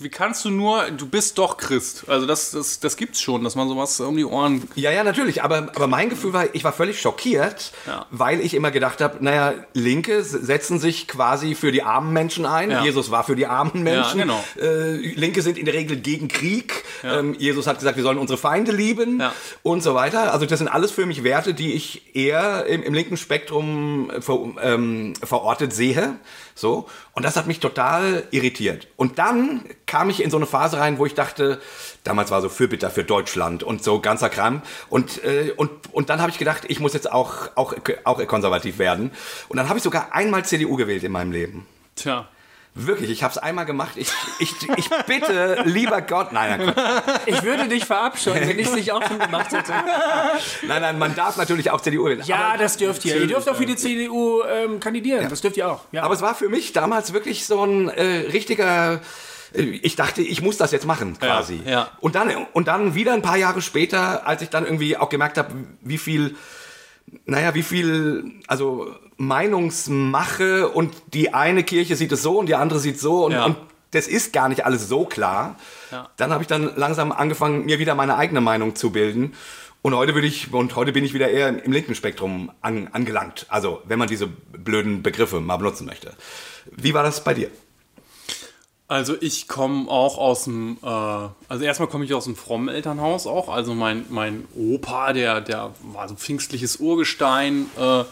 Wie 0.00 0.10
kannst 0.10 0.44
du 0.44 0.50
nur, 0.50 0.90
du 0.92 1.08
bist 1.08 1.38
doch 1.38 1.56
Christ. 1.56 2.04
Also 2.06 2.24
das, 2.24 2.52
das, 2.52 2.78
das 2.78 2.96
gibt's 2.96 3.20
schon, 3.20 3.42
dass 3.42 3.56
man 3.56 3.68
sowas 3.68 3.98
um 4.00 4.16
die 4.16 4.24
Ohren. 4.24 4.62
Ja, 4.76 4.92
ja, 4.92 5.02
natürlich. 5.02 5.42
Aber, 5.42 5.56
aber 5.74 5.88
mein 5.88 6.08
Gefühl 6.08 6.32
war, 6.32 6.54
ich 6.54 6.62
war 6.62 6.72
völlig 6.72 7.00
schockiert, 7.00 7.72
Ja. 7.86 8.06
weil 8.12 8.40
ich 8.40 8.54
immer 8.54 8.70
gedacht 8.70 9.00
habe, 9.00 9.16
naja, 9.24 9.54
Linke 9.72 10.22
setzen 10.22 10.78
sich 10.78 11.08
quasi 11.08 11.56
für 11.56 11.72
die 11.72 11.82
armen 11.82 12.12
Menschen 12.12 12.46
ein. 12.46 12.70
Ja. 12.70 12.84
Jesus 12.84 13.10
war 13.10 13.24
für 13.24 13.34
die 13.34 13.46
armen 13.46 13.82
Menschen. 13.82 14.20
genau. 14.20 14.42
äh, 14.60 14.96
Linke 15.14 15.42
sind 15.42 15.58
in 15.58 15.64
der 15.64 15.74
Regel 15.74 15.96
gegen 15.96 16.28
Krieg. 16.28 16.84
Ähm, 17.04 17.34
Jesus 17.38 17.66
hat 17.66 17.78
gesagt, 17.78 17.96
wir 17.96 18.02
sollen 18.04 18.18
unsere 18.18 18.38
Feinde 18.38 18.72
lieben 18.72 19.20
Ja. 19.20 19.32
und 19.62 19.82
so 19.82 19.94
weiter. 19.94 20.32
Also 20.32 20.46
das 20.46 20.58
sind 20.58 20.68
alles 20.68 20.90
für 20.90 21.06
mich 21.06 21.24
Werte, 21.24 21.54
die 21.54 21.72
ich 21.74 22.14
eher 22.16 22.66
im, 22.66 22.82
im 22.82 22.94
linken 22.94 23.16
Spektrum 23.16 24.10
ver, 24.20 24.38
ähm, 24.62 25.14
verortet 25.22 25.72
sehe. 25.72 26.16
So. 26.54 26.88
Und 27.12 27.24
das 27.24 27.36
hat 27.36 27.46
mich 27.46 27.60
total 27.60 28.24
irritiert. 28.30 28.88
Und 28.96 29.18
dann 29.18 29.64
kam 29.86 30.10
ich 30.10 30.22
in 30.22 30.30
so 30.30 30.36
eine 30.36 30.46
Phase 30.46 30.78
rein, 30.78 30.98
wo 30.98 31.06
ich 31.06 31.14
dachte, 31.14 31.60
damals 32.04 32.30
war 32.30 32.42
so 32.42 32.48
Fürbitter 32.48 32.90
für 32.90 33.04
Deutschland 33.04 33.62
und 33.62 33.82
so 33.84 34.00
ganzer 34.00 34.28
Kram. 34.28 34.62
Und, 34.88 35.22
äh, 35.24 35.52
und, 35.56 35.70
und 35.92 36.10
dann 36.10 36.20
habe 36.20 36.30
ich 36.30 36.38
gedacht, 36.38 36.62
ich 36.68 36.80
muss 36.80 36.94
jetzt 36.94 37.10
auch, 37.12 37.50
auch, 37.54 37.74
auch 38.04 38.26
konservativ 38.26 38.78
werden. 38.78 39.10
Und 39.48 39.56
dann 39.56 39.68
habe 39.68 39.78
ich 39.78 39.82
sogar 39.84 40.12
einmal 40.14 40.44
CDU 40.44 40.76
gewählt 40.76 41.04
in 41.04 41.12
meinem 41.12 41.32
Leben. 41.32 41.66
Tja. 41.96 42.28
Wirklich, 42.78 43.10
ich 43.10 43.22
habe 43.24 43.32
es 43.32 43.38
einmal 43.38 43.66
gemacht. 43.66 43.92
Ich, 43.96 44.08
ich, 44.38 44.52
ich 44.76 44.88
bitte, 45.06 45.62
lieber 45.64 46.00
Gott, 46.00 46.32
nein, 46.32 46.58
nein, 46.58 46.72
Quatsch. 46.72 47.20
Ich 47.26 47.42
würde 47.42 47.68
dich 47.68 47.84
verabscheuen, 47.84 48.48
wenn 48.48 48.58
ich 48.58 48.68
es 48.68 48.74
nicht 48.74 48.92
auch 48.92 49.02
schon 49.02 49.18
gemacht 49.18 49.52
hätte. 49.52 49.72
nein, 50.66 50.82
nein, 50.82 50.98
man 50.98 51.14
darf 51.16 51.36
natürlich 51.36 51.70
auch 51.72 51.80
CDU 51.80 52.04
wählen. 52.04 52.22
Ja, 52.24 52.50
aber, 52.50 52.58
das 52.58 52.76
dürft 52.76 53.04
ihr. 53.04 53.16
Ihr 53.16 53.26
dürft 53.26 53.48
auch 53.48 53.56
für 53.56 53.66
die 53.66 53.74
CDU 53.74 54.42
ähm, 54.42 54.78
kandidieren. 54.78 55.28
Das 55.28 55.40
dürft 55.40 55.56
ihr 55.56 55.68
auch. 55.68 55.80
Ja. 55.90 56.04
aber 56.04 56.14
es 56.14 56.22
war 56.22 56.34
für 56.36 56.48
mich 56.48 56.72
damals 56.72 57.12
wirklich 57.12 57.46
so 57.46 57.64
ein 57.64 57.88
äh, 57.88 58.28
richtiger 58.30 59.00
äh, 59.54 59.62
ich 59.62 59.96
dachte, 59.96 60.22
ich 60.22 60.40
muss 60.40 60.56
das 60.56 60.70
jetzt 60.70 60.86
machen, 60.86 61.18
quasi. 61.18 61.60
ja. 61.66 61.90
Und, 62.00 62.14
dann, 62.14 62.46
und 62.52 62.68
dann 62.68 62.94
wieder 62.94 63.12
ein 63.12 63.22
paar 63.22 63.36
Jahre 63.36 63.60
später, 63.60 64.26
als 64.26 64.42
ich 64.42 64.50
dann 64.50 64.64
irgendwie 64.64 64.96
auch 64.96 65.08
gemerkt 65.08 65.38
habe, 65.38 65.52
wie 65.80 65.98
viel, 65.98 66.36
naja, 67.24 67.54
wie 67.54 67.62
viel, 67.62 68.40
also 68.46 68.94
Meinungsmache 69.18 70.68
und 70.68 70.94
die 71.12 71.34
eine 71.34 71.62
Kirche 71.64 71.96
sieht 71.96 72.12
es 72.12 72.22
so 72.22 72.38
und 72.38 72.46
die 72.46 72.54
andere 72.54 72.78
sieht 72.78 72.98
so 72.98 73.26
und, 73.26 73.32
Ja. 73.32 73.44
und 73.44 73.56
das 73.90 74.06
ist 74.06 74.32
gar 74.32 74.48
nicht 74.48 74.64
alles 74.64 74.88
so 74.88 75.04
klar. 75.04 75.56
Ja. 75.90 76.08
Dann 76.16 76.32
habe 76.32 76.42
ich 76.42 76.48
dann 76.48 76.76
langsam 76.76 77.12
angefangen, 77.12 77.64
mir 77.64 77.78
wieder 77.78 77.94
meine 77.94 78.16
eigene 78.16 78.40
Meinung 78.40 78.74
zu 78.74 78.90
bilden. 78.90 79.34
Und 79.80 79.94
heute 79.94 80.12
bin 80.12 80.24
ich, 80.24 80.52
und 80.52 80.74
heute 80.76 80.92
bin 80.92 81.04
ich 81.04 81.14
wieder 81.14 81.30
eher 81.30 81.48
im, 81.48 81.58
im 81.58 81.72
linken 81.72 81.94
Spektrum 81.94 82.50
an, 82.60 82.88
angelangt. 82.92 83.46
Also, 83.48 83.80
wenn 83.86 83.98
man 83.98 84.08
diese 84.08 84.26
blöden 84.26 85.02
Begriffe 85.02 85.40
mal 85.40 85.56
benutzen 85.56 85.86
möchte. 85.86 86.12
Wie 86.76 86.92
war 86.94 87.02
das 87.02 87.22
bei 87.24 87.32
dir? 87.32 87.48
Also 88.90 89.16
ich 89.20 89.48
komme 89.48 89.90
auch 89.90 90.16
aus 90.16 90.44
dem, 90.44 90.78
äh, 90.82 90.86
also 90.86 91.62
erstmal 91.62 91.90
komme 91.90 92.06
ich 92.06 92.14
aus 92.14 92.24
dem 92.24 92.36
frommen 92.36 92.68
Elternhaus 92.68 93.26
auch. 93.26 93.50
Also 93.50 93.74
mein, 93.74 94.06
mein 94.08 94.46
Opa, 94.56 95.12
der, 95.12 95.42
der 95.42 95.72
war 95.82 96.08
so 96.08 96.14
pfingstliches 96.14 96.76
Urgestein, 96.76 97.66
äh, 97.76 98.04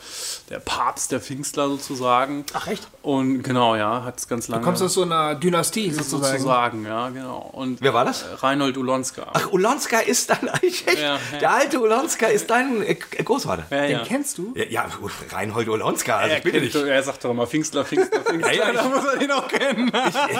der 0.51 0.59
Papst 0.63 1.13
der 1.13 1.21
Pfingstler 1.23 1.69
sozusagen. 1.69 2.45
Ach, 2.53 2.67
echt? 2.69 2.87
Und 3.01 3.43
genau, 3.43 3.75
ja, 3.75 4.05
hat 4.05 4.19
es 4.19 4.29
ganz 4.29 4.49
lange. 4.49 4.63
Kommst 4.63 4.83
aus 4.83 4.93
so 4.93 5.03
einer 5.03 5.35
Dynastie 5.35 5.91
sozusagen. 5.91 6.33
sozusagen, 6.41 6.85
ja, 6.85 7.09
genau. 7.09 7.49
Und 7.55 7.81
Wer 7.81 7.95
war 7.95 8.05
das? 8.05 8.23
äh, 8.25 8.35
Reinhold 8.35 8.77
Ulonska. 8.77 9.29
Ach, 9.33 9.51
Ulonska 9.53 10.01
ist 10.01 10.29
dein, 10.29 10.47
echt, 10.63 10.87
Ja, 10.93 11.01
ja. 11.15 11.19
der 11.41 11.53
alte 11.55 11.81
Ulonska 11.81 12.27
ist 12.27 12.51
dein 12.51 12.83
äh, 12.83 12.95
Großvater. 12.97 13.65
ja, 13.71 13.81
Den 13.83 13.91
ja. 13.93 14.03
kennst 14.05 14.37
du? 14.37 14.53
Ja, 14.55 14.65
ja, 14.69 14.87
Reinhold 15.31 15.69
Ulonska, 15.71 16.19
also 16.19 16.37
ich 16.37 16.43
bitte 16.43 16.61
dich. 16.61 16.75
er 16.75 17.03
sagt 17.03 17.25
doch 17.25 17.31
immer 17.31 17.47
Pfingstler, 17.47 17.87
Pfingstler, 17.87 18.21
Pfingstler. 18.21 18.53
Ja, 18.53 18.65
ja, 18.67 18.71
ich- 18.73 18.77
da 18.81 18.89
muss 18.91 19.05
er 19.07 19.17
den 19.19 19.33
auch 19.33 19.49
kennen. 19.49 19.91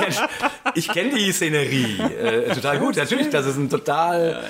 Ich, 0.09 0.21
ich 0.75 0.89
kenne 0.89 1.15
die 1.15 1.33
Szenerie 1.33 1.99
äh, 2.01 2.55
total 2.55 2.79
gut. 2.79 2.97
Natürlich, 2.97 3.31
das 3.31 3.47
ist 3.47 3.57
ein 3.57 3.69
total 3.71 4.45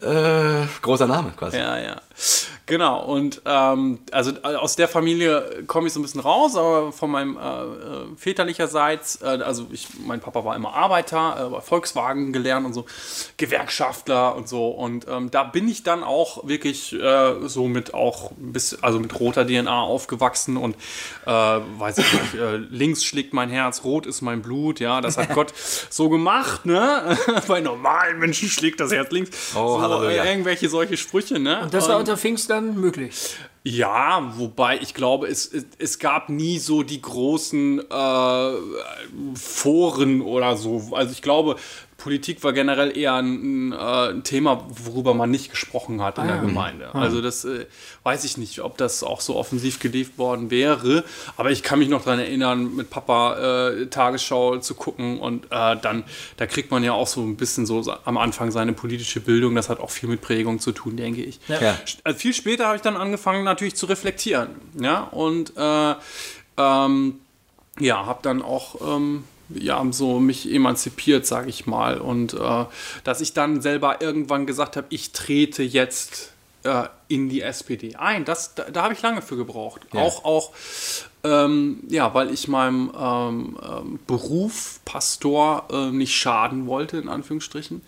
Äh, 0.00 0.66
großer 0.80 1.08
Name 1.08 1.32
quasi. 1.36 1.56
Ja, 1.58 1.76
ja. 1.76 1.96
Genau, 2.66 3.02
und 3.04 3.40
ähm, 3.46 4.00
also 4.12 4.32
aus 4.42 4.76
der 4.76 4.88
Familie 4.88 5.62
komme 5.66 5.86
ich 5.86 5.92
so 5.94 6.00
ein 6.00 6.02
bisschen 6.02 6.20
raus, 6.20 6.54
aber 6.56 6.92
von 6.92 7.10
meinem 7.10 7.36
äh, 7.38 7.40
äh, 7.40 8.16
väterlicherseits, 8.16 9.22
äh, 9.22 9.26
also 9.42 9.66
ich, 9.72 9.86
mein 10.06 10.20
Papa 10.20 10.44
war 10.44 10.54
immer 10.54 10.74
Arbeiter, 10.74 11.46
äh, 11.46 11.50
bei 11.50 11.60
Volkswagen 11.62 12.32
gelernt 12.32 12.66
und 12.66 12.74
so, 12.74 12.84
Gewerkschaftler 13.38 14.36
und 14.36 14.48
so. 14.48 14.68
Und 14.68 15.06
ähm, 15.08 15.30
da 15.30 15.44
bin 15.44 15.68
ich 15.68 15.82
dann 15.82 16.02
auch 16.02 16.46
wirklich 16.46 16.92
äh, 16.92 17.48
so 17.48 17.68
mit 17.68 17.94
auch 17.94 18.32
bis, 18.36 18.74
also 18.82 18.98
mit 19.00 19.18
roter 19.18 19.46
DNA 19.46 19.80
aufgewachsen 19.82 20.56
und 20.56 20.74
äh, 21.26 21.30
weiß 21.30 21.98
ich 21.98 22.12
nicht, 22.12 22.34
äh, 22.34 22.56
links 22.56 23.04
schlägt 23.04 23.32
mein 23.32 23.48
Herz, 23.48 23.84
rot 23.84 24.06
ist 24.06 24.20
mein 24.20 24.42
Blut, 24.42 24.80
ja, 24.80 25.00
das 25.00 25.16
hat 25.16 25.32
Gott 25.34 25.52
so 25.90 26.08
gemacht, 26.08 26.66
ne? 26.66 27.16
Bei 27.48 27.60
normalen 27.60 28.18
Menschen 28.18 28.48
schlägt 28.48 28.80
das 28.80 28.92
Herz 28.92 29.10
links. 29.10 29.30
Oh, 29.54 29.76
so, 29.76 29.80
Halleluja. 29.80 30.24
irgendwelche 30.24 30.68
solche 30.68 30.96
Sprüche, 30.96 31.38
ne? 31.38 31.66
Das 31.70 31.88
war 31.88 31.98
Und- 31.98 32.07
unter 32.08 32.16
Pfingstern 32.16 32.80
möglich. 32.80 33.36
ja, 33.64 34.32
wobei 34.38 34.78
ich 34.78 34.94
glaube, 34.94 35.26
es, 35.26 35.52
es, 35.78 35.98
gab 35.98 36.30
nie 36.30 36.58
so 36.58 36.82
die 36.82 37.02
großen 37.02 37.80
äh, 37.80 38.52
Foren 39.34 40.22
oder 40.22 40.56
so. 40.56 40.90
Also 40.92 41.12
ich 41.12 41.20
glaube, 41.20 41.56
Politik 41.98 42.44
war 42.44 42.52
generell 42.52 42.96
eher 42.96 43.14
ein, 43.14 43.70
ein, 43.70 43.72
äh, 43.72 44.10
ein 44.10 44.22
Thema, 44.22 44.64
worüber 44.68 45.14
man 45.14 45.32
nicht 45.32 45.50
gesprochen 45.50 46.00
hat 46.00 46.18
in 46.18 46.28
der 46.28 46.38
Gemeinde. 46.38 46.94
Also 46.94 47.20
das 47.20 47.44
äh, 47.44 47.66
weiß 48.04 48.22
ich 48.22 48.38
nicht, 48.38 48.60
ob 48.60 48.78
das 48.78 49.02
auch 49.02 49.20
so 49.20 49.34
offensiv 49.34 49.80
gelebt 49.80 50.16
worden 50.16 50.52
wäre. 50.52 51.04
Aber 51.36 51.50
ich 51.50 51.64
kann 51.64 51.80
mich 51.80 51.88
noch 51.88 52.04
daran 52.04 52.20
erinnern, 52.20 52.76
mit 52.76 52.88
Papa 52.88 53.70
äh, 53.70 53.86
Tagesschau 53.86 54.58
zu 54.58 54.76
gucken 54.76 55.18
und 55.18 55.46
äh, 55.46 55.76
dann, 55.76 56.04
da 56.36 56.46
kriegt 56.46 56.70
man 56.70 56.84
ja 56.84 56.92
auch 56.92 57.08
so 57.08 57.20
ein 57.20 57.36
bisschen 57.36 57.66
so 57.66 57.82
am 58.04 58.16
Anfang 58.16 58.52
seine 58.52 58.74
politische 58.74 59.18
Bildung. 59.18 59.56
Das 59.56 59.68
hat 59.68 59.80
auch 59.80 59.90
viel 59.90 60.08
mit 60.08 60.20
Prägung 60.20 60.60
zu 60.60 60.70
tun, 60.70 60.96
denke 60.96 61.24
ich. 61.24 61.40
Ja. 61.48 61.76
Also 62.04 62.16
viel 62.16 62.32
später 62.32 62.66
habe 62.66 62.76
ich 62.76 62.82
dann 62.82 62.96
angefangen 62.96 63.42
natürlich 63.42 63.74
zu 63.74 63.86
reflektieren. 63.86 64.50
Ja, 64.80 65.00
und 65.00 65.52
äh, 65.56 65.94
ähm, 66.58 67.14
ja, 67.80 68.06
habe 68.06 68.20
dann 68.22 68.40
auch 68.40 68.96
ähm, 68.96 69.24
ja, 69.50 69.84
so 69.90 70.20
mich 70.20 70.52
emanzipiert, 70.52 71.26
sage 71.26 71.48
ich 71.48 71.66
mal. 71.66 71.98
Und 71.98 72.34
äh, 72.34 72.64
dass 73.04 73.20
ich 73.20 73.32
dann 73.32 73.60
selber 73.60 74.00
irgendwann 74.00 74.46
gesagt 74.46 74.76
habe, 74.76 74.86
ich 74.90 75.12
trete 75.12 75.62
jetzt 75.62 76.32
äh, 76.64 76.84
in 77.08 77.28
die 77.28 77.42
SPD 77.42 77.96
ein. 77.96 78.24
Das, 78.24 78.54
da, 78.54 78.64
da 78.64 78.82
habe 78.82 78.94
ich 78.94 79.02
lange 79.02 79.22
für 79.22 79.36
gebraucht. 79.36 79.82
Auch, 79.94 80.24
auch 80.24 80.52
ähm, 81.24 81.82
ja, 81.88 82.14
weil 82.14 82.32
ich 82.32 82.48
meinem 82.48 82.92
ähm, 82.98 83.58
ähm, 83.62 83.98
Beruf 84.06 84.80
Pastor 84.84 85.68
äh, 85.70 85.90
nicht 85.90 86.14
schaden 86.14 86.66
wollte, 86.66 86.98
in 86.98 87.08
Anführungsstrichen. 87.08 87.82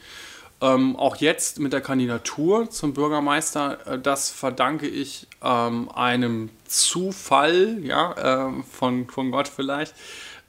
Ähm, 0.62 0.96
auch 0.96 1.16
jetzt 1.16 1.58
mit 1.58 1.72
der 1.72 1.80
Kandidatur 1.80 2.68
zum 2.68 2.92
Bürgermeister, 2.92 3.86
äh, 3.86 3.98
das 3.98 4.28
verdanke 4.30 4.86
ich 4.88 5.26
ähm, 5.42 5.90
einem 5.94 6.50
Zufall, 6.66 7.78
ja, 7.82 8.46
ähm, 8.46 8.64
von, 8.64 9.08
von 9.08 9.30
Gott 9.30 9.48
vielleicht, 9.48 9.94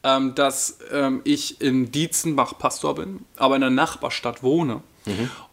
ähm, 0.03 0.35
dass 0.35 0.79
ähm, 0.91 1.21
ich 1.23 1.61
in 1.61 1.91
Dietzenbach 1.91 2.57
Pastor 2.57 2.95
bin, 2.95 3.25
aber 3.37 3.55
in 3.55 3.63
einer 3.63 3.75
Nachbarstadt 3.75 4.43
wohne. 4.43 4.81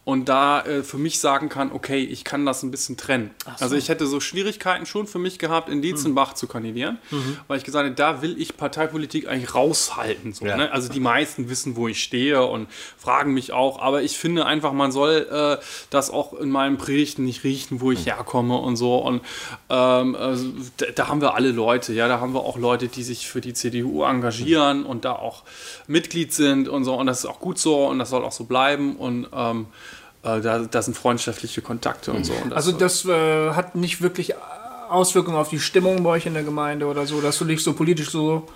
Und 0.09 0.27
da 0.27 0.61
äh, 0.61 0.81
für 0.81 0.97
mich 0.97 1.19
sagen 1.19 1.49
kann, 1.49 1.71
okay, 1.71 1.99
ich 1.99 2.23
kann 2.23 2.43
das 2.43 2.63
ein 2.63 2.71
bisschen 2.71 2.97
trennen. 2.97 3.29
Also 3.59 3.75
ich 3.75 3.89
hätte 3.89 4.07
so 4.07 4.19
Schwierigkeiten 4.19 4.87
schon 4.87 5.05
für 5.05 5.19
mich 5.19 5.37
gehabt, 5.37 5.69
in 5.69 5.83
Dietzenbach 5.83 6.33
zu 6.33 6.47
kandidieren, 6.47 6.97
weil 7.47 7.59
ich 7.59 7.63
gesagt 7.63 7.85
habe, 7.85 7.93
da 7.93 8.23
will 8.23 8.35
ich 8.41 8.57
Parteipolitik 8.57 9.27
eigentlich 9.27 9.53
raushalten. 9.53 10.33
So, 10.33 10.47
Ja. 10.47 10.57
ne? 10.57 10.71
Also 10.71 10.89
die 10.89 10.99
meisten 10.99 11.47
wissen, 11.47 11.75
wo 11.75 11.87
ich 11.87 12.01
stehe 12.01 12.43
und 12.43 12.67
fragen 12.97 13.35
mich 13.35 13.53
auch, 13.53 13.79
aber 13.79 14.01
ich 14.01 14.17
finde 14.17 14.47
einfach, 14.47 14.73
man 14.73 14.91
soll 14.91 15.27
äh, 15.31 15.63
das 15.91 16.09
auch 16.09 16.33
in 16.33 16.49
meinen 16.49 16.79
Predigten 16.79 17.23
nicht 17.23 17.43
riechen, 17.43 17.79
wo 17.79 17.91
ich 17.91 18.07
herkomme 18.07 18.57
und 18.57 18.77
so. 18.77 18.97
Und 18.97 19.21
ähm, 19.69 20.15
also, 20.15 20.47
da, 20.77 20.87
da 20.95 21.07
haben 21.07 21.21
wir 21.21 21.35
alle 21.35 21.51
Leute, 21.51 21.93
ja, 21.93 22.07
da 22.07 22.19
haben 22.19 22.33
wir 22.33 22.41
auch 22.41 22.57
Leute, 22.57 22.87
die 22.87 23.03
sich 23.03 23.27
für 23.27 23.41
die 23.41 23.53
CDU 23.53 24.01
engagieren 24.03 24.85
und 24.87 25.05
da 25.05 25.11
auch 25.13 25.43
Mitglied 25.85 26.33
sind 26.33 26.67
und 26.67 26.83
so. 26.83 26.95
Und 26.95 27.05
das 27.05 27.19
ist 27.19 27.25
auch 27.27 27.39
gut 27.39 27.59
so 27.59 27.85
und 27.85 27.99
das 27.99 28.09
soll 28.09 28.23
auch 28.25 28.31
so 28.31 28.45
bleiben. 28.45 28.95
Und 28.95 29.27
ähm, 29.33 29.67
äh, 30.23 30.41
da, 30.41 30.59
da 30.59 30.81
sind 30.81 30.97
freundschaftliche 30.97 31.61
Kontakte 31.61 32.11
und 32.11 32.25
so. 32.25 32.33
Und 32.33 32.51
das, 32.51 32.57
Also 32.57 32.71
das 32.71 33.05
äh, 33.05 33.51
hat 33.51 33.75
nicht 33.75 34.01
wirklich 34.01 34.33
Auswirkungen 34.89 35.37
auf 35.37 35.49
die 35.49 35.59
Stimmung 35.59 36.03
bei 36.03 36.11
euch 36.11 36.25
in 36.25 36.33
der 36.33 36.43
Gemeinde 36.43 36.85
oder 36.87 37.05
so, 37.05 37.21
dass 37.21 37.37
du 37.37 37.45
dich 37.45 37.63
so 37.63 37.73
politisch 37.73 38.09
so... 38.09 38.47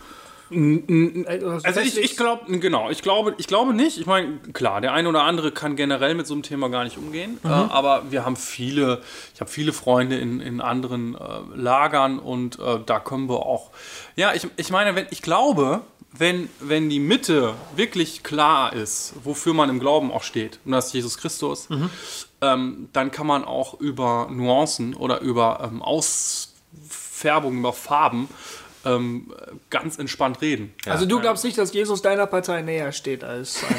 Also 1.63 1.79
ich, 1.79 1.97
ich 1.97 2.15
glaube, 2.15 2.59
genau, 2.59 2.91
ich 2.91 3.01
glaube, 3.01 3.33
ich 3.37 3.47
glaube 3.47 3.73
nicht. 3.73 3.97
Ich 3.97 4.05
meine, 4.05 4.37
klar, 4.51 4.81
der 4.81 4.93
eine 4.93 5.09
oder 5.09 5.23
andere 5.23 5.51
kann 5.51 5.75
generell 5.75 6.13
mit 6.13 6.27
so 6.27 6.35
einem 6.35 6.43
Thema 6.43 6.69
gar 6.69 6.83
nicht 6.83 6.97
umgehen. 6.97 7.39
Äh, 7.43 7.47
aber 7.47 8.03
wir 8.11 8.23
haben 8.23 8.35
viele, 8.35 9.01
ich 9.33 9.41
habe 9.41 9.49
viele 9.49 9.73
Freunde 9.73 10.17
in, 10.17 10.41
in 10.41 10.61
anderen 10.61 11.15
äh, 11.15 11.19
Lagern 11.55 12.19
und 12.19 12.59
äh, 12.59 12.79
da 12.85 12.99
können 12.99 13.29
wir 13.29 13.45
auch. 13.47 13.71
Ja, 14.15 14.33
ich, 14.35 14.45
ich 14.57 14.69
meine, 14.69 14.93
wenn 14.95 15.07
ich 15.09 15.23
glaube, 15.23 15.81
wenn, 16.17 16.49
wenn 16.59 16.89
die 16.89 16.99
Mitte 16.99 17.55
wirklich 17.75 18.23
klar 18.23 18.73
ist, 18.73 19.13
wofür 19.23 19.53
man 19.53 19.69
im 19.69 19.79
Glauben 19.79 20.11
auch 20.11 20.23
steht, 20.23 20.59
und 20.63 20.71
das 20.71 20.87
ist 20.87 20.93
Jesus 20.93 21.17
Christus, 21.17 21.67
ähm, 22.41 22.89
dann 22.93 23.11
kann 23.11 23.27
man 23.27 23.43
auch 23.43 23.79
über 23.79 24.27
Nuancen 24.29 24.93
oder 24.93 25.21
über 25.21 25.61
ähm, 25.63 25.81
Ausfärbungen, 25.81 27.59
über 27.59 27.73
Farben 27.73 28.29
ähm, 28.85 29.33
ganz 29.69 29.97
entspannt 29.97 30.41
reden. 30.41 30.73
Also 30.85 31.05
du 31.05 31.19
glaubst 31.19 31.43
nicht, 31.43 31.57
dass 31.57 31.73
Jesus 31.73 32.01
deiner 32.01 32.27
Partei 32.27 32.61
näher 32.61 32.91
steht 32.91 33.23
als... 33.23 33.63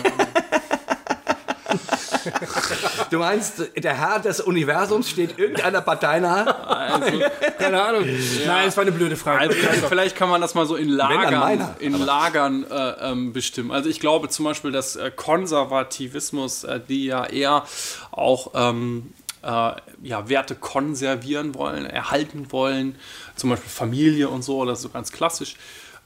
Du 3.11 3.19
meinst, 3.19 3.63
der 3.77 3.97
Herr 3.97 4.19
des 4.21 4.41
Universums 4.41 5.11
steht 5.11 5.39
irgendeiner 5.39 5.81
Partei 5.81 6.21
nahe? 6.21 6.45
Keine 7.59 7.83
Ahnung. 7.83 8.05
Nein, 8.47 8.67
das 8.67 8.77
war 8.77 8.83
eine 8.83 8.93
blöde 8.93 9.17
Frage. 9.17 9.41
Also 9.41 9.55
vielleicht, 9.55 9.87
vielleicht 9.87 10.17
kann 10.17 10.29
man 10.29 10.41
das 10.41 10.55
mal 10.55 10.67
so 10.67 10.77
in 10.77 10.89
Lagern, 10.89 11.75
in 11.79 11.99
Lagern 11.99 12.65
äh, 12.71 13.11
ähm, 13.11 13.33
bestimmen. 13.33 13.71
Also 13.71 13.89
ich 13.89 14.01
glaube 14.01 14.29
zum 14.29 14.45
Beispiel, 14.45 14.73
dass 14.73 14.97
äh, 14.97 15.11
Konservativismus, 15.15 16.65
äh, 16.65 16.81
die 16.87 17.07
ja 17.07 17.27
eher 17.27 17.65
auch 18.11 18.53
ähm, 18.55 19.13
äh, 19.43 19.73
ja, 20.03 20.29
Werte 20.29 20.55
konservieren 20.55 21.55
wollen, 21.55 21.87
erhalten 21.87 22.51
wollen, 22.51 22.97
zum 23.37 23.51
Beispiel 23.51 23.71
Familie 23.71 24.29
und 24.29 24.43
so, 24.43 24.65
das 24.65 24.79
ist 24.79 24.83
so 24.83 24.89
ganz 24.89 25.13
klassisch, 25.13 25.57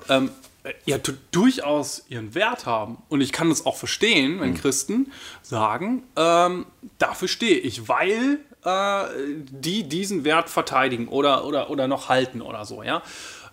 ähm, 0.09 0.27
äh, 0.27 0.48
ja 0.85 0.99
du- 0.99 1.13
durchaus 1.31 2.05
ihren 2.09 2.35
Wert 2.35 2.67
haben. 2.67 2.99
Und 3.09 3.21
ich 3.21 3.33
kann 3.33 3.49
das 3.49 3.65
auch 3.67 3.77
verstehen, 3.77 4.41
wenn 4.41 4.55
Christen 4.55 5.13
sagen, 5.43 6.03
ähm, 6.17 6.67
dafür 6.99 7.29
stehe 7.29 7.59
ich, 7.59 7.89
weil 7.89 8.41
äh, 8.65 9.05
die 9.51 9.85
diesen 9.85 10.25
Wert 10.25 10.51
verteidigen 10.51 11.09
oder, 11.09 11.45
oder, 11.45 11.71
oder 11.71 11.89
noch 11.89 12.09
halten 12.09 12.43
oder 12.43 12.65
so, 12.65 12.83
ja. 12.83 13.03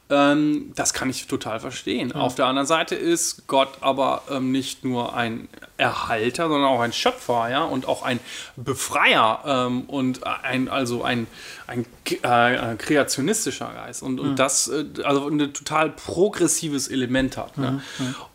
Ähm, 0.07 0.71
das 0.75 0.93
kann 0.93 1.09
ich 1.09 1.25
total 1.25 1.59
verstehen. 1.59 2.11
Auf 2.11 2.35
der 2.35 2.45
anderen 2.45 2.67
Seite 2.67 2.93
ist 2.93 3.47
Gott 3.47 3.69
aber 3.81 4.21
ähm, 4.29 4.51
nicht 4.51 4.83
nur 4.83 5.15
ein 5.15 5.47
Erhalter, 5.77 6.47
sondern 6.47 6.69
auch 6.69 6.79
ein 6.79 6.93
Schöpfer, 6.93 7.49
ja, 7.49 7.63
und 7.63 7.87
auch 7.87 8.03
ein 8.03 8.19
Befreier 8.55 9.43
ähm, 9.45 9.81
und 9.83 10.25
ein, 10.25 10.69
also 10.69 11.03
ein, 11.03 11.27
ein 11.67 11.85
äh, 12.05 12.75
kreationistischer 12.77 13.71
Geist 13.73 14.03
und, 14.03 14.19
und 14.19 14.37
das 14.37 14.67
äh, 14.67 14.85
also 15.03 15.27
ein 15.27 15.53
total 15.53 15.89
progressives 15.89 16.87
Element 16.87 17.37
hat. 17.37 17.57
Ne? 17.57 17.81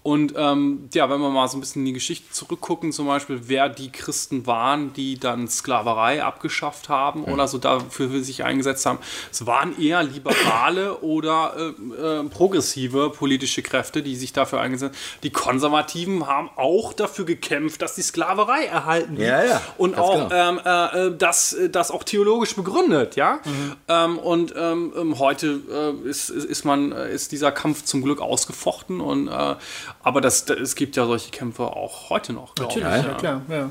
Und 0.03 0.33
ähm, 0.37 0.89
ja, 0.95 1.11
wenn 1.11 1.21
wir 1.21 1.29
mal 1.29 1.47
so 1.47 1.59
ein 1.59 1.61
bisschen 1.61 1.83
in 1.83 1.87
die 1.87 1.93
Geschichte 1.93 2.33
zurückgucken, 2.33 2.91
zum 2.91 3.07
Beispiel, 3.07 3.43
wer 3.47 3.69
die 3.69 3.93
Christen 3.93 4.47
waren, 4.47 4.93
die 4.95 5.19
dann 5.19 5.47
Sklaverei 5.47 6.25
abgeschafft 6.25 6.89
haben 6.89 7.25
oder 7.25 7.47
so 7.49 7.59
dafür 7.59 8.23
sich 8.23 8.43
eingesetzt 8.45 8.87
haben, 8.87 8.99
es 9.31 9.47
waren 9.47 9.79
eher 9.79 10.03
liberale 10.03 10.99
oder 11.03 11.55
äh, 11.57 12.21
äh, 12.21 12.25
progressive 12.25 13.11
politische 13.11 13.63
Kräfte, 13.63 14.03
die 14.03 14.17
sich 14.17 14.33
dafür 14.33 14.61
eingesetzt 14.61 14.95
haben. 14.95 15.21
Die 15.23 15.31
Konservativen 15.31 16.27
haben 16.27 16.49
auch 16.57 16.95
dafür 16.95 17.27
gekämpft, 17.35 17.83
dass 17.83 17.95
die 17.95 18.03
Sklaverei 18.03 18.65
erhalten 18.65 19.17
wird. 19.17 19.29
Ja, 19.29 19.45
ja, 19.45 19.63
Und 19.79 19.97
ganz 19.97 20.03
auch 20.03 20.29
genau. 20.29 20.51
ähm, 20.51 20.61
äh, 20.65 21.07
äh, 21.07 21.17
das, 21.17 21.53
äh, 21.53 21.71
das 21.71 21.91
auch 21.91 22.05
theologisch 22.05 22.55
begründet, 22.55 23.17
ja. 23.17 23.41
Ähm, 23.89 24.19
und 24.19 24.55
ähm, 24.57 24.93
ähm, 24.97 25.19
heute 25.19 25.61
äh, 26.05 26.09
ist, 26.09 26.31
ist, 26.31 26.65
man 26.65 26.93
äh, 26.93 27.13
ist 27.13 27.33
dieser 27.33 27.53
Kampf 27.53 27.85
zum 27.85 28.03
Glück 28.03 28.21
ausgefochten 28.21 29.01
und 29.01 29.29
äh, 29.29 29.55
aber 30.03 30.21
das, 30.21 30.45
das, 30.45 30.59
es 30.59 30.75
gibt 30.75 30.97
ja 30.97 31.07
solche 31.07 31.31
Kämpfe 31.31 31.65
auch 31.65 32.11
heute 32.11 32.33
noch. 32.33 32.55
Natürlich, 32.57 32.89
ja, 32.89 33.15
klar. 33.15 33.43
Ja. 33.49 33.71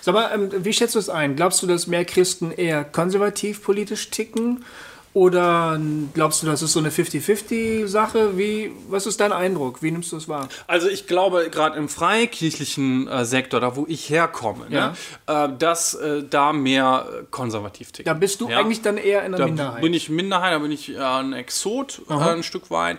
Sag 0.00 0.14
mal, 0.14 0.30
ähm, 0.34 0.50
wie 0.64 0.72
schätzt 0.72 0.94
du 0.94 0.98
es 0.98 1.08
ein? 1.08 1.36
Glaubst 1.36 1.62
du, 1.62 1.66
dass 1.66 1.86
mehr 1.86 2.04
Christen 2.04 2.50
eher 2.52 2.84
konservativ 2.84 3.62
politisch 3.62 4.10
ticken? 4.10 4.64
Oder 5.12 5.80
glaubst 6.14 6.42
du, 6.42 6.46
das 6.46 6.62
ist 6.62 6.72
so 6.72 6.78
eine 6.78 6.90
50-50-Sache? 6.90 8.38
Wie, 8.38 8.70
was 8.88 9.06
ist 9.06 9.20
dein 9.20 9.32
Eindruck? 9.32 9.82
Wie 9.82 9.90
nimmst 9.90 10.12
du 10.12 10.16
es 10.16 10.28
wahr? 10.28 10.48
Also 10.66 10.88
ich 10.88 11.06
glaube, 11.08 11.48
gerade 11.50 11.76
im 11.76 11.88
freikirchlichen 11.88 13.08
äh, 13.08 13.24
Sektor, 13.24 13.60
da 13.60 13.74
wo 13.74 13.86
ich 13.88 14.08
herkomme, 14.08 14.66
Ja. 14.68 14.94
ne, 15.26 15.44
äh, 15.46 15.48
dass 15.58 15.94
äh, 15.94 16.22
da 16.28 16.52
mehr 16.52 17.06
äh, 17.22 17.24
konservativ 17.30 17.90
ticken. 17.92 18.04
Da 18.12 18.14
bist 18.14 18.40
du 18.40 18.48
Ja. 18.48 18.58
eigentlich 18.58 18.82
dann 18.82 18.96
eher 18.98 19.24
in 19.24 19.32
der 19.32 19.40
Da 19.40 19.46
Minderheit. 19.46 19.82
bin 19.82 19.94
ich 19.94 20.08
Minderheit, 20.10 20.52
da 20.52 20.58
bin 20.58 20.70
ich 20.70 20.90
äh, 20.94 20.98
ein 20.98 21.32
Exot 21.32 22.02
äh, 22.08 22.12
ein 22.14 22.42
Stück 22.44 22.70
weit. 22.70 22.98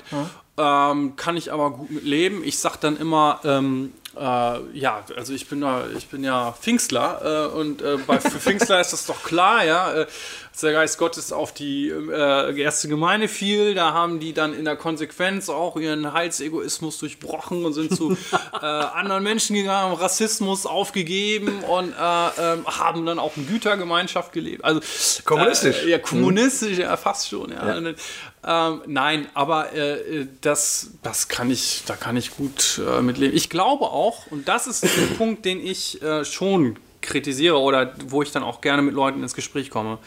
Ähm, 0.57 1.15
kann 1.15 1.37
ich 1.37 1.51
aber 1.53 1.71
gut 1.71 1.91
mit 1.91 2.03
leben. 2.03 2.43
Ich 2.43 2.59
sag 2.59 2.75
dann 2.77 2.97
immer, 2.97 3.39
ähm, 3.45 3.93
äh, 4.17 4.77
ja, 4.77 5.03
also 5.15 5.33
ich 5.33 5.47
bin 5.47 5.61
ja, 5.61 5.85
ich 5.97 6.07
bin 6.07 6.23
ja 6.23 6.51
Pfingstler 6.53 7.49
äh, 7.53 7.57
und 7.57 7.81
äh, 7.81 7.97
bei, 8.05 8.19
für 8.19 8.39
Pfingstler 8.39 8.81
ist 8.81 8.93
das 8.93 9.05
doch 9.05 9.23
klar, 9.23 9.65
ja. 9.65 9.93
Äh, 9.93 10.07
als 10.51 10.59
der 10.59 10.73
Geist 10.73 10.97
Gottes 10.97 11.31
auf 11.31 11.53
die 11.53 11.87
äh, 11.87 12.61
erste 12.61 12.89
Gemeinde 12.89 13.29
fiel, 13.29 13.73
da 13.73 13.93
haben 13.93 14.19
die 14.19 14.33
dann 14.33 14.53
in 14.53 14.65
der 14.65 14.75
Konsequenz 14.75 15.47
auch 15.47 15.77
ihren 15.77 16.11
Heilsegoismus 16.11 16.99
durchbrochen 16.99 17.63
und 17.63 17.71
sind 17.71 17.95
zu 17.95 18.11
äh, 18.61 18.65
anderen 18.65 19.23
Menschen 19.23 19.55
gegangen, 19.55 19.91
haben 19.91 19.93
Rassismus 19.93 20.65
aufgegeben 20.65 21.63
und 21.63 21.93
äh, 21.93 22.53
ähm, 22.53 22.67
haben 22.67 23.05
dann 23.05 23.17
auch 23.17 23.37
in 23.37 23.47
Gütergemeinschaft 23.47 24.33
gelebt. 24.33 24.65
Also 24.65 24.81
Kommunistisch. 25.23 25.83
Äh, 25.85 25.91
ja, 25.91 25.99
kommunistisch, 25.99 26.77
ja, 26.77 26.97
fast 26.97 27.29
schon. 27.29 27.51
Ja. 27.51 27.73
Dann, 27.73 27.95
Ähm, 28.43 28.81
nein, 28.87 29.27
aber 29.35 29.73
äh, 29.73 30.27
das, 30.41 30.91
das 31.03 31.27
kann 31.27 31.51
ich, 31.51 31.83
da 31.85 31.95
kann 31.95 32.17
ich 32.17 32.35
gut 32.35 32.81
äh, 32.85 33.01
mitleben. 33.01 33.35
Ich 33.35 33.49
glaube 33.49 33.85
auch, 33.85 34.27
und 34.31 34.47
das 34.47 34.65
ist 34.65 34.83
ein 34.83 35.15
Punkt, 35.17 35.45
den 35.45 35.63
ich 35.63 36.01
äh, 36.01 36.25
schon 36.25 36.77
kritisiere 37.01 37.59
oder 37.59 37.93
wo 38.07 38.21
ich 38.21 38.31
dann 38.31 38.43
auch 38.43 38.61
gerne 38.61 38.81
mit 38.81 38.95
Leuten 38.95 39.21
ins 39.21 39.35
Gespräch 39.35 39.69
komme. 39.69 39.99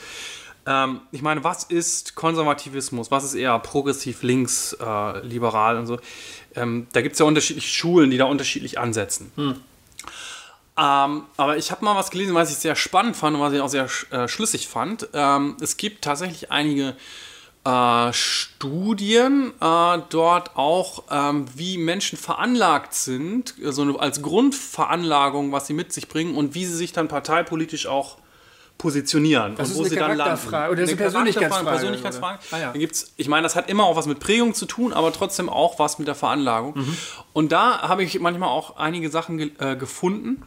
Ähm, 0.66 1.00
ich 1.12 1.22
meine, 1.22 1.44
was 1.44 1.64
ist 1.64 2.16
Konservativismus? 2.16 3.10
Was 3.10 3.24
ist 3.24 3.34
eher 3.34 3.58
progressiv, 3.60 4.22
links, 4.22 4.76
äh, 4.80 5.20
liberal 5.26 5.78
und 5.78 5.86
so? 5.86 5.98
Ähm, 6.56 6.88
da 6.92 7.02
gibt 7.02 7.14
es 7.14 7.18
ja 7.20 7.26
unterschiedliche 7.26 7.68
Schulen, 7.68 8.10
die 8.10 8.16
da 8.16 8.24
unterschiedlich 8.24 8.78
ansetzen. 8.78 9.30
Ähm, 10.76 11.24
aber 11.36 11.56
ich 11.56 11.70
habe 11.70 11.84
mal 11.84 11.94
was 11.94 12.10
gelesen, 12.10 12.34
was 12.34 12.50
ich 12.50 12.56
sehr 12.56 12.74
spannend 12.74 13.16
fand 13.16 13.36
und 13.36 13.42
was 13.42 13.52
ich 13.52 13.60
auch 13.60 13.68
sehr 13.68 13.88
äh, 14.10 14.26
schlüssig 14.26 14.66
fand. 14.66 15.08
Ähm, 15.12 15.56
es 15.60 15.76
gibt 15.76 16.02
tatsächlich 16.02 16.50
einige 16.50 16.96
äh, 17.64 18.12
Studien 18.12 19.53
äh, 19.61 19.98
dort 20.11 20.57
auch, 20.57 21.05
ähm, 21.11 21.46
wie 21.55 21.79
Menschen 21.79 22.18
veranlagt 22.18 22.94
sind, 22.94 23.55
so 23.62 23.83
eine, 23.83 23.98
als 23.98 24.22
Grundveranlagung, 24.22 25.53
was 25.53 25.66
sie 25.66 25.74
mit 25.74 25.92
sich 25.92 26.09
bringen 26.09 26.37
und 26.37 26.55
wie 26.55 26.66
sie 26.66 26.77
sich 26.77 26.92
dann 26.92 27.09
parteipolitisch 27.09 27.87
auch 27.87 28.18
positionieren 28.77 29.55
Das 29.57 29.68
und 29.68 29.72
ist 29.72 29.79
wo 29.79 29.83
eine 29.83 29.90
sie 29.90 29.96
dann 29.96 30.16
landen. 30.16 30.48
Oder 30.48 30.83
ist 30.83 30.88
eine 30.88 30.96
Persönlichkeitsfrage, 30.96 31.70
Persönlichkeitsfrage. 31.70 32.38
Ah, 32.50 32.59
ja. 32.59 32.72
Da 32.72 32.79
gibt's, 32.79 33.12
ich 33.16 33.29
meine, 33.29 33.44
das 33.44 33.57
hat 33.57 33.70
immer 33.70 33.85
auch 33.85 33.96
was 33.96 34.07
mit 34.07 34.20
Prägung 34.20 34.53
zu 34.53 34.66
tun, 34.66 34.92
aber 34.92 35.12
trotzdem 35.12 35.48
auch 35.48 35.79
was 35.79 35.98
mit 35.98 36.09
der 36.09 36.14
Veranlagung. 36.14 36.74
Mhm. 36.77 36.96
Und 37.33 37.53
da 37.53 37.83
habe 37.83 38.03
ich 38.03 38.18
manchmal 38.20 38.48
auch 38.48 38.77
einige 38.77 39.11
Sachen 39.11 39.38
ge 39.38 39.53
äh, 39.59 39.77
gefunden, 39.77 40.42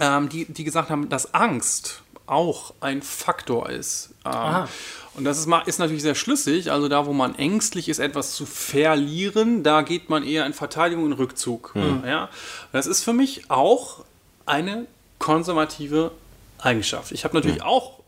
ähm, 0.00 0.28
die, 0.28 0.44
die 0.46 0.64
gesagt 0.64 0.90
haben, 0.90 1.08
dass 1.08 1.34
Angst 1.34 2.02
auch 2.26 2.72
ein 2.80 3.02
Faktor 3.02 3.68
ist. 3.68 4.14
Ähm, 4.24 4.66
und 5.14 5.24
das 5.24 5.38
ist, 5.38 5.48
ist 5.66 5.78
natürlich 5.78 6.02
sehr 6.02 6.14
schlüssig. 6.14 6.72
Also 6.72 6.88
da, 6.88 7.06
wo 7.06 7.12
man 7.12 7.34
ängstlich 7.34 7.88
ist, 7.88 7.98
etwas 7.98 8.34
zu 8.34 8.46
verlieren, 8.46 9.62
da 9.62 9.82
geht 9.82 10.08
man 10.08 10.24
eher 10.24 10.46
in 10.46 10.52
Verteidigung 10.52 11.04
und 11.04 11.12
Rückzug. 11.12 11.74
Ja? 12.04 12.30
Das 12.72 12.86
ist 12.86 13.04
für 13.04 13.12
mich 13.12 13.50
auch 13.50 14.04
eine 14.46 14.86
konservative 15.18 16.10
Eigenschaft. 16.58 17.12
Ich 17.12 17.24
habe 17.24 17.36
natürlich 17.36 17.62
auch 17.62 18.00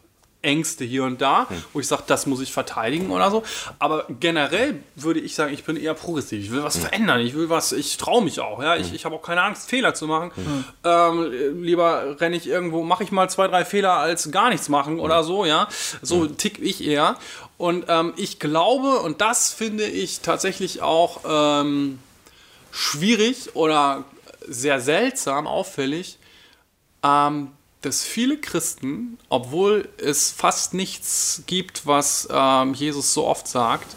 Ängste 0.43 0.85
hier 0.85 1.05
und 1.05 1.21
da, 1.21 1.47
wo 1.73 1.81
ich 1.81 1.89
sage, 1.89 2.05
das 2.07 2.27
muss 2.27 2.41
ich 2.41 2.53
verteidigen 2.53 3.11
oder 3.11 3.31
so. 3.31 3.43
Aber 3.79 4.07
generell 4.21 4.81
würde 4.95 5.19
ich 5.21 5.35
sagen, 5.35 5.53
ich 5.53 5.65
bin 5.65 5.77
eher 5.77 5.95
progressiv. 5.95 6.45
Ich 6.45 6.53
will 6.53 6.63
was 6.63 6.77
verändern. 6.77 7.21
Ich 7.21 7.35
will 7.35 7.49
was, 7.51 7.73
ich 7.73 7.97
traue 7.97 8.23
mich 8.23 8.39
auch. 8.41 8.63
Ja? 8.63 8.77
Ich, 8.77 8.93
ich 8.93 9.05
habe 9.05 9.17
auch 9.17 9.23
keine 9.23 9.43
Angst, 9.43 9.69
Fehler 9.69 9.95
zu 9.95 10.07
machen. 10.07 10.31
Ähm, 10.85 11.63
lieber 11.63 12.21
renne 12.21 12.37
ich 12.37 12.47
irgendwo, 12.47 12.83
mache 12.85 13.03
ich 13.03 13.11
mal 13.11 13.29
zwei, 13.29 13.49
drei 13.49 13.65
Fehler, 13.65 13.95
als 13.95 14.31
gar 14.31 14.51
nichts 14.51 14.69
machen 14.69 15.01
oder 15.01 15.25
so. 15.25 15.45
Ja, 15.45 15.69
So 16.03 16.27
tick 16.27 16.61
ich 16.61 16.85
eher. 16.87 17.17
Und 17.59 17.87
ähm, 17.89 18.13
ich 18.17 18.39
glaube, 18.39 19.01
und 19.01 19.21
das 19.21 19.53
finde 19.53 19.85
ich 19.87 20.21
tatsächlich 20.21 20.83
auch 20.83 21.21
ähm, 21.29 21.99
schwierig 22.71 23.57
oder 23.57 24.05
sehr 24.47 24.81
seltsam, 24.81 25.47
auffällig, 25.47 26.19
ähm, 27.03 27.49
dass 27.87 28.03
viele 28.03 28.37
Christen, 28.37 29.17
obwohl 29.29 29.89
es 29.99 30.33
fast 30.33 30.75
nichts 30.75 31.45
gibt, 31.47 31.87
was 31.87 32.27
ähm, 32.31 32.75
Jesus 32.75 33.15
so 33.15 33.27
oft 33.27 33.47
sagt 33.47 33.95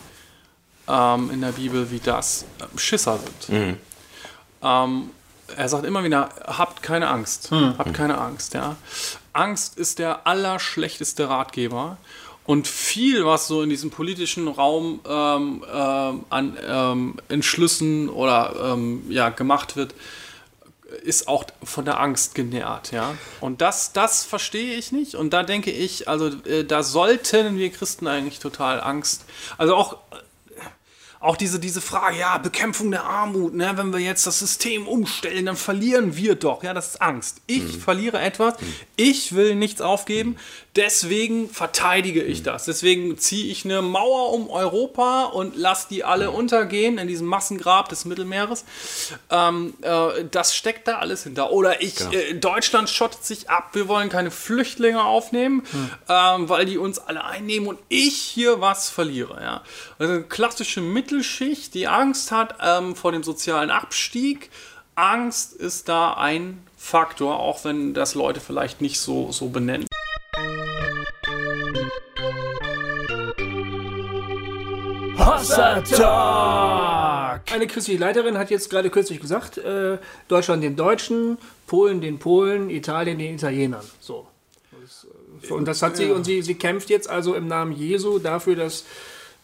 ähm, 0.87 1.31
in 1.31 1.41
der 1.41 1.53
Bibel 1.53 1.89
wie 1.89 1.99
das, 1.99 2.45
äh, 2.59 2.77
Schisser 2.77 3.17
sind. 3.17 3.57
Ähm, 4.61 5.09
er 5.55 5.69
sagt 5.69 5.85
immer 5.85 6.03
wieder, 6.03 6.29
habt 6.45 6.83
keine 6.83 7.07
Angst, 7.07 7.49
habt 7.51 7.95
keine 7.95 8.19
Angst. 8.19 8.53
Ja. 8.53 8.75
Angst 9.33 9.79
ist 9.79 9.97
der 9.97 10.27
allerschlechteste 10.27 11.27
Ratgeber. 11.27 11.97
Und 12.45 12.67
viel, 12.67 13.25
was 13.25 13.47
so 13.47 13.63
in 13.63 13.69
diesem 13.69 13.89
politischen 13.89 14.47
Raum 14.47 14.99
ähm, 15.07 15.63
ähm, 15.71 16.25
an 16.29 16.57
ähm, 16.67 17.15
Entschlüssen 17.27 18.09
oder 18.09 18.73
ähm, 18.73 19.03
ja, 19.09 19.29
gemacht 19.29 19.75
wird, 19.75 19.95
ist 20.99 21.27
auch 21.27 21.45
von 21.63 21.85
der 21.85 21.99
Angst 21.99 22.35
genährt, 22.35 22.91
ja. 22.91 23.15
Und 23.41 23.61
das, 23.61 23.93
das 23.93 24.23
verstehe 24.23 24.75
ich 24.75 24.91
nicht. 24.91 25.15
Und 25.15 25.31
da 25.31 25.43
denke 25.43 25.71
ich, 25.71 26.07
also 26.07 26.27
äh, 26.45 26.63
da 26.63 26.83
sollten 26.83 27.57
wir 27.57 27.69
Christen 27.71 28.07
eigentlich 28.07 28.39
total 28.39 28.81
Angst, 28.81 29.25
also 29.57 29.75
auch 29.75 29.97
auch 31.21 31.35
diese, 31.35 31.59
diese 31.59 31.81
Frage, 31.81 32.17
ja, 32.17 32.37
Bekämpfung 32.37 32.91
der 32.91 33.03
Armut, 33.03 33.53
ne, 33.53 33.73
wenn 33.75 33.91
wir 33.91 33.99
jetzt 33.99 34.25
das 34.25 34.39
System 34.39 34.87
umstellen, 34.87 35.47
dann 35.47 35.57
verlieren 35.57 36.15
wir 36.15 36.35
doch. 36.35 36.63
Ja, 36.63 36.73
das 36.73 36.91
ist 36.91 37.01
Angst. 37.01 37.41
Ich 37.45 37.77
verliere 37.77 38.19
etwas, 38.19 38.53
ich 38.95 39.35
will 39.35 39.55
nichts 39.55 39.81
aufgeben, 39.81 40.37
deswegen 40.79 41.49
verteidige 41.49 42.23
ich 42.23 42.41
das. 42.41 42.63
Deswegen 42.63 43.17
ziehe 43.17 43.51
ich 43.51 43.65
eine 43.65 43.81
Mauer 43.81 44.31
um 44.31 44.49
Europa 44.49 45.25
und 45.25 45.57
lasse 45.57 45.87
die 45.89 46.05
alle 46.05 46.31
untergehen 46.31 46.97
in 46.97 47.07
diesem 47.09 47.27
Massengrab 47.27 47.89
des 47.89 48.05
Mittelmeeres. 48.05 48.63
Ähm, 49.29 49.73
äh, 49.81 50.23
das 50.31 50.55
steckt 50.55 50.87
da 50.87 50.99
alles 50.99 51.23
hinter. 51.23 51.51
Oder 51.51 51.81
ich, 51.81 51.99
äh, 52.13 52.33
Deutschland 52.33 52.89
schottet 52.89 53.25
sich 53.25 53.49
ab, 53.49 53.71
wir 53.73 53.89
wollen 53.89 54.07
keine 54.07 54.31
Flüchtlinge 54.31 55.03
aufnehmen, 55.03 55.63
ähm, 56.07 56.47
weil 56.47 56.65
die 56.65 56.77
uns 56.77 56.97
alle 56.97 57.25
einnehmen 57.25 57.67
und 57.67 57.79
ich 57.89 58.15
hier 58.15 58.61
was 58.61 58.89
verliere. 58.89 59.41
Ja? 59.41 59.63
Also 59.99 60.13
eine 60.13 60.23
klassische 60.23 60.79
Mittelschicht, 60.79 61.73
die 61.73 61.89
Angst 61.89 62.31
hat 62.31 62.55
ähm, 62.63 62.95
vor 62.95 63.11
dem 63.11 63.23
sozialen 63.23 63.69
Abstieg. 63.69 64.49
Angst 64.95 65.53
ist 65.53 65.89
da 65.89 66.13
ein 66.13 66.63
Faktor, 66.77 67.39
auch 67.39 67.65
wenn 67.65 67.93
das 67.93 68.15
Leute 68.15 68.39
vielleicht 68.39 68.79
nicht 68.79 69.01
so, 69.01 69.33
so 69.33 69.49
benennen. 69.49 69.88
Hossa 75.49 75.81
Talk. 75.81 77.51
Eine 77.51 77.67
christliche 77.67 77.99
Leiterin 77.99 78.37
hat 78.37 78.51
jetzt 78.51 78.69
gerade 78.69 78.89
kürzlich 78.89 79.19
gesagt, 79.19 79.57
äh, 79.57 79.97
Deutschland 80.27 80.63
den 80.63 80.75
Deutschen, 80.75 81.37
Polen 81.67 82.01
den 82.01 82.19
Polen, 82.19 82.69
Italien 82.69 83.17
den 83.17 83.35
Italienern. 83.35 83.85
So. 83.99 84.27
Äh, 85.43 85.53
und 85.53 85.67
das 85.67 85.81
hat 85.81 85.97
sie, 85.97 86.11
und 86.11 86.25
sie, 86.25 86.41
sie 86.41 86.55
kämpft 86.55 86.89
jetzt 86.89 87.09
also 87.09 87.33
im 87.33 87.47
Namen 87.47 87.71
Jesu 87.71 88.19
dafür, 88.19 88.55
dass 88.55 88.85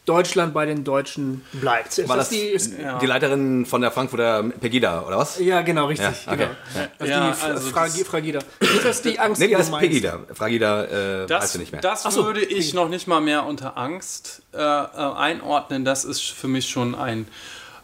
Deutschland 0.06 0.54
bei 0.54 0.66
den 0.66 0.84
Deutschen 0.84 1.44
bleibt. 1.54 1.98
Ist 1.98 2.08
War 2.08 2.18
das 2.18 2.30
die, 2.30 2.38
ist, 2.40 2.74
die 3.02 3.06
Leiterin 3.06 3.66
von 3.66 3.82
der 3.82 3.92
Frankfurter 3.92 4.44
Pegida, 4.44 5.02
oder 5.02 5.18
was? 5.18 5.40
ja, 5.40 5.62
genau, 5.62 5.88
richtig. 5.88 6.26
Ja, 6.26 6.32
okay. 6.34 6.48
Genau. 6.74 6.86
Also 7.00 7.12
Ja, 7.14 7.32
die 7.32 7.42
also 7.44 7.70
Fragi, 7.72 8.00
das- 8.00 8.08
Fragida. 8.08 8.40
Ist 8.60 8.86
das 8.86 9.02
die 9.02 9.20
Angst, 9.20 9.42
Nee, 9.42 9.48
die 9.48 9.54
du 9.54 9.60
heißt 9.60 9.72
meinst? 9.72 9.88
Pegida. 9.88 10.20
Fragida 10.34 10.84
äh, 10.86 11.20
weißt 11.22 11.30
Das, 11.32 11.54
du 11.54 11.60
nicht 11.60 11.72
mehr. 11.72 11.82
das 11.82 12.04
so, 12.04 12.26
würde 12.26 12.44
ich 12.44 12.74
noch 12.74 12.88
nicht 12.90 13.08
mal 13.08 13.20
mehr 13.22 13.46
unter 13.46 13.78
Angst 13.78 14.42
äh, 14.54 14.58
äh, 14.58 14.62
einordnen. 14.62 15.86
Das 15.86 16.06
ist 16.06 16.22
für 16.22 16.48
mich 16.48 16.70
schon 16.70 16.96
ein 16.96 17.28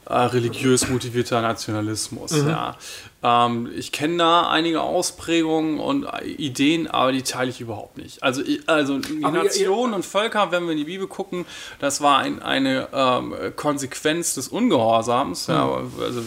äh, 0.08 0.14
religiös 0.14 0.90
motivierter 0.90 1.42
Nationalismus. 1.42 2.32
Mhm. 2.32 2.50
Ja. 2.50 2.76
Ähm, 3.24 3.70
ich 3.76 3.92
kenne 3.92 4.18
da 4.18 4.50
einige 4.50 4.82
Ausprägungen 4.82 5.80
und 5.80 6.08
Ideen, 6.26 6.88
aber 6.88 7.12
die 7.12 7.22
teile 7.22 7.50
ich 7.50 7.62
überhaupt 7.62 7.98
nicht. 7.98 8.24
Also, 8.24 8.42
also 8.66 8.98
Nationen 8.98 9.94
und 9.94 10.06
Völker, 10.06 10.52
wenn 10.52 10.64
wir 10.66 10.72
in 10.72 10.78
die 10.78 10.86
Bibel 10.86 11.08
gucken, 11.08 11.46
das 11.80 12.02
war 12.02 12.18
ein, 12.20 12.42
eine 12.42 12.88
ähm, 12.94 13.34
Konsequenz 13.56 14.34
des 14.36 14.48
Ungehorsams. 14.48 15.48
Ja, 15.48 15.66
Mhm. 15.66 15.92
also 16.02 16.22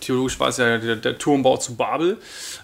theologisch 0.00 0.40
war 0.40 0.48
es 0.48 0.56
ja 0.56 0.78
der, 0.78 0.96
der 0.96 1.18
Turmbau 1.18 1.56
zu 1.58 1.76
Babel, 1.76 2.18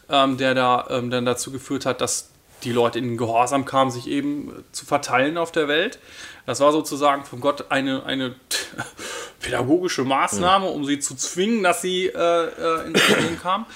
ähm, 0.08 0.36
der 0.38 0.54
da 0.54 0.86
ähm, 0.90 1.10
dann 1.10 1.24
dazu 1.26 1.50
geführt 1.50 1.84
hat, 1.86 2.00
dass 2.00 2.30
die 2.66 2.72
Leute 2.72 2.98
in 2.98 3.06
den 3.06 3.16
Gehorsam 3.16 3.64
kamen, 3.64 3.90
sich 3.90 4.08
eben 4.08 4.50
äh, 4.50 4.62
zu 4.72 4.84
verteilen 4.84 5.38
auf 5.38 5.52
der 5.52 5.68
Welt. 5.68 5.98
Das 6.44 6.60
war 6.60 6.72
sozusagen 6.72 7.24
von 7.24 7.40
Gott 7.40 7.70
eine, 7.70 8.04
eine 8.04 8.34
pädagogische 9.40 10.04
Maßnahme, 10.04 10.66
um 10.66 10.84
sie 10.84 10.98
zu 10.98 11.14
zwingen, 11.16 11.62
dass 11.62 11.80
sie 11.80 12.06
äh, 12.06 12.12
äh, 12.14 12.86
ins 12.86 13.08
Leben 13.20 13.40
kamen. 13.40 13.66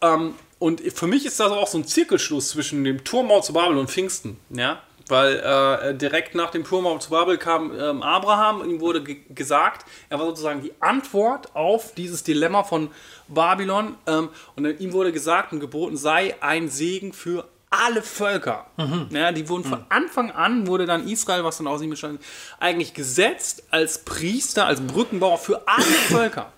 Ähm, 0.00 0.34
und 0.58 0.80
für 0.80 1.06
mich 1.06 1.26
ist 1.26 1.40
das 1.40 1.50
auch 1.50 1.66
so 1.66 1.78
ein 1.78 1.86
Zirkelschluss 1.86 2.50
zwischen 2.50 2.84
dem 2.84 3.04
Turmbau 3.04 3.40
zu 3.40 3.52
Babel 3.52 3.78
und 3.78 3.90
Pfingsten. 3.90 4.38
Ja? 4.50 4.80
Weil 5.08 5.36
äh, 5.36 5.94
direkt 5.94 6.34
nach 6.34 6.50
dem 6.50 6.64
Turmbau 6.64 6.96
zu 6.98 7.10
Babel 7.10 7.36
kam 7.36 7.78
ähm, 7.78 8.02
Abraham, 8.02 8.68
ihm 8.68 8.80
wurde 8.80 9.02
ge 9.02 9.18
gesagt, 9.34 9.84
er 10.08 10.18
war 10.18 10.26
sozusagen 10.26 10.62
die 10.62 10.72
Antwort 10.80 11.54
auf 11.54 11.92
dieses 11.94 12.22
Dilemma 12.22 12.62
von 12.62 12.90
Babylon. 13.28 13.96
Ähm, 14.06 14.30
und 14.56 14.80
ihm 14.80 14.92
wurde 14.92 15.12
gesagt 15.12 15.52
und 15.52 15.60
geboten, 15.60 15.96
sei 15.96 16.36
ein 16.40 16.70
Segen 16.70 17.12
für 17.12 17.46
alle 17.78 18.02
Völker. 18.02 18.66
Ja, 19.10 19.32
die 19.32 19.48
wurden 19.48 19.64
von 19.64 19.84
Anfang 19.88 20.30
an, 20.30 20.66
wurde 20.66 20.86
dann 20.86 21.08
Israel, 21.08 21.44
was 21.44 21.58
dann 21.58 21.66
aus 21.66 21.82
ihm 21.82 21.90
bestand, 21.90 22.20
eigentlich 22.60 22.94
gesetzt 22.94 23.64
als 23.70 24.04
Priester, 24.04 24.66
als 24.66 24.80
Brückenbauer 24.80 25.38
für 25.38 25.66
alle 25.66 25.84
Völker. 26.08 26.52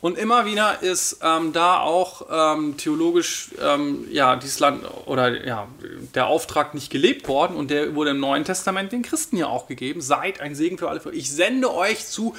Und 0.00 0.18
immer 0.18 0.44
wieder 0.44 0.82
ist 0.82 1.20
ähm, 1.22 1.52
da 1.52 1.80
auch 1.80 2.26
ähm, 2.30 2.76
theologisch 2.76 3.50
ähm, 3.62 4.06
ja, 4.10 4.36
dieses 4.36 4.58
Land 4.58 4.84
oder 5.06 5.46
ja, 5.46 5.68
der 6.14 6.26
Auftrag 6.26 6.74
nicht 6.74 6.90
gelebt 6.90 7.28
worden 7.28 7.56
und 7.56 7.70
der 7.70 7.94
wurde 7.94 8.10
im 8.10 8.20
Neuen 8.20 8.44
Testament 8.44 8.92
den 8.92 9.02
Christen 9.02 9.36
ja 9.36 9.46
auch 9.46 9.66
gegeben. 9.66 10.00
Seid 10.00 10.40
ein 10.40 10.54
Segen 10.54 10.78
für 10.78 10.90
alle 10.90 11.00
Völker. 11.00 11.16
Ich 11.16 11.30
sende 11.30 11.72
euch 11.72 12.06
zu 12.06 12.34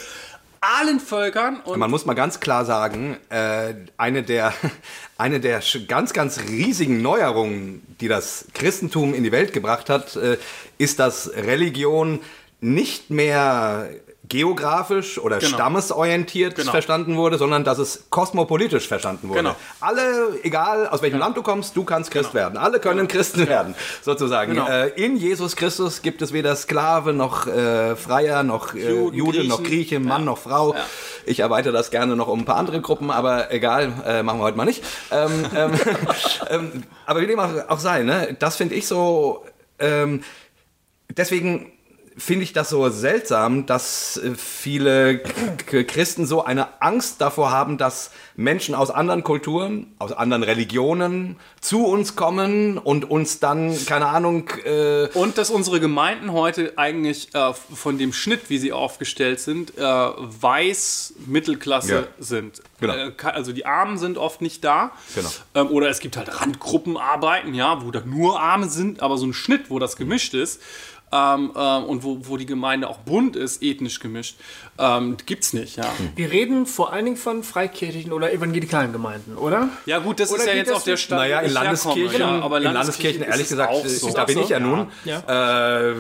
allen 0.62 1.00
Völkern 1.00 1.62
und 1.62 1.80
Man 1.80 1.90
muss 1.90 2.06
mal 2.06 2.14
ganz 2.14 2.40
klar 2.40 2.66
sagen, 2.66 3.18
äh, 3.30 3.74
eine, 3.98 4.24
der, 4.24 4.54
eine 5.18 5.40
der 5.40 5.62
ganz, 5.88 6.14
ganz 6.14 6.40
riesigen 6.50 7.02
Neuerungen, 7.02 7.82
die 8.00 8.08
das 8.08 8.46
Christentum 8.54 9.14
in 9.14 9.24
die 9.24 9.32
Welt 9.32 9.54
gebracht 9.54 9.90
hat, 9.90 10.16
äh, 10.16 10.38
ist, 10.78 11.00
dass 11.00 11.32
Religion 11.34 12.20
nicht 12.60 13.10
mehr 13.10 13.90
geografisch 14.30 15.18
oder 15.20 15.38
Genau. 15.40 15.54
stammesorientiert 15.56 16.56
Genau. 16.56 16.72
verstanden 16.72 17.16
wurde, 17.16 17.38
sondern 17.38 17.64
dass 17.64 17.78
es 17.78 18.06
kosmopolitisch 18.10 18.88
verstanden 18.88 19.30
wurde. 19.30 19.40
Genau. 19.40 19.56
Alle, 19.80 20.40
egal 20.44 20.88
aus 20.88 21.02
welchem 21.02 21.20
Land 21.20 21.38
du 21.38 21.42
kommst, 21.44 21.76
du 21.76 21.84
kannst 21.84 22.12
Christ 22.12 22.34
werden. 22.34 22.58
Alle 22.58 22.80
können 22.80 23.08
Christen 23.08 23.48
werden, 23.48 23.76
sozusagen. 24.02 24.54
Genau. 24.54 24.68
Äh, 24.68 24.90
in 24.90 25.18
Jesus 25.18 25.56
Christus 25.56 26.02
gibt 26.02 26.22
es 26.22 26.34
weder 26.34 26.56
Sklave 26.56 27.14
noch 27.14 27.48
äh, 27.48 27.96
Freier, 27.96 28.44
noch 28.44 28.74
äh, 28.74 28.92
Juden, 28.92 29.16
Jude, 29.18 29.44
noch 29.48 29.58
Griechen. 29.58 29.64
Grieche, 29.64 30.00
Mann 30.00 30.22
Ja. 30.22 30.26
noch 30.26 30.38
Frau. 30.40 30.74
Ja. 30.74 30.80
Ich 31.26 31.40
erweitere 31.40 31.74
das 31.74 31.92
gerne 31.92 32.16
noch 32.16 32.28
um 32.28 32.40
ein 32.40 32.46
paar 32.46 32.58
andere 32.58 32.82
Gruppen, 32.82 33.12
aber 33.12 33.52
egal, 33.52 33.92
äh, 34.06 34.24
machen 34.24 34.40
wir 34.40 34.44
heute 34.44 34.58
mal 34.58 34.66
nicht. 34.66 34.84
Ähm, 35.12 35.46
ähm, 35.56 35.72
ähm, 36.50 36.84
aber 37.06 37.22
wie 37.22 37.28
dem 37.28 37.40
auch, 37.40 37.50
auch 37.70 37.80
sei, 37.80 38.04
ne? 38.04 38.36
das 38.40 38.56
finde 38.58 38.76
ich 38.76 38.88
so. 38.88 39.46
Ähm, 39.80 40.24
deswegen 41.16 41.72
finde 42.18 42.44
ich 42.44 42.54
das 42.54 42.70
so 42.70 42.90
seltsam, 42.90 43.66
dass 43.68 44.18
äh, 44.18 44.34
viele 44.36 45.20
Christen 45.20 46.26
so 46.26 46.44
eine 46.44 46.82
Angst 46.82 47.22
davor 47.22 47.52
haben, 47.52 47.78
dass 47.78 48.12
Menschen 48.36 48.74
aus 48.76 48.90
anderen 48.90 49.24
Kulturen, 49.24 49.94
aus 50.00 50.12
anderen 50.12 50.44
Religionen 50.44 51.38
zu 51.62 51.86
uns 51.86 52.16
kommen 52.16 52.78
und 52.78 53.10
uns 53.10 53.40
dann, 53.40 53.78
keine 53.86 54.08
Ahnung, 54.08 54.50
äh, 54.66 55.08
Und 55.14 55.38
dass 55.38 55.50
unsere 55.50 55.80
Gemeinden 55.80 56.32
heute 56.32 56.74
eigentlich 56.78 57.34
äh, 57.36 57.54
von 57.54 57.98
dem 57.98 58.14
Schnitt, 58.14 58.50
wie 58.50 58.58
sie 58.58 58.72
aufgestellt 58.72 59.40
sind, 59.40 59.78
äh, 59.78 59.82
weiß 59.84 61.14
Mittelklasse 61.28 61.92
Ja. 61.94 62.04
sind. 62.20 62.62
Genau. 62.80 62.94
Äh, 62.94 63.12
also 63.24 63.52
die 63.54 63.66
Armen 63.66 63.98
sind 63.98 64.18
oft 64.18 64.42
nicht 64.42 64.64
da. 64.64 64.92
Genau. 65.16 65.30
Ähm, 65.56 65.68
oder 65.68 65.90
es 65.90 66.00
gibt 66.00 66.18
halt 66.18 66.42
Randgruppenarbeiten, 66.42 67.54
ja, 67.54 67.84
wo 67.86 67.92
da 67.92 68.02
nur 68.06 68.40
Arme 68.40 68.70
sind, 68.70 69.02
aber 69.02 69.18
so 69.18 69.26
ein 69.28 69.34
Schnitt, 69.34 69.70
wo 69.70 69.80
das 69.80 69.96
gemischt 69.98 70.34
ist. 70.34 70.62
Ähm, 71.12 71.52
ähm, 71.56 71.84
und 71.86 72.04
wo, 72.04 72.20
wo 72.24 72.38
die 72.38 72.46
Gemeinde 72.46 72.90
auch 72.90 72.98
bunt 72.98 73.36
ist, 73.36 73.64
ethnisch 73.64 74.00
gemischt, 74.00 74.38
ähm, 74.78 75.18
gibt's 75.26 75.54
nicht, 75.54 75.78
ja. 75.78 75.86
Wir 76.16 76.32
reden 76.32 76.66
vor 76.66 76.92
allen 76.92 77.06
Dingen 77.06 77.18
von 77.18 77.44
freikirchlichen 77.44 78.12
oder 78.12 78.34
evangelikalen 78.34 78.92
Gemeinden, 78.92 79.38
oder? 79.38 79.70
Ja 79.86 80.00
gut, 80.00 80.20
das 80.20 80.32
Oder 80.32 80.42
ist 80.42 80.48
ja 80.48 80.54
jetzt 80.54 80.72
auf 80.72 80.84
der? 80.84 80.98
Stadt. 80.98 81.20
Naja, 81.20 81.40
in 81.40 81.52
herkomme, 81.52 81.66
Landeskirchen, 81.66 82.20
ja, 82.20 82.42
aber 82.42 82.58
in 82.58 82.64
Landeskirchen, 82.64 83.22
ist 83.22 83.28
ehrlich 83.28 83.44
es 83.44 83.50
gesagt, 83.50 83.72
auch 83.72 83.86
so. 83.86 84.12
da 84.12 84.26
bin 84.26 84.40
ich 84.40 84.50
ja 84.50 84.60
nun. 84.60 84.92
Ja. 85.06 85.90
Äh, 85.90 85.96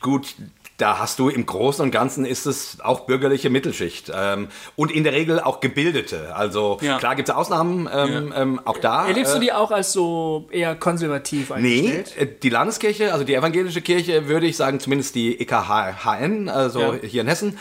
gut, 0.00 0.34
da 0.78 0.98
hast 0.98 1.18
du 1.18 1.28
im 1.28 1.46
Großen 1.46 1.82
und 1.84 1.90
Ganzen 1.90 2.24
ist 2.24 2.46
es 2.46 2.78
auch 2.80 3.00
bürgerliche 3.00 3.50
Mittelschicht 3.50 4.10
ähm, 4.14 4.48
und 4.74 4.90
in 4.90 5.04
der 5.04 5.12
Regel 5.12 5.38
auch 5.38 5.60
Gebildete. 5.60 6.34
Also 6.34 6.78
Ja. 6.80 6.98
klar 6.98 7.14
gibt 7.14 7.28
es 7.28 7.34
Ausnahmen, 7.34 7.88
ähm, 7.92 8.32
ähm, 8.36 8.60
auch 8.64 8.78
da. 8.78 9.06
Erlebst 9.06 9.34
du 9.34 9.38
äh, 9.38 9.40
die 9.42 9.52
auch 9.52 9.70
als 9.70 9.92
so 9.92 10.48
eher 10.50 10.74
konservativ 10.74 11.50
Nee, 11.56 11.80
eingestellt? 11.88 12.16
äh, 12.18 12.26
die 12.42 12.48
Landeskirche, 12.48 13.12
also 13.12 13.24
die 13.24 13.34
evangelische 13.34 13.80
Kirche, 13.82 14.26
würde 14.28 14.46
ich 14.46 14.56
sagen, 14.56 14.80
zumindest 14.80 15.14
die 15.14 15.38
EKHN, 15.40 16.48
also 16.48 16.80
Ja. 16.80 16.94
hier 17.02 17.20
in 17.20 17.28
Hessen, 17.28 17.58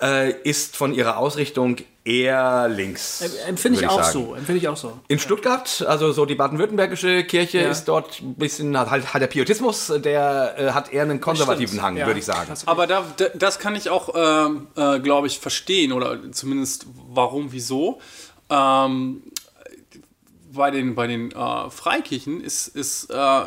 äh, 0.00 0.32
ist 0.42 0.76
von 0.76 0.92
ihrer 0.92 1.16
Ausrichtung 1.16 1.76
eher 2.04 2.68
links. 2.68 3.20
Empfinde 3.46 3.76
ich 3.78 3.82
würde 3.82 3.92
auch 3.94 4.02
sagen. 4.02 4.12
so. 4.26 4.34
Empfinde 4.34 4.58
ich 4.60 4.68
auch 4.68 4.76
so. 4.76 4.98
In 5.08 5.18
Stuttgart, 5.20 5.84
also 5.86 6.10
so 6.12 6.26
die 6.26 6.34
baden-württembergische 6.34 7.22
Kirche 7.24 7.60
Ja. 7.62 7.70
ist 7.70 7.84
dort 7.84 8.20
ein 8.20 8.34
bisschen, 8.34 8.76
halt 8.76 9.14
hat 9.14 9.22
der 9.22 9.28
Pietismus, 9.28 9.92
der 9.98 10.54
äh, 10.58 10.70
hat 10.72 10.92
eher 10.92 11.02
einen 11.02 11.20
konservativen. 11.20 11.80
Hang, 11.80 11.96
Ja. 11.96 12.06
würde 12.06 12.18
ich 12.18 12.24
sagen. 12.26 12.52
Aber 12.66 12.86
da, 12.86 13.04
da, 13.16 13.26
das 13.34 13.58
kann 13.60 13.76
ich 13.76 13.88
auch, 13.90 14.10
ähm, 14.16 14.66
äh, 14.76 14.98
glaube 15.00 15.28
ich, 15.28 15.38
verstehen 15.38 15.92
oder 15.92 16.18
zumindest 16.32 16.86
warum, 17.08 17.52
wieso. 17.52 18.00
Ähm, 18.50 19.22
bei 20.52 20.70
den, 20.70 20.94
bei 20.94 21.06
den 21.06 21.30
äh, 21.30 21.70
Freikirchen 21.70 22.42
ist, 22.42 22.68
ist 22.68 23.10
äh, 23.10 23.42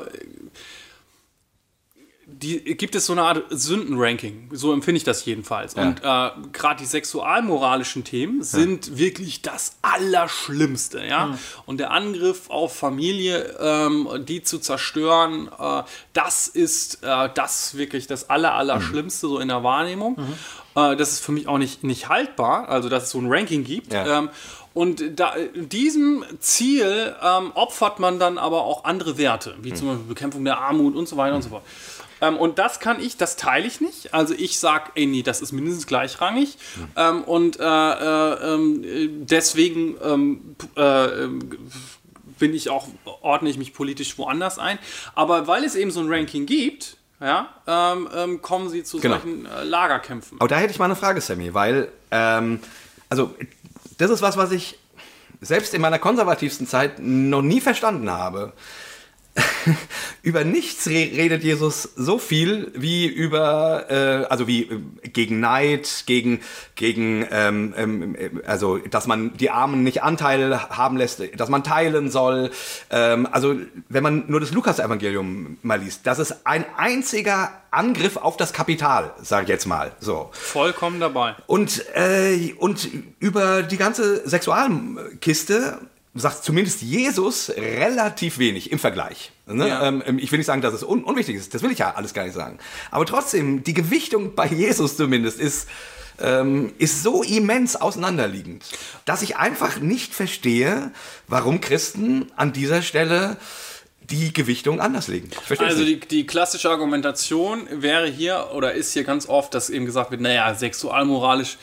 die, 2.28 2.60
gibt 2.76 2.96
es 2.96 3.06
so 3.06 3.14
eine 3.14 3.22
Art 3.22 3.44
Sündenranking. 3.50 4.50
So 4.52 4.74
empfinde 4.74 4.98
ich 4.98 5.04
das 5.04 5.26
jedenfalls. 5.26 5.76
Und 5.76 6.00
äh, 6.00 6.30
gerade 6.52 6.78
die 6.80 6.86
sexualmoralischen 6.86 8.04
Themen 8.04 8.42
sind 8.42 8.98
wirklich 8.98 9.44
das 9.44 9.78
Allerschlimmste. 9.84 11.06
Ja? 11.06 11.38
Und 11.66 11.80
der 11.80 11.92
Angriff 11.92 12.50
auf 12.50 12.76
Familie, 12.76 13.56
ähm, 13.60 14.08
die 14.28 14.42
zu 14.42 14.58
zerstören, 14.58 15.50
äh, 15.60 15.84
das 16.14 16.48
ist 16.48 17.04
äh, 17.04 17.30
das 17.34 17.78
wirklich 17.78 18.08
das 18.08 18.30
Aller, 18.30 18.56
Allerschlimmste 18.56 19.28
so 19.28 19.40
in 19.40 19.50
der 19.50 19.64
Wahrnehmung. 19.64 20.18
Äh, 20.76 20.96
das 20.96 21.12
ist 21.14 21.20
für 21.20 21.32
mich 21.32 21.48
auch 21.48 21.60
nicht, 21.60 21.84
nicht 21.84 22.10
haltbar, 22.10 22.70
also 22.70 22.90
dass 22.90 23.04
es 23.04 23.10
so 23.12 23.20
ein 23.20 23.32
Ranking 23.32 23.64
gibt. 23.64 23.94
Ja. 23.94 24.20
Ähm, 24.20 24.30
und 24.74 25.02
da, 25.18 25.36
diesem 25.56 26.26
Ziel 26.42 27.16
ähm, 27.24 27.52
opfert 27.54 28.00
man 28.00 28.20
dann 28.20 28.38
aber 28.38 28.66
auch 28.66 28.84
andere 28.84 29.18
Werte, 29.18 29.56
wie 29.62 29.74
zum 29.74 29.88
Beispiel 29.88 30.06
Bekämpfung 30.06 30.44
der 30.44 30.60
Armut 30.60 30.96
und 30.96 31.08
so 31.08 31.16
weiter 31.16 31.36
und 31.36 31.44
so 31.44 31.50
fort. 31.50 31.64
Ähm, 32.22 32.38
und 32.38 32.60
das 32.60 32.80
kann 32.80 33.02
ich, 33.02 33.18
das 33.18 33.36
teile 33.36 33.68
ich 33.68 33.82
nicht. 33.82 34.14
Also 34.14 34.34
ich 34.34 34.60
sage, 34.60 34.92
ey, 34.96 35.06
nee, 35.06 35.22
das 35.24 35.42
ist 35.42 35.52
mindestens 35.52 35.86
gleichrangig. 35.88 36.58
Ähm, 36.96 37.24
und 37.24 37.60
äh, 37.60 37.64
äh, 37.64 38.54
ähm, 38.54 38.84
äh, 38.84 39.10
deswegen 39.12 39.96
ähm, 40.04 40.56
äh, 40.78 41.06
ähm, 41.24 41.58
bin 42.40 42.54
ich 42.54 42.70
auch, 42.70 42.88
ordne 43.22 43.50
ich 43.50 43.58
mich 43.58 43.74
politisch 43.74 44.18
woanders 44.18 44.60
ein. 44.60 44.80
Aber 45.14 45.48
weil 45.48 45.64
es 45.64 45.76
eben 45.76 45.92
so 45.92 46.00
ein 46.02 46.12
Ranking 46.12 46.46
gibt, 46.46 46.98
ja, 47.22 47.50
ähm, 47.66 48.10
ähm, 48.14 48.42
kommen 48.42 48.70
sie 48.70 48.84
zu 48.84 49.00
Genau. 49.00 49.16
solchen 49.16 49.46
äh, 49.46 49.64
Lagerkämpfen. 49.64 50.40
Aber 50.40 50.48
da 50.50 50.58
hätte 50.58 50.72
ich 50.72 50.80
mal 50.80 50.86
eine 50.86 50.98
Frage, 50.98 51.22
Sammy, 51.22 51.54
weil, 51.54 51.90
ähm, 52.12 52.60
also, 53.10 53.34
das 53.98 54.12
ist 54.12 54.22
was, 54.22 54.36
was 54.36 54.52
ich 54.52 54.78
selbst 55.40 55.74
in 55.74 55.82
meiner 55.82 56.00
konservativsten 56.00 56.68
Zeit 56.68 57.00
noch 57.00 57.42
nie 57.42 57.62
verstanden 57.62 58.10
habe. 58.10 58.52
über 60.22 60.44
nichts 60.44 60.88
re 60.88 61.12
redet 61.16 61.44
Jesus 61.44 61.90
so 61.96 62.18
viel 62.18 62.72
wie 62.76 63.06
über, 63.06 63.86
äh, 63.90 64.26
also 64.30 64.48
wie 64.48 64.64
äh, 64.64 64.80
gegen 65.10 65.40
Neid, 65.40 66.04
gegen, 66.06 66.40
gegen 66.76 67.28
ähm, 67.32 67.74
ähm, 67.78 68.16
äh, 68.16 68.30
also 68.46 68.78
dass 68.78 69.08
man 69.08 69.36
die 69.38 69.50
Armen 69.50 69.84
nicht 69.84 70.04
Anteil 70.04 70.70
haben 70.70 70.98
lässt, 70.98 71.22
dass 71.38 71.50
man 71.50 71.64
teilen 71.64 72.10
soll. 72.10 72.52
Ähm, 72.90 73.28
also 73.32 73.56
wenn 73.90 74.04
man 74.04 74.24
nur 74.28 74.40
das 74.40 74.52
Lukas-Evangelium 74.52 75.58
mal 75.62 75.80
liest, 75.80 76.08
das 76.08 76.20
ist 76.20 76.46
ein 76.46 76.66
einziger 76.78 77.52
Angriff 77.72 78.16
auf 78.16 78.38
das 78.38 78.54
Kapital, 78.54 79.14
sage 79.22 79.44
ich 79.44 79.50
jetzt 79.50 79.66
mal. 79.66 79.92
So. 80.00 80.30
Vollkommen 80.32 81.00
dabei. 81.02 81.36
Und, 81.46 81.84
äh, 81.94 82.54
und 82.58 82.88
über 83.20 83.64
die 83.64 83.78
ganze 83.78 84.28
Sexualkiste 84.28 85.80
sagt 86.16 86.46
zumindest 86.46 86.82
Jesus 86.82 87.50
relativ 87.50 88.40
wenig 88.40 88.72
im 88.72 88.80
Vergleich. 88.80 89.32
Ne? 89.48 89.68
Ja. 89.68 89.86
Ähm, 89.86 90.18
ich 90.18 90.32
will 90.32 90.40
nicht 90.40 90.48
sagen, 90.48 90.62
dass 90.62 90.74
es 90.74 90.82
un 90.82 91.04
unwichtig 91.04 91.36
ist, 91.36 91.54
das 91.54 91.62
will 91.62 91.72
ich 91.72 91.80
ja 91.80 91.94
alles 91.94 92.14
gar 92.14 92.24
nicht 92.24 92.34
sagen. 92.34 92.58
Aber 92.90 93.06
trotzdem, 93.06 93.64
die 93.64 93.74
Gewichtung 93.74 94.34
bei 94.34 94.48
Jesus 94.48 94.96
zumindest 94.96 95.40
ist, 95.40 95.68
ähm, 96.22 96.74
ist 96.78 97.04
so 97.04 97.22
immens 97.22 97.76
auseinanderliegend, 97.76 98.64
dass 99.04 99.22
ich 99.22 99.36
einfach 99.36 99.80
nicht 99.80 100.14
verstehe, 100.14 100.92
warum 101.28 101.60
Christen 101.60 102.32
an 102.38 102.54
dieser 102.54 102.82
Stelle 102.82 103.36
die 104.10 104.32
Gewichtung 104.32 104.80
anders 104.80 105.08
legen. 105.10 105.32
Es 105.50 105.60
Also 105.60 105.84
die, 105.84 106.00
die 106.00 106.26
klassische 106.26 106.70
Argumentation 106.70 107.68
wäre 107.72 108.08
hier 108.08 108.52
oder 108.54 108.74
ist 108.74 108.94
hier 108.94 109.04
ganz 109.04 109.28
oft, 109.28 109.54
dass 109.54 109.70
eben 109.70 109.86
gesagt 109.86 110.12
wird, 110.12 110.22
naja, 110.22 110.54
sexualmoralisch 110.54 111.58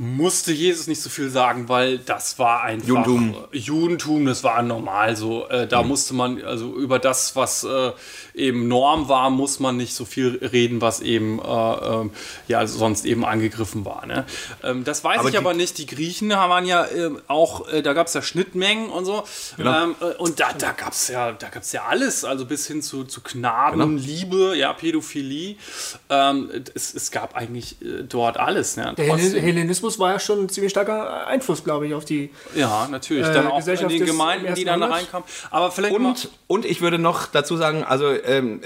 musste 0.00 0.52
Jesus 0.52 0.86
nicht 0.86 1.02
so 1.02 1.10
viel 1.10 1.28
sagen, 1.28 1.68
weil 1.68 1.98
das 1.98 2.38
war 2.38 2.62
einfach 2.62 2.86
Judentum. 2.86 3.34
Judentum, 3.50 4.26
das 4.26 4.44
war 4.44 4.62
normal 4.62 5.16
so. 5.16 5.48
Äh, 5.48 5.64
Mhm. 5.64 5.68
da 5.70 5.82
musste 5.82 6.14
man, 6.14 6.40
also 6.44 6.76
über 6.76 7.00
das, 7.00 7.34
was 7.34 7.64
äh, 7.64 7.90
eben 8.34 8.68
Norm 8.68 9.08
war, 9.08 9.28
muss 9.30 9.58
man 9.58 9.76
nicht 9.76 9.94
so 9.94 10.04
viel 10.04 10.36
reden, 10.52 10.80
was 10.80 11.00
eben 11.00 11.40
äh, 11.40 11.42
ähm, 11.44 12.10
ja 12.46 12.64
sonst 12.68 13.06
eben 13.06 13.24
angegriffen 13.24 13.84
war. 13.84 14.06
Ne? 14.06 14.24
Ähm, 14.62 14.84
das 14.84 15.02
weiß 15.02 15.18
Aber 15.18 15.28
ich 15.28 15.32
die- 15.32 15.38
aber 15.38 15.52
nicht. 15.54 15.78
Die 15.78 15.86
Griechen 15.86 16.30
waren 16.30 16.64
ja 16.64 16.86
ähm, 16.86 17.20
auch, 17.26 17.66
äh, 17.68 17.82
da 17.82 17.92
gab 17.92 18.06
es 18.06 18.14
ja 18.14 18.22
Schnittmengen 18.22 18.90
und 18.90 19.04
so. 19.04 19.24
Genau. 19.56 19.82
Ähm, 19.84 19.94
äh, 20.00 20.04
und 20.18 20.38
da, 20.38 20.52
da 20.52 20.70
gab 20.72 20.92
es 20.92 21.08
ja, 21.08 21.32
da 21.32 21.48
gab's 21.48 21.72
ja 21.72 21.86
alles, 21.88 22.24
also 22.24 22.46
bis 22.46 22.68
hin 22.68 22.82
zu, 22.82 23.02
zu 23.02 23.20
Knaben, 23.20 23.80
Genau. 23.80 24.00
Liebe, 24.00 24.56
ja, 24.56 24.72
Pädophilie. 24.74 25.56
Ähm, 26.08 26.50
es, 26.74 26.94
es 26.94 27.10
gab 27.10 27.34
eigentlich 27.34 27.82
äh, 27.82 28.04
dort 28.08 28.36
alles. 28.36 28.76
Ne? 28.76 28.94
Der 28.96 29.06
Hellen- 29.06 29.34
Hellenismus 29.88 29.98
war 29.98 30.12
ja 30.12 30.18
schon 30.18 30.44
ein 30.44 30.48
ziemlich 30.48 30.70
starker 30.70 31.26
Einfluss, 31.26 31.64
glaube 31.64 31.86
ich, 31.86 31.94
auf 31.94 32.04
die. 32.04 32.30
Ja, 32.54 32.88
natürlich. 32.90 33.26
Äh, 33.26 33.32
dann 33.32 33.46
auch 33.48 33.66
in 33.66 33.88
den 33.88 34.06
Gemeinden, 34.06 34.54
die 34.54 34.64
dann 34.64 34.80
da 34.80 34.86
reinkamen. 34.86 35.26
Aber 35.50 35.70
vielleicht 35.70 35.98
mal, 35.98 36.10
Und, 36.10 36.30
und 36.46 36.64
ich 36.64 36.80
würde 36.80 36.98
noch 36.98 37.26
dazu 37.26 37.56
sagen, 37.56 37.84
also 37.84 38.10
ähm, 38.10 38.60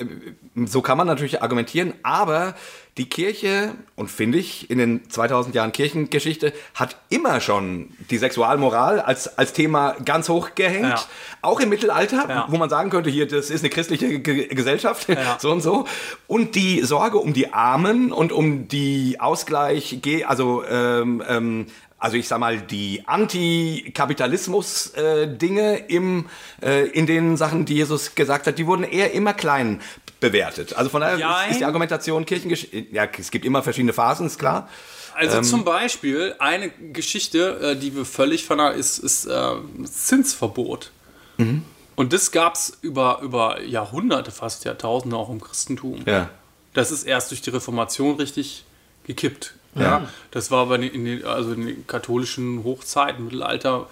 so 0.67 0.83
kann 0.83 0.99
man 0.99 1.07
natürlich 1.07 1.43
argumentieren, 1.43 1.95
aber 2.03 2.55
die 2.99 3.09
Kirche, 3.09 3.73
und 3.97 4.11
finde 4.11 4.37
ich, 4.37 4.69
in 4.71 4.77
den 4.77 5.09
2000 5.09 5.55
Jahren 5.55 5.73
Kirchengeschichte, 5.73 6.53
hat 6.75 6.97
immer 7.09 7.41
schon 7.41 7.89
die 8.11 8.19
Sexualmoral 8.19 9.01
als, 9.01 9.39
als 9.39 9.55
Thema 9.55 9.97
ganz 10.05 10.29
hoch 10.29 10.51
gehängt. 10.55 10.91
Ja. 10.91 11.03
Auch 11.41 11.61
im 11.61 11.71
Mittelalter, 11.71 12.27
Ja. 12.29 12.47
wo 12.51 12.59
man 12.59 12.69
sagen 12.69 12.91
könnte, 12.91 13.09
hier, 13.09 13.27
das 13.27 13.49
ist 13.49 13.63
eine 13.63 13.71
christliche 13.71 14.19
Ge 14.21 14.47
Gesellschaft, 14.49 15.09
Ja. 15.09 15.37
so 15.41 15.51
und 15.51 15.63
so. 15.63 15.87
Und 16.27 16.55
die 16.55 16.83
Sorge 16.83 17.17
um 17.17 17.33
die 17.33 17.55
Armen 17.55 18.13
und 18.13 18.31
um 18.31 18.69
die 18.69 19.17
Ausgleich, 19.21 19.99
also 20.27 20.63
ähm, 20.69 21.23
ähm, 21.27 21.67
also 21.99 22.17
ich 22.17 22.27
sag 22.29 22.41
mal, 22.41 22.61
die 22.61 23.05
Antikapitalismus-Dinge 23.07 25.77
im 25.89 26.27
äh, 26.61 26.87
in 26.89 27.07
den 27.07 27.37
Sachen, 27.37 27.65
die 27.65 27.75
Jesus 27.75 28.15
gesagt 28.15 28.47
hat, 28.47 28.59
die 28.59 28.67
wurden 28.67 28.85
eher 28.85 29.13
immer 29.13 29.35
klein 29.35 29.81
bewertet. 30.23 30.75
Also 30.75 30.89
von 30.89 31.03
daher 31.03 31.19
Jein. 31.19 31.51
ist, 31.51 31.61
die 31.61 31.67
Argumentation 31.67 32.25
Kirchengeschichte, 32.25 32.87
ja, 32.91 33.07
es 33.19 33.31
gibt 33.31 33.45
immer 33.45 33.63
verschiedene 33.63 33.93
Phasen, 33.93 34.27
ist 34.27 34.39
klar. 34.39 34.71
Also 35.15 35.39
Ähm. 35.39 35.45
zum 35.45 35.65
Beispiel 35.65 36.35
eine 36.39 36.71
Geschichte, 36.71 37.59
äh, 37.61 37.77
die 37.77 37.95
wir 37.95 38.07
völlig 38.07 38.47
vernachlässigen, 38.47 39.07
ist, 39.07 39.27
ist 39.27 39.27
äh, 39.27 39.85
Zinsverbot. 39.85 40.91
Mhm. 41.37 41.65
Und 41.95 42.15
das 42.15 42.31
gab 42.33 42.55
es 42.55 42.79
über, 42.81 43.21
über 43.23 43.61
Jahrhunderte, 43.61 44.31
fast 44.31 44.65
Jahrtausende 44.65 45.17
auch 45.17 45.29
im 45.29 45.41
Christentum. 45.41 46.03
Ja. 46.07 46.31
Das 46.73 46.91
ist 46.91 47.03
erst 47.03 47.31
durch 47.31 47.43
die 47.43 47.51
Reformation 47.51 48.17
richtig 48.17 48.65
gekippt. 49.05 49.55
Ja. 49.75 49.83
Ja. 49.83 50.09
Das 50.31 50.51
war 50.51 50.63
aber 50.63 50.79
in 50.79 51.05
den, 51.05 51.25
also 51.27 51.53
in 51.53 51.67
den 51.67 51.87
katholischen 51.87 52.65
Hochzeiten, 52.65 53.25
Mittelalter, 53.25 53.89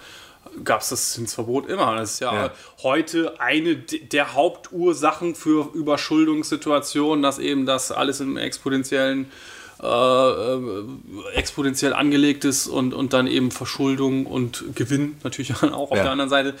gab 0.63 0.81
es 0.81 0.89
das 0.89 1.13
Zinsverbot 1.13 1.67
immer. 1.67 1.95
Das 1.95 2.13
ist 2.13 2.19
ja, 2.21 2.33
Ja. 2.33 2.51
heute 2.83 3.39
eine 3.39 3.75
de- 3.77 4.03
der 4.05 4.33
Hauptursachen 4.33 5.35
für 5.35 5.69
Überschuldungssituationen, 5.73 7.21
dass 7.23 7.39
eben 7.39 7.65
das 7.65 7.91
alles 7.91 8.19
im 8.19 8.37
exponentiellen 8.37 9.31
äh, 9.81 9.87
äh, 9.87 10.83
exponentiell 11.33 11.93
angelegt 11.93 12.45
ist 12.45 12.67
und, 12.67 12.93
und 12.93 13.13
dann 13.13 13.25
eben 13.25 13.49
Verschuldung 13.49 14.27
und 14.27 14.63
Gewinn 14.75 15.15
natürlich 15.23 15.55
auch 15.63 15.89
auf 15.89 15.97
Ja. 15.97 16.03
der 16.03 16.11
anderen 16.11 16.29
Seite 16.29 16.53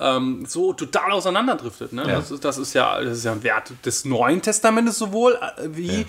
ähm, 0.00 0.44
so 0.46 0.72
total 0.74 1.10
auseinanderdriftet. 1.10 1.92
Ne? 1.92 2.04
Das, 2.04 2.30
ist, 2.30 2.44
das, 2.44 2.56
ist 2.56 2.74
ja, 2.74 3.02
das 3.02 3.18
ist 3.18 3.24
ja 3.24 3.32
ein 3.32 3.42
Wert 3.42 3.72
des 3.84 4.04
Neuen 4.04 4.42
Testamentes 4.42 4.96
sowohl 4.96 5.34
äh, 5.56 5.68
wie 5.72 6.06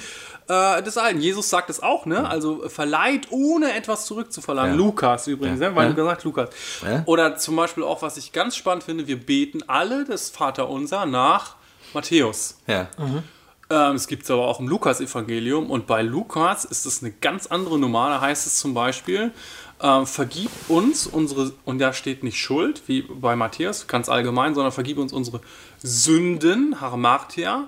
äh, 0.49 0.81
des 0.83 0.97
Alten. 0.97 1.21
Jesus 1.21 1.49
sagt 1.49 1.69
es 1.69 1.81
auch, 1.81 2.05
ne? 2.05 2.27
Also 2.27 2.67
verleiht, 2.67 3.27
ohne 3.29 3.73
etwas 3.73 4.05
zurückzuverlangen. 4.05 4.71
Ja. 4.73 4.77
Lukas 4.77 5.27
übrigens, 5.27 5.59
ne? 5.59 5.75
weil 5.75 5.83
Ja. 5.85 5.89
du 5.91 5.95
gesagt 5.95 6.23
Lukas. 6.23 6.49
Ja. 6.83 7.03
Oder 7.05 7.37
zum 7.37 7.55
Beispiel 7.55 7.83
auch, 7.83 8.01
was 8.01 8.17
ich 8.17 8.31
ganz 8.33 8.55
spannend 8.55 8.83
finde, 8.83 9.07
wir 9.07 9.19
beten 9.19 9.63
alle 9.67 10.03
das 10.05 10.29
Vaterunser 10.29 11.05
nach 11.05 11.55
Matthäus. 11.93 12.57
Ja. 12.67 12.87
Ähm, 13.71 13.95
es 13.95 14.07
gibt 14.07 14.23
es 14.23 14.31
aber 14.31 14.47
auch 14.47 14.59
im 14.59 14.67
Lukas-Evangelium 14.67 15.69
und 15.69 15.85
bei 15.85 16.01
Lukas 16.01 16.65
ist 16.65 16.85
es 16.87 17.03
eine 17.03 17.11
ganz 17.11 17.45
andere 17.47 17.77
Nummer. 17.77 18.09
Da 18.09 18.19
heißt 18.21 18.47
es 18.47 18.57
zum 18.57 18.73
Beispiel, 18.73 19.31
ähm, 19.81 20.07
vergib 20.07 20.49
uns 20.67 21.05
unsere, 21.05 21.53
und 21.65 21.77
da 21.79 21.93
steht 21.93 22.23
nicht 22.23 22.39
Schuld, 22.39 22.81
wie 22.87 23.03
bei 23.03 23.35
Matthäus, 23.35 23.85
ganz 23.87 24.09
allgemein, 24.09 24.55
sondern 24.55 24.71
vergib 24.71 24.97
uns 24.97 25.13
unsere 25.13 25.41
Sünden, 25.83 26.81
Harmartia. 26.81 27.67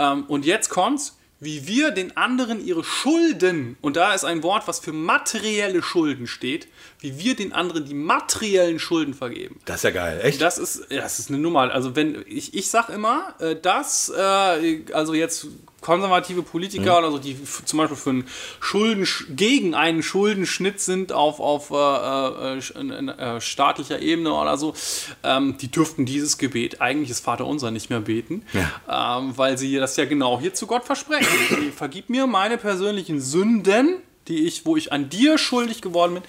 Ähm, 0.00 0.24
und 0.26 0.44
jetzt 0.44 0.68
kommt's, 0.70 1.16
wie 1.40 1.66
wir 1.66 1.90
den 1.90 2.16
anderen 2.16 2.64
ihre 2.64 2.84
Schulden, 2.84 3.76
und 3.80 3.96
da 3.96 4.14
ist 4.14 4.24
ein 4.24 4.42
Wort, 4.42 4.68
was 4.68 4.78
für 4.78 4.92
materielle 4.92 5.82
Schulden 5.82 6.26
steht, 6.26 6.68
wie 7.00 7.18
wir 7.18 7.34
den 7.34 7.52
anderen 7.54 7.86
die 7.86 7.94
materiellen 7.94 8.78
Schulden 8.78 9.14
vergeben. 9.14 9.58
Das 9.64 9.76
ist 9.76 9.84
ja 9.84 9.90
geil, 9.90 10.20
echt? 10.22 10.40
Das 10.42 10.58
ist, 10.58 10.86
das 10.90 11.18
ist 11.18 11.30
eine 11.30 11.38
Nummer. 11.38 11.72
Also 11.72 11.96
wenn 11.96 12.22
ich, 12.26 12.54
ich 12.54 12.68
sag 12.68 12.90
immer, 12.90 13.34
äh, 13.38 13.56
dass 13.56 14.10
äh, 14.10 14.82
also 14.92 15.14
jetzt 15.14 15.46
konservative 15.80 16.42
Politiker 16.42 16.98
oder 16.98 17.10
so, 17.10 17.18
die 17.18 17.36
zum 17.64 17.78
Beispiel 17.78 17.96
für 17.96 18.10
einen 18.10 18.26
Schulden 18.60 19.06
gegen 19.30 19.74
einen 19.74 20.02
Schuldenschnitt 20.02 20.80
sind 20.80 21.12
auf, 21.12 21.40
auf 21.40 21.70
äh, 21.70 21.74
äh, 21.74 22.58
sch- 22.58 22.78
in- 22.78 22.90
in, 22.90 23.08
äh, 23.08 23.40
staatlicher 23.40 24.00
Ebene 24.00 24.32
oder 24.34 24.56
so, 24.58 24.74
ähm, 25.24 25.56
die 25.58 25.70
dürften 25.70 26.04
dieses 26.06 26.36
Gebet 26.38 26.80
eigentlich 26.80 27.08
das 27.08 27.20
Vaterunser 27.20 27.70
nicht 27.70 27.88
mehr 27.90 28.00
beten, 28.00 28.42
ähm, 28.54 29.36
weil 29.36 29.56
sie 29.58 29.76
das 29.76 29.96
ja 29.96 30.04
genau 30.04 30.38
hier 30.40 30.52
zu 30.54 30.66
Gott 30.66 30.84
versprechen. 30.84 31.72
Vergib 31.76 32.10
mir 32.10 32.26
meine 32.26 32.58
persönlichen 32.58 33.20
Sünden, 33.20 33.96
die 34.28 34.46
ich, 34.46 34.66
wo 34.66 34.76
ich 34.76 34.92
an 34.92 35.08
dir 35.08 35.38
schuldig 35.38 35.80
geworden 35.80 36.14
bin, 36.14 36.22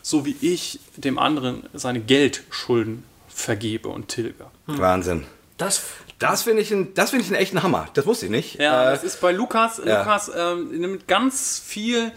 so 0.00 0.24
wie 0.24 0.36
ich 0.40 0.78
dem 0.96 1.18
anderen 1.18 1.64
seine 1.74 2.00
Geldschulden 2.00 3.04
vergebe 3.28 3.88
und 3.88 4.08
tilge. 4.08 4.46
Wahnsinn. 4.66 5.24
Das, 5.58 5.82
Das 6.22 6.42
finde 6.42 6.62
ich, 6.62 6.70
ein- 6.70 6.94
das 6.94 7.10
finde 7.10 7.24
ich 7.24 7.30
einen 7.30 7.40
echten 7.42 7.62
Hammer. 7.62 7.88
Das 7.94 8.06
wusste 8.06 8.26
ich 8.26 8.30
nicht. 8.32 8.60
Ja, 8.60 8.88
Äh, 8.88 8.92
das 8.92 9.04
ist 9.04 9.20
bei 9.20 9.32
Lukas. 9.32 9.78
Lukas 9.78 10.30
ähm, 10.36 10.68
nimmt 10.80 11.06
ganz 11.08 11.60
viel 11.64 12.12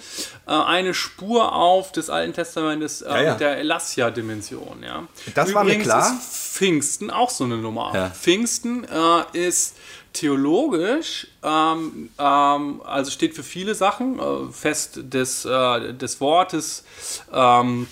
äh, 0.48 0.52
eine 0.52 0.94
Spur 0.94 1.54
auf 1.54 1.92
des 1.92 2.10
Alten 2.10 2.34
Testamentes 2.34 3.02
äh, 3.02 3.10
Ja, 3.10 3.22
ja. 3.22 3.32
mit 3.32 3.40
der 3.42 3.58
Elassia-Dimension. 3.58 4.84
Ja. 4.84 5.04
Das 5.34 5.54
war 5.54 5.64
mir 5.64 5.72
Übrigens 5.72 5.86
klar. 5.88 6.12
ist 6.20 6.54
Pfingsten 6.56 7.12
auch 7.12 7.30
so 7.30 7.44
eine 7.44 7.58
Nummer. 7.58 7.92
Ja. 7.94 8.10
Pfingsten 8.12 8.86
äh, 8.86 9.48
ist 9.48 9.76
theologisch, 10.14 11.28
ähm, 11.44 12.10
ähm, 12.18 12.82
also 12.86 13.12
steht 13.12 13.36
für 13.36 13.44
viele 13.44 13.76
Sachen, 13.76 14.20
äh, 14.20 14.52
Fest 14.52 15.00
des, 15.04 15.46
äh, 15.46 15.94
des 15.94 16.20
Wortes, 16.22 16.84
ähm, 17.34 17.88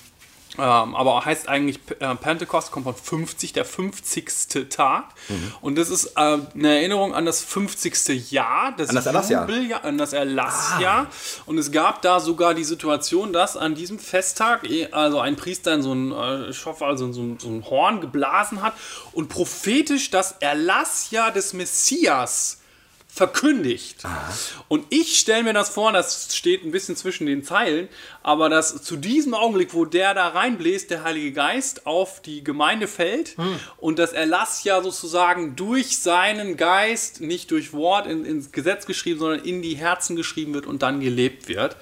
ähm, 0.58 0.96
aber 0.96 1.26
heißt 1.26 1.50
eigentlich 1.50 1.80
äh, 2.00 2.16
Pentecost, 2.16 2.72
kommt 2.72 2.86
von 2.86 2.96
50, 2.96 3.54
der 3.54 3.66
50. 3.66 4.70
Tag. 4.70 5.06
Mhm. 5.28 5.54
Und 5.62 5.78
das 5.78 5.90
ist 5.90 6.14
äh, 6.16 6.20
eine 6.20 6.76
Erinnerung 6.76 7.16
an 7.16 7.26
das 7.26 7.42
50. 7.44 8.32
Jahr, 8.32 8.74
das, 8.78 8.90
An 8.90 8.96
das 8.96 9.06
Erlassjahr. 9.08 9.50
Jubeljahr, 9.50 9.84
an 9.84 9.98
das 9.98 10.14
Erlassjahr. 10.14 11.08
Und 11.48 11.58
es 11.58 11.72
gab 11.72 12.04
da 12.04 12.20
sogar 12.20 12.54
die 12.54 12.64
Situation, 12.64 13.34
dass 13.34 13.58
an 13.58 13.74
diesem 13.74 13.98
Festtag 13.98 14.70
eh, 14.70 14.90
also 14.92 15.20
ein 15.20 15.36
Priester 15.36 15.74
in 15.74 15.82
so 15.82 15.94
ein, 15.94 16.12
äh, 16.12 16.54
also 16.82 17.06
in 17.06 17.14
so 17.14 17.22
ein, 17.22 17.40
so 17.40 17.48
ein 17.48 17.66
Horn 17.68 18.02
geblasen 18.02 18.62
hat 18.62 18.74
und 19.12 19.30
prophetisch 19.30 20.12
das 20.12 20.34
Erlassjahr 20.40 21.32
des 21.32 21.54
Messias 21.54 22.60
verkündigt. 23.14 23.98
Und 24.70 24.86
ich 24.90 25.20
stelle 25.20 25.44
mir 25.44 25.54
das 25.54 25.70
vor, 25.70 25.92
das 25.92 26.36
steht 26.36 26.64
ein 26.66 26.72
bisschen 26.72 26.96
zwischen 26.96 27.28
den 27.28 27.44
Zeilen, 27.44 27.88
aber 28.24 28.50
dass 28.50 28.82
zu 28.82 28.96
diesem 28.98 29.36
Augenblick, 29.36 29.74
wo 29.76 29.86
der 29.86 30.16
da 30.16 30.30
reinbläst, 30.30 30.90
der 30.90 31.04
Heilige 31.04 31.32
Geist 31.32 31.86
auf 31.86 32.22
die 32.24 32.44
Gemeinde 32.44 32.88
fällt 32.88 33.36
und 33.78 34.00
das 34.00 34.14
Erlass 34.14 34.64
ja 34.64 34.82
sozusagen 34.82 35.56
durch 35.56 36.00
seinen 36.00 36.58
Geist, 36.58 37.22
nicht 37.22 37.52
durch 37.52 37.72
Wort 37.72 38.08
in, 38.08 38.26
ins 38.26 38.52
Gesetz 38.52 38.88
geschrieben, 38.88 39.20
sondern 39.20 39.42
in 39.46 39.62
die 39.62 39.76
Herzen 39.76 40.16
geschrieben 40.16 40.56
wird 40.56 40.66
und 40.66 40.82
dann 40.82 41.00
gelebt 41.00 41.48
wird. 41.48 41.76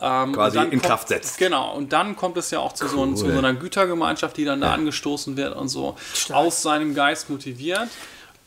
Ähm, 0.00 0.32
Quasi 0.32 0.58
in 0.58 0.70
kommt- 0.70 0.82
Kraft 0.84 1.08
setzt. 1.08 1.36
Genau, 1.38 1.74
und 1.74 1.92
dann 1.92 2.14
kommt 2.16 2.36
es 2.36 2.50
ja 2.52 2.60
auch 2.60 2.72
zu, 2.74 2.86
so, 2.86 3.04
zu 3.14 3.30
so 3.30 3.36
einer 3.38 3.52
Gütergemeinschaft, 3.54 4.36
die 4.36 4.44
dann 4.44 4.60
da 4.60 4.72
angestoßen 4.72 5.36
wird 5.36 5.54
und 5.56 5.68
so 5.68 5.96
aus 6.32 6.62
seinem 6.62 6.94
Geist 6.94 7.28
motiviert. 7.28 7.88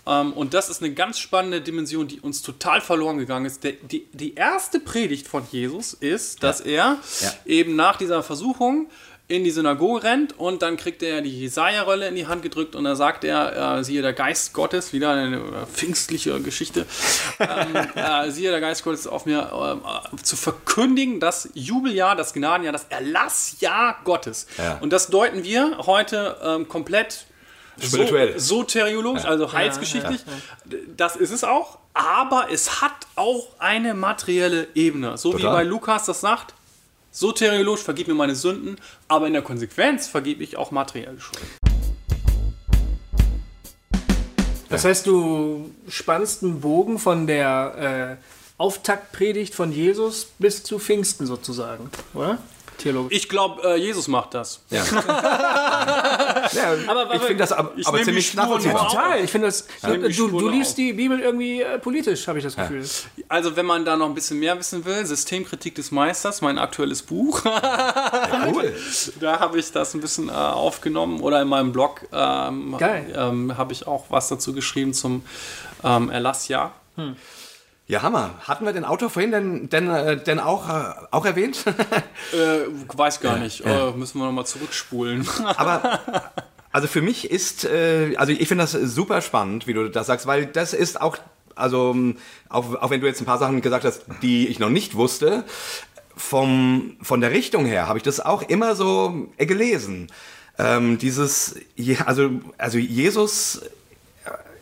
Ähm, 0.06 0.34
und 0.34 0.54
das 0.54 0.70
ist 0.70 0.82
eine 0.84 0.94
ganz 0.94 1.20
spannende 1.20 1.62
Dimension, 1.62 2.08
die 2.08 2.20
uns 2.20 2.42
total 2.42 2.82
verloren 2.82 3.18
gegangen 3.18 3.46
ist. 3.46 3.64
Der, 3.64 3.74
die, 3.74 4.06
die 4.12 4.36
erste 4.36 4.80
Predigt 4.80 5.28
von 5.28 5.44
Jesus 5.52 5.94
ist, 5.94 6.44
dass 6.44 6.62
er 6.62 6.98
Ja. 7.22 7.34
eben 7.46 7.76
nach 7.76 7.98
dieser 7.98 8.24
Versuchung 8.24 8.90
in 9.30 9.46
die 9.46 9.52
Synagoge 9.52 10.04
rennt 10.04 10.38
und 10.38 10.62
dann 10.62 10.76
kriegt 10.76 11.02
er 11.02 11.22
die 11.22 11.40
Jesaja-Rolle 11.40 12.10
in 12.10 12.16
die 12.16 12.28
Hand 12.28 12.44
gedrückt 12.44 12.76
und 12.76 12.84
da 12.84 12.96
sagt 12.98 13.24
er, 13.24 13.78
äh, 13.78 13.84
siehe 13.84 14.02
der 14.02 14.12
Geist 14.12 14.52
Gottes, 14.52 14.92
wieder 14.92 15.12
eine 15.12 15.38
äh, 15.38 15.66
pfingstliche 15.74 16.40
Geschichte, 16.42 16.86
ähm, 17.40 17.74
äh, 17.96 18.30
siehe 18.32 18.52
der 18.52 18.60
Geist 18.60 18.84
Gottes 18.84 19.08
auf 19.08 19.26
mir, 19.26 19.80
äh, 20.14 20.22
zu 20.22 20.36
verkündigen, 20.36 21.22
das 21.22 21.48
Jubeljahr, 21.54 22.18
das 22.18 22.34
Gnadenjahr, 22.34 22.74
das 22.74 22.86
Erlassjahr 22.90 23.98
Gottes. 24.04 24.46
Ja. 24.58 24.78
Und 24.82 24.92
das 24.92 25.08
deuten 25.08 25.46
wir 25.46 25.78
heute 25.86 26.38
ähm, 26.44 26.68
komplett 26.68 27.26
Spirituell. 27.82 28.40
so, 28.40 28.58
soteriologisch, 28.58 29.26
also 29.26 29.52
heilsgeschichtlich. 29.52 30.22
Das 30.96 31.16
ist 31.16 31.32
es 31.32 31.44
auch. 31.44 31.80
Aber 31.94 32.48
es 32.52 32.82
hat 32.82 33.08
auch 33.16 33.48
eine 33.60 33.94
materielle 33.94 34.68
Ebene. 34.74 35.18
So 35.18 35.34
wie 35.34 35.42
Total. 35.42 35.54
bei 35.54 35.64
Lukas 35.64 36.06
das 36.06 36.22
sagt. 36.22 36.54
Soteriologisch 37.12 37.84
vergib 37.84 38.08
mir 38.08 38.16
meine 38.16 38.34
Sünden, 38.34 38.78
aber 39.08 39.28
in 39.28 39.34
der 39.34 39.44
Konsequenz 39.44 40.08
vergebe 40.08 40.44
ich 40.44 40.58
auch 40.58 40.72
materielle 40.72 41.20
Schulden. 41.20 41.48
das 44.70 44.86
heißt, 44.86 45.06
du 45.06 45.70
spannst 45.88 46.42
einen 46.42 46.62
Bogen 46.62 46.98
von 46.98 47.28
der 47.28 48.18
äh, 48.20 48.24
Auftaktpredigt 48.58 49.54
von 49.54 49.72
Jesus 49.72 50.30
bis 50.40 50.64
zu 50.64 50.80
Pfingsten 50.80 51.28
sozusagen, 51.28 51.92
oder? 52.16 52.40
Theologisch. 52.78 53.18
Ich 53.18 53.30
glaube, 53.30 53.62
äh, 53.64 53.76
Jesus 53.78 54.08
macht 54.08 54.34
das. 54.34 54.62
Ja. 54.70 54.84
ja, 56.54 56.74
Aber- 56.88 57.14
ich 57.16 57.22
finde 57.22 57.38
das 57.44 57.52
aber, 57.52 57.72
Ich 57.76 57.88
aber 57.88 58.02
ziemlich 58.04 58.34
nachvollziehbar. 58.34 58.88
Total, 58.90 59.24
ich 59.24 59.32
finde 59.32 59.48
das. 59.48 59.68
nehme 59.88 60.10
die 60.10 60.16
du, 60.16 60.28
du 60.30 60.50
liest 60.50 60.72
auf. 60.72 60.76
die 60.76 60.94
Bibel 60.94 61.20
irgendwie 61.20 61.62
äh, 61.62 61.80
politisch, 61.80 62.28
habe 62.28 62.40
ich 62.40 62.44
das 62.44 62.56
Gefühl. 62.56 62.84
Also, 63.30 63.56
wenn 63.56 63.66
man 63.66 63.86
da 63.86 63.96
noch 63.96 64.08
ein 64.08 64.14
bisschen 64.14 64.40
mehr 64.40 64.58
wissen 64.58 64.84
will, 64.86 65.06
Systemkritik 65.06 65.76
des 65.76 65.92
Meisters, 65.92 66.42
mein 66.42 66.58
aktuelles 66.58 67.02
Buch. 67.02 67.42
Cool. 67.46 68.74
Da 69.20 69.40
habe 69.40 69.60
ich 69.60 69.72
das 69.72 69.94
ein 69.94 70.02
bisschen 70.02 70.30
äh, 70.30 70.32
aufgenommen 70.32 71.22
oder 71.22 71.42
in 71.42 71.48
meinem 71.48 71.72
Blog 71.72 72.02
ähm, 72.12 72.78
ähm, 72.82 73.58
habe 73.58 73.74
ich 73.74 73.88
auch 73.88 74.06
was 74.10 74.28
dazu 74.28 74.54
geschrieben 74.54 74.94
zum 74.94 75.24
ähm, 75.84 76.10
Erlassjahr. 76.10 76.74
Ja, 77.86 78.02
Hammer. 78.02 78.36
Hatten 78.42 78.66
wir 78.66 78.72
den 78.72 78.86
Autor 78.86 79.10
vorhin 79.10 79.32
denn, 79.32 79.70
denn, 79.70 79.90
äh, 79.90 80.22
denn 80.22 80.40
auch, 80.40 80.70
äh, 80.70 80.94
auch 81.12 81.26
erwähnt? 81.26 81.64
Äh, 82.32 82.66
weiß 82.88 83.20
gar 83.20 83.38
nicht, 83.38 83.64
äh, 83.64 83.92
müssen 83.92 84.18
wir 84.18 84.26
nochmal 84.26 84.48
zurückspulen. 84.48 85.28
Aber 85.58 86.00
also 86.72 86.88
für 86.88 87.02
mich 87.02 87.30
ist, 87.30 87.66
äh, 87.66 88.16
also 88.16 88.32
ich 88.32 88.48
finde 88.48 88.64
das 88.64 88.72
super 88.72 89.22
spannend, 89.22 89.68
wie 89.68 89.74
du 89.74 89.90
das 89.90 90.08
sagst, 90.08 90.26
weil 90.26 90.48
das 90.48 90.74
ist 90.74 91.00
auch, 91.00 91.18
also 91.54 91.96
auch, 92.50 92.74
auch 92.82 92.90
wenn 92.90 93.02
du 93.02 93.08
jetzt 93.08 93.22
ein 93.22 93.26
paar 93.26 93.38
Sachen 93.38 93.62
gesagt 93.62 93.86
hast, 93.86 94.06
die 94.24 94.48
ich 94.48 94.58
noch 94.58 94.70
nicht 94.70 94.96
wusste, 94.96 95.44
vom, 96.16 96.98
von 97.02 97.22
der 97.22 97.32
Richtung 97.32 97.66
her 97.66 97.88
habe 97.88 98.00
ich 98.00 98.04
das 98.04 98.20
auch 98.20 98.42
immer 98.42 98.76
so 98.76 99.28
äh, 99.38 99.46
gelesen. 99.46 100.08
Ähm, 100.58 100.98
dieses, 100.98 101.56
ja, 101.76 102.06
also, 102.06 102.32
also 102.58 102.80
Jesus 102.80 103.62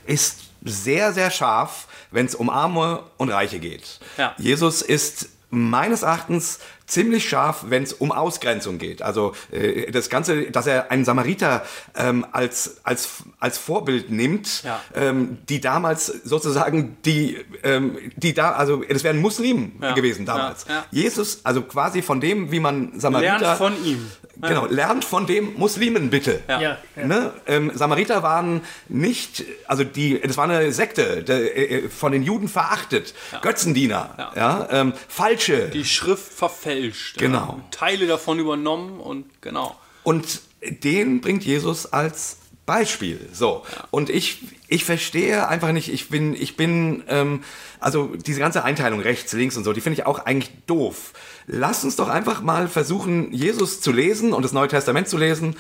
ist 0.06 0.51
sehr, 0.64 1.14
sehr 1.14 1.32
scharf, 1.32 1.88
wenn 2.12 2.26
es 2.26 2.36
um 2.36 2.50
Arme 2.50 3.04
und 3.18 3.30
Reiche 3.30 3.60
geht. 3.60 4.00
Ja. 4.18 4.36
Jesus 4.38 4.82
ist 4.82 5.30
meines 5.54 6.04
Erachtens 6.04 6.60
ziemlich 6.88 7.28
scharf, 7.28 7.66
wenn 7.68 7.84
es 7.84 7.94
um 7.94 8.12
Ausgrenzung 8.12 8.78
geht. 8.78 9.02
Also 9.02 9.34
äh, 9.52 9.92
das 9.92 10.10
Ganze, 10.10 10.50
dass 10.52 10.68
er 10.68 10.92
einen 10.92 11.04
Samariter 11.06 11.64
ähm, 11.96 12.26
als, 12.32 12.78
als, 12.84 13.24
als 13.40 13.58
Vorbild 13.58 14.12
nimmt, 14.12 14.64
Ja. 14.64 14.80
ähm, 14.96 15.38
die 15.50 15.60
damals 15.62 16.06
sozusagen 16.08 16.98
die, 17.06 17.38
ähm, 17.64 17.98
die 18.18 18.34
da, 18.34 18.52
also 18.54 18.84
das 18.88 19.04
wären 19.04 19.20
Muslimen 19.20 19.78
Ja. 19.82 19.94
gewesen 19.94 20.26
damals. 20.26 20.66
Ja. 20.68 20.86
Jesus, 20.92 21.42
also 21.44 21.62
quasi 21.64 22.02
von 22.02 22.20
dem, 22.22 22.52
wie 22.52 22.60
man 22.60 23.00
Samariter... 23.00 23.40
Lernt 23.40 23.58
von 23.58 23.86
ihm. 23.86 24.10
Genau, 24.42 24.66
lernt 24.66 25.06
von 25.06 25.26
dem 25.28 25.54
Muslimen 25.56 26.10
bitte. 26.10 26.42
Ja. 26.48 26.62
Ja, 26.62 26.78
ja. 26.96 27.06
Ne? 27.06 27.34
Ähm, 27.46 27.72
Samariter 27.74 28.24
waren 28.24 28.62
nicht, 28.88 29.44
also 29.68 29.84
die, 29.84 30.20
das 30.20 30.38
war 30.38 30.46
eine 30.46 30.72
Sekte, 30.72 31.24
der, 31.24 31.58
äh, 31.58 31.90
von 31.90 32.12
den 32.12 32.24
Juden 32.24 32.48
verachtet, 32.48 33.14
Götzendiener, 33.42 34.16
ja. 34.18 34.32
Ja. 34.36 34.68
ähm, 34.72 34.94
falsche. 35.08 35.70
Die 35.70 35.86
Schrift 35.86 36.34
verfälscht. 36.34 37.18
Genau. 37.18 37.60
Ja. 37.60 37.64
Teile 37.72 38.08
davon 38.08 38.40
übernommen 38.40 39.00
und 39.00 39.26
genau. 39.42 39.76
Und 40.04 40.42
den 40.62 41.22
bringt 41.22 41.44
Jesus 41.44 41.92
als 41.92 42.38
Beispiel. 42.66 43.30
So. 43.34 43.66
Und 43.90 44.10
ich, 44.10 44.40
ich 44.68 44.86
verstehe 44.86 45.48
einfach 45.48 45.72
nicht, 45.72 45.92
ich 45.92 46.10
bin, 46.10 46.36
ich 46.36 46.56
bin, 46.56 47.04
ähm, 47.08 47.44
also 47.80 48.16
diese 48.16 48.40
ganze 48.40 48.64
Einteilung 48.64 49.00
rechts, 49.00 49.34
links 49.34 49.58
und 49.58 49.64
so, 49.64 49.74
die 49.74 49.82
finde 49.82 50.00
ich 50.00 50.06
auch 50.06 50.20
eigentlich 50.26 50.52
doof. 50.68 51.14
Lass 51.48 51.84
uns 51.84 51.96
doch 51.96 52.08
einfach 52.08 52.42
mal 52.42 52.68
versuchen, 52.68 53.34
Jesus 53.34 53.82
zu 53.82 53.92
lesen 53.92 54.34
und 54.34 54.44
das 54.44 54.54
Neue 54.54 54.68
Testament 54.68 55.10
zu 55.10 55.18
lesen 55.18 55.56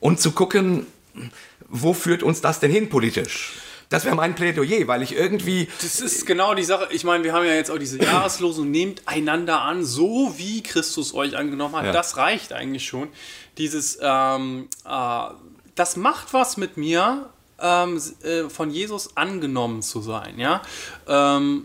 und 0.00 0.20
zu 0.20 0.32
gucken, 0.32 0.86
wo 1.68 1.92
führt 1.92 2.22
uns 2.22 2.40
das 2.40 2.60
denn 2.60 2.70
hin 2.70 2.88
politisch? 2.88 3.52
Das 3.88 4.04
wäre 4.04 4.16
mein 4.16 4.34
Plädoyer, 4.34 4.88
weil 4.88 5.02
ich 5.02 5.14
irgendwie. 5.14 5.68
Das 5.80 6.00
ist 6.00 6.26
genau 6.26 6.54
die 6.54 6.64
Sache. 6.64 6.88
Ich 6.90 7.04
meine, 7.04 7.22
wir 7.22 7.32
haben 7.32 7.46
ja 7.46 7.54
jetzt 7.54 7.70
auch 7.70 7.78
diese 7.78 8.02
Jahreslosung, 8.02 8.68
nehmt 8.68 9.02
einander 9.06 9.60
an, 9.60 9.84
so 9.84 10.34
wie 10.36 10.62
Christus 10.64 11.14
euch 11.14 11.36
angenommen 11.36 11.76
hat. 11.76 11.86
Ja. 11.86 11.92
Das 11.92 12.16
reicht 12.16 12.52
eigentlich 12.52 12.84
schon. 12.84 13.08
Dieses, 13.58 13.98
ähm, 14.02 14.68
äh, 14.84 15.28
das 15.76 15.96
macht 15.96 16.34
was 16.34 16.56
mit 16.56 16.76
mir, 16.76 17.30
ähm, 17.60 18.02
äh, 18.22 18.48
von 18.50 18.70
Jesus 18.70 19.16
angenommen 19.16 19.82
zu 19.82 20.00
sein, 20.00 20.38
ja. 20.38 20.62
Ähm, 21.06 21.64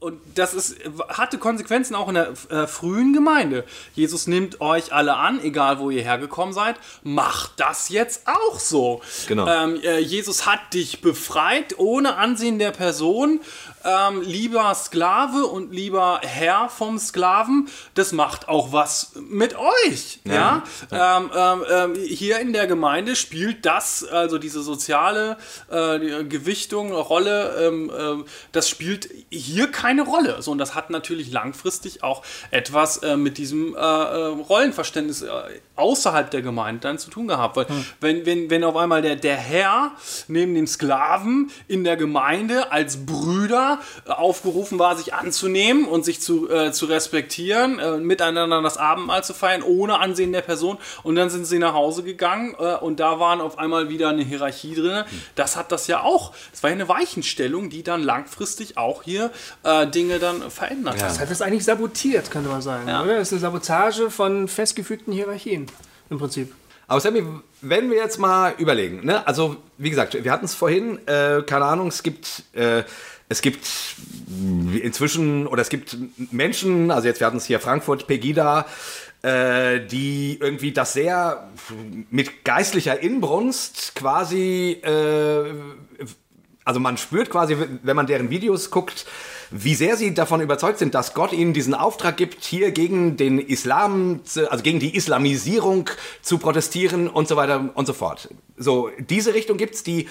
und 0.00 0.18
das 0.34 0.54
ist, 0.54 0.76
hatte 1.08 1.36
Konsequenzen 1.36 1.94
auch 1.94 2.08
in 2.08 2.14
der 2.14 2.32
äh, 2.48 2.66
frühen 2.66 3.12
Gemeinde. 3.12 3.66
Jesus 3.94 4.26
nimmt 4.26 4.62
euch 4.62 4.94
alle 4.94 5.16
an, 5.16 5.44
egal 5.44 5.78
wo 5.78 5.90
ihr 5.90 6.02
hergekommen 6.02 6.54
seid. 6.54 6.76
Macht 7.02 7.52
das 7.58 7.90
jetzt 7.90 8.22
auch 8.26 8.58
so. 8.58 9.02
Genau. 9.28 9.46
Ähm, 9.46 9.78
äh, 9.82 9.98
Jesus 9.98 10.46
hat 10.46 10.72
dich 10.72 11.02
befreit, 11.02 11.78
ohne 11.78 12.16
Ansehen 12.16 12.58
der 12.58 12.70
Person. 12.70 13.40
Ähm, 13.84 14.22
lieber 14.22 14.74
Sklave 14.74 15.46
und 15.46 15.72
lieber 15.72 16.20
Herr 16.22 16.68
vom 16.68 16.98
Sklaven, 16.98 17.68
das 17.94 18.12
macht 18.12 18.48
auch 18.48 18.72
was 18.72 19.12
mit 19.28 19.56
euch. 19.56 20.20
Ja. 20.24 20.62
Ähm, 20.90 21.30
ähm, 21.34 21.64
ähm, 21.70 21.94
hier 21.94 22.40
in 22.40 22.52
der 22.52 22.66
Gemeinde 22.66 23.16
spielt 23.16 23.64
das, 23.64 24.04
also 24.04 24.38
diese 24.38 24.62
soziale 24.62 25.38
äh, 25.70 26.24
Gewichtung, 26.24 26.92
Rolle, 26.92 27.66
ähm, 27.66 28.24
das 28.52 28.68
spielt 28.68 29.08
hier 29.30 29.70
keine 29.70 30.02
Rolle. 30.02 30.42
So, 30.42 30.50
und 30.50 30.58
das 30.58 30.74
hat 30.74 30.90
natürlich 30.90 31.30
langfristig 31.32 32.02
auch 32.02 32.22
etwas 32.50 32.98
äh, 32.98 33.16
mit 33.16 33.38
diesem 33.38 33.74
äh, 33.74 33.78
äh, 33.78 34.26
Rollenverständnis 34.26 35.22
äh, 35.22 35.30
außerhalb 35.76 36.30
der 36.30 36.42
Gemeinde 36.42 36.80
dann 36.80 36.98
zu 36.98 37.10
tun 37.10 37.28
gehabt. 37.28 37.56
Weil 37.56 37.66
wenn, 38.00 38.26
wenn, 38.26 38.50
wenn 38.50 38.64
auf 38.64 38.76
einmal 38.76 39.02
der, 39.02 39.16
der 39.16 39.36
Herr 39.36 39.92
neben 40.28 40.54
dem 40.54 40.66
Sklaven 40.66 41.50
in 41.68 41.84
der 41.84 41.96
Gemeinde 41.96 42.72
als 42.72 43.06
Brüder 43.06 43.69
äh, 44.06 44.10
aufgerufen 44.10 44.78
war, 44.78 44.96
sich 44.96 45.14
anzunehmen 45.14 45.86
und 45.86 46.04
sich 46.04 46.20
zu, 46.20 46.50
äh, 46.50 46.72
zu 46.72 46.86
respektieren, 46.86 47.78
äh, 47.78 47.98
miteinander 47.98 48.60
das 48.62 48.76
Abendmahl 48.76 49.22
zu 49.22 49.34
feiern, 49.34 49.62
ohne 49.62 49.98
Ansehen 50.00 50.32
der 50.32 50.40
Person. 50.42 50.78
Und 51.02 51.14
dann 51.16 51.30
sind 51.30 51.44
sie 51.44 51.58
nach 51.58 51.74
Hause 51.74 52.02
gegangen 52.02 52.54
äh, 52.58 52.74
und 52.76 53.00
da 53.00 53.20
waren 53.20 53.40
auf 53.40 53.58
einmal 53.58 53.88
wieder 53.88 54.08
eine 54.08 54.22
Hierarchie 54.22 54.74
drin. 54.74 55.04
Das 55.34 55.56
hat 55.56 55.70
das 55.72 55.86
ja 55.86 56.02
auch. 56.02 56.32
Das 56.50 56.62
war 56.62 56.70
ja 56.70 56.74
eine 56.74 56.88
Weichenstellung, 56.88 57.70
die 57.70 57.82
dann 57.82 58.02
langfristig 58.02 58.76
auch 58.76 59.02
hier 59.02 59.30
äh, 59.62 59.86
Dinge 59.86 60.18
dann 60.18 60.50
verändert 60.50 60.94
hat. 61.02 61.02
Das 61.10 61.20
hat 61.20 61.30
es 61.30 61.42
eigentlich 61.42 61.64
sabotiert, 61.64 62.30
könnte 62.30 62.48
man 62.48 62.62
sagen, 62.62 62.88
Ja. 62.88 63.02
oder? 63.02 63.18
Das 63.18 63.28
ist 63.28 63.32
eine 63.34 63.40
Sabotage 63.40 64.10
von 64.10 64.48
festgefügten 64.48 65.12
Hierarchien 65.12 65.66
im 66.08 66.18
Prinzip. 66.18 66.54
Aber 66.86 67.00
Sammy, 67.00 67.22
wenn 67.60 67.88
wir 67.88 67.98
jetzt 67.98 68.18
mal 68.18 68.52
überlegen, 68.58 69.06
ne? 69.06 69.24
also 69.24 69.56
wie 69.78 69.90
gesagt, 69.90 70.24
wir 70.24 70.32
hatten 70.32 70.44
es 70.46 70.54
vorhin, 70.56 70.98
äh, 71.06 71.40
keine 71.42 71.64
Ahnung, 71.66 71.86
es 71.86 72.02
gibt, 72.02 72.42
äh, 72.52 72.82
es 73.30 73.42
gibt 73.42 73.66
inzwischen, 74.82 75.46
oder 75.46 75.62
es 75.62 75.68
gibt 75.68 75.96
Menschen, 76.32 76.90
also 76.90 77.06
jetzt, 77.06 77.20
wir 77.20 77.28
hatten 77.28 77.36
es 77.36 77.46
hier 77.46 77.60
Frankfurt, 77.60 78.08
Pegida, 78.08 78.66
äh, 79.22 79.80
die 79.86 80.36
irgendwie 80.40 80.72
das 80.72 80.92
sehr 80.92 81.48
mit 82.10 82.44
geistlicher 82.44 83.00
Inbrunst 83.00 83.94
quasi, 83.94 84.80
äh, 84.82 85.54
also 86.64 86.80
man 86.80 86.96
spürt 86.96 87.30
quasi, 87.30 87.56
wenn 87.82 87.96
man 87.96 88.08
deren 88.08 88.30
Videos 88.30 88.70
guckt, 88.72 89.06
wie 89.52 89.74
sehr 89.74 89.96
sie 89.96 90.12
davon 90.12 90.40
überzeugt 90.40 90.78
sind, 90.78 90.94
dass 90.94 91.14
Gott 91.14 91.32
ihnen 91.32 91.52
diesen 91.52 91.74
Auftrag 91.74 92.16
gibt, 92.16 92.44
hier 92.44 92.72
gegen 92.72 93.16
den 93.16 93.38
Islam, 93.38 94.20
also 94.48 94.62
gegen 94.62 94.80
die 94.80 94.96
Islamisierung 94.96 95.88
zu 96.20 96.38
protestieren 96.38 97.08
und 97.08 97.28
so 97.28 97.36
weiter 97.36 97.70
und 97.74 97.86
so 97.86 97.92
fort. 97.92 98.28
So, 98.56 98.90
diese 98.98 99.34
Richtung 99.34 99.56
gibt's, 99.56 99.82
die 99.82 100.08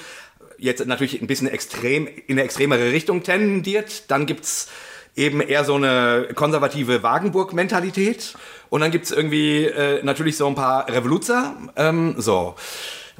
jetzt 0.59 0.85
natürlich 0.85 1.21
ein 1.21 1.27
bisschen 1.27 1.47
extrem, 1.47 2.07
in 2.07 2.37
eine 2.37 2.43
extremere 2.43 2.91
Richtung 2.91 3.23
tendiert. 3.23 4.09
Dann 4.09 4.25
gibt's 4.25 4.69
eben 5.15 5.41
eher 5.41 5.65
so 5.65 5.75
eine 5.75 6.29
konservative 6.35 7.03
Wagenburg-Mentalität. 7.03 8.35
Und 8.69 8.81
dann 8.81 8.91
gibt's 8.91 9.11
irgendwie 9.11 9.65
äh, 9.65 10.03
natürlich 10.03 10.37
so 10.37 10.47
ein 10.47 10.55
paar 10.55 10.87
Revoluzer. 10.87 11.55
Ähm, 11.75 12.15
so. 12.17 12.55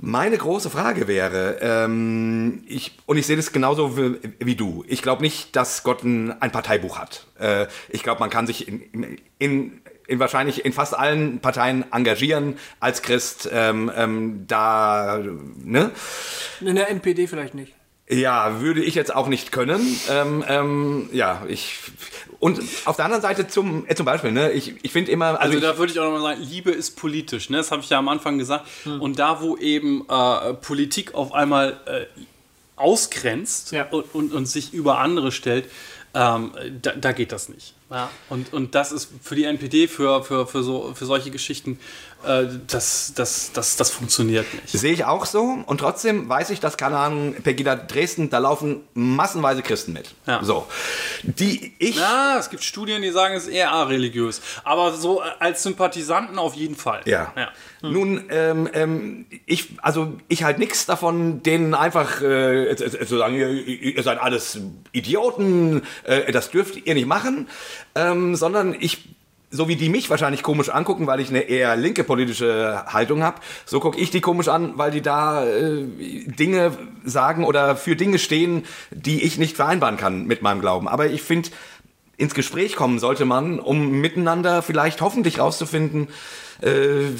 Meine 0.01 0.37
große 0.37 0.69
Frage 0.69 1.07
wäre, 1.07 1.57
ähm, 1.61 2.63
ich, 2.67 2.97
und 3.05 3.17
ich 3.17 3.27
sehe 3.27 3.35
das 3.35 3.51
genauso 3.51 3.97
wie, 3.97 4.15
wie 4.39 4.55
du. 4.55 4.85
Ich 4.87 5.01
glaube 5.01 5.21
nicht, 5.21 5.55
dass 5.57 5.83
Gott 5.83 6.03
ein, 6.03 6.41
ein 6.41 6.51
Parteibuch 6.51 6.97
hat. 6.97 7.27
Äh, 7.37 7.67
ich 7.89 8.03
glaube, 8.03 8.21
man 8.21 8.29
kann 8.29 8.47
sich 8.47 8.67
in, 8.67 8.81
in, 8.93 9.17
in 9.39 9.81
wahrscheinlich 10.18 10.66
in 10.66 10.74
fast 10.74 10.97
allen 10.97 11.39
Parteien 11.39 11.86
engagieren 11.91 12.57
als 12.80 13.03
Christ. 13.03 13.47
Ähm, 13.51 13.91
ähm, 13.95 14.45
da, 14.47 15.20
ne? 15.64 15.91
In 16.62 16.76
der 16.76 16.89
NPD 16.89 17.28
vielleicht 17.28 17.53
nicht. 17.53 17.74
Ja, 18.12 18.60
würde 18.60 18.82
ich 18.84 18.95
jetzt 18.95 19.14
auch 19.14 19.28
nicht 19.28 19.51
können. 19.51 19.82
Ähm, 20.10 20.43
ähm, 20.47 21.10
ja, 21.14 21.43
ich. 21.47 21.76
Und 22.39 22.60
auf 22.86 22.95
der 22.95 23.05
anderen 23.05 23.22
Seite 23.22 23.47
zum, 23.47 23.86
äh, 23.88 23.93
zum 23.93 24.05
Beispiel, 24.07 24.32
ne, 24.32 24.51
ich, 24.51 24.74
ich 24.84 24.91
finde 24.91 25.12
immer. 25.12 25.39
Also, 25.39 25.55
Also 25.55 25.60
da 25.60 25.78
würde 25.78 25.91
ich 25.93 25.99
auch 25.99 26.05
nochmal 26.12 26.36
sagen, 26.36 26.41
Liebe 26.49 26.72
ist 26.72 26.95
politisch, 26.95 27.51
ne? 27.51 27.57
das 27.57 27.70
habe 27.72 27.84
ich 27.84 27.89
ja 27.91 27.99
am 27.99 28.07
Anfang 28.07 28.39
gesagt. 28.39 28.66
Und 28.99 29.20
da, 29.20 29.41
wo 29.41 29.57
eben 29.57 30.05
äh, 30.10 30.53
Politik 30.55 31.14
auf 31.14 31.34
einmal 31.34 31.80
äh, 31.86 32.05
ausgrenzt 32.78 33.72
Ja. 33.74 33.86
und, 33.91 34.05
und, 34.16 34.34
und 34.34 34.45
sich 34.47 34.74
über 34.74 34.97
andere 34.99 35.32
stellt, 35.32 35.66
ähm, 36.16 36.51
da, 36.82 36.93
da 36.93 37.12
geht 37.12 37.32
das 37.32 37.49
nicht. 37.49 37.76
Ja. 37.89 38.09
Und, 38.29 38.53
und 38.53 38.75
das 38.75 38.91
ist 38.91 39.09
für 39.21 39.35
die 39.35 39.45
NPD, 39.45 39.87
für, 39.87 40.23
für, 40.23 40.45
für, 40.45 40.61
so, 40.61 40.93
für 40.93 41.05
solche 41.05 41.31
Geschichten, 41.31 41.79
äh, 42.23 42.45
das, 42.67 43.13
das, 43.15 43.51
das, 43.53 43.77
das 43.77 43.91
funktioniert 43.91 44.45
nicht. 44.53 44.69
sehe 44.69 44.91
ich 44.91 45.05
auch 45.05 45.25
so. 45.25 45.57
Und 45.65 45.79
trotzdem 45.79 46.27
weiß 46.27 46.49
ich, 46.49 46.59
dass, 46.59 46.77
keine 46.77 46.97
Ahnung, 46.97 47.33
Pegida 47.41 47.75
Dresden, 47.75 48.29
da 48.29 48.39
laufen 48.39 48.81
massenweise 48.93 49.61
Christen 49.61 49.93
mit. 49.93 50.13
Ja. 50.27 50.43
So. 50.43 50.67
Die 51.23 51.73
ich. 51.79 51.95
Ja, 51.95 52.37
es 52.37 52.49
gibt 52.49 52.63
Studien, 52.63 53.01
die 53.01 53.11
sagen, 53.11 53.35
es 53.35 53.43
ist 53.43 53.49
eher 53.49 53.71
areligiös. 53.71 54.41
Aber 54.63 54.93
so 54.93 55.21
als 55.39 55.63
Sympathisanten 55.63 56.37
auf 56.37 56.55
jeden 56.55 56.75
Fall. 56.75 57.01
Ja. 57.05 57.33
ja. 57.35 57.51
Nun, 57.81 58.25
ähm, 58.29 58.69
ähm, 58.73 59.25
ich, 59.45 59.69
also 59.81 60.13
ich 60.27 60.43
halt 60.43 60.59
nichts 60.59 60.85
davon, 60.85 61.41
denen 61.43 61.73
einfach 61.73 62.21
äh, 62.21 62.75
zu 62.75 63.17
sagen, 63.17 63.35
ihr, 63.35 63.49
ihr 63.49 64.03
seid 64.03 64.19
alles 64.19 64.59
Idioten, 64.91 65.83
äh, 66.03 66.31
das 66.33 66.51
dürft 66.51 66.85
ihr 66.85 66.93
nicht 66.93 67.07
machen, 67.07 67.47
ähm, 67.95 68.36
sondern 68.36 68.75
ich, 68.80 69.09
so 69.51 69.67
wie 69.67 69.75
die 69.75 69.89
mich 69.89 70.09
wahrscheinlich 70.09 70.43
komisch 70.43 70.69
angucken, 70.69 71.07
weil 71.07 71.19
ich 71.19 71.30
eine 71.30 71.41
eher 71.41 71.75
linke 71.75 72.03
politische 72.03 72.84
Haltung 72.88 73.23
habe, 73.23 73.41
so 73.65 73.80
gucke 73.80 73.99
ich 73.99 74.11
die 74.11 74.21
komisch 74.21 74.47
an, 74.47 74.73
weil 74.77 74.91
die 74.91 75.01
da 75.01 75.45
äh, 75.45 75.84
Dinge 76.25 76.77
sagen 77.03 77.45
oder 77.45 77.75
für 77.75 77.95
Dinge 77.95 78.19
stehen, 78.19 78.65
die 78.91 79.23
ich 79.23 79.38
nicht 79.38 79.55
vereinbaren 79.55 79.97
kann 79.97 80.25
mit 80.25 80.41
meinem 80.41 80.61
Glauben. 80.61 80.88
Aber 80.88 81.07
ich 81.07 81.21
finde, 81.21 81.49
ins 82.19 82.36
Gespräch 82.36 82.75
kommen 82.75 82.99
sollte 82.99 83.25
man, 83.25 83.59
um 83.59 84.01
miteinander 84.01 84.61
vielleicht 84.61 85.01
hoffentlich 85.01 85.39
rauszufinden, 85.39 86.09
äh, 86.61 86.69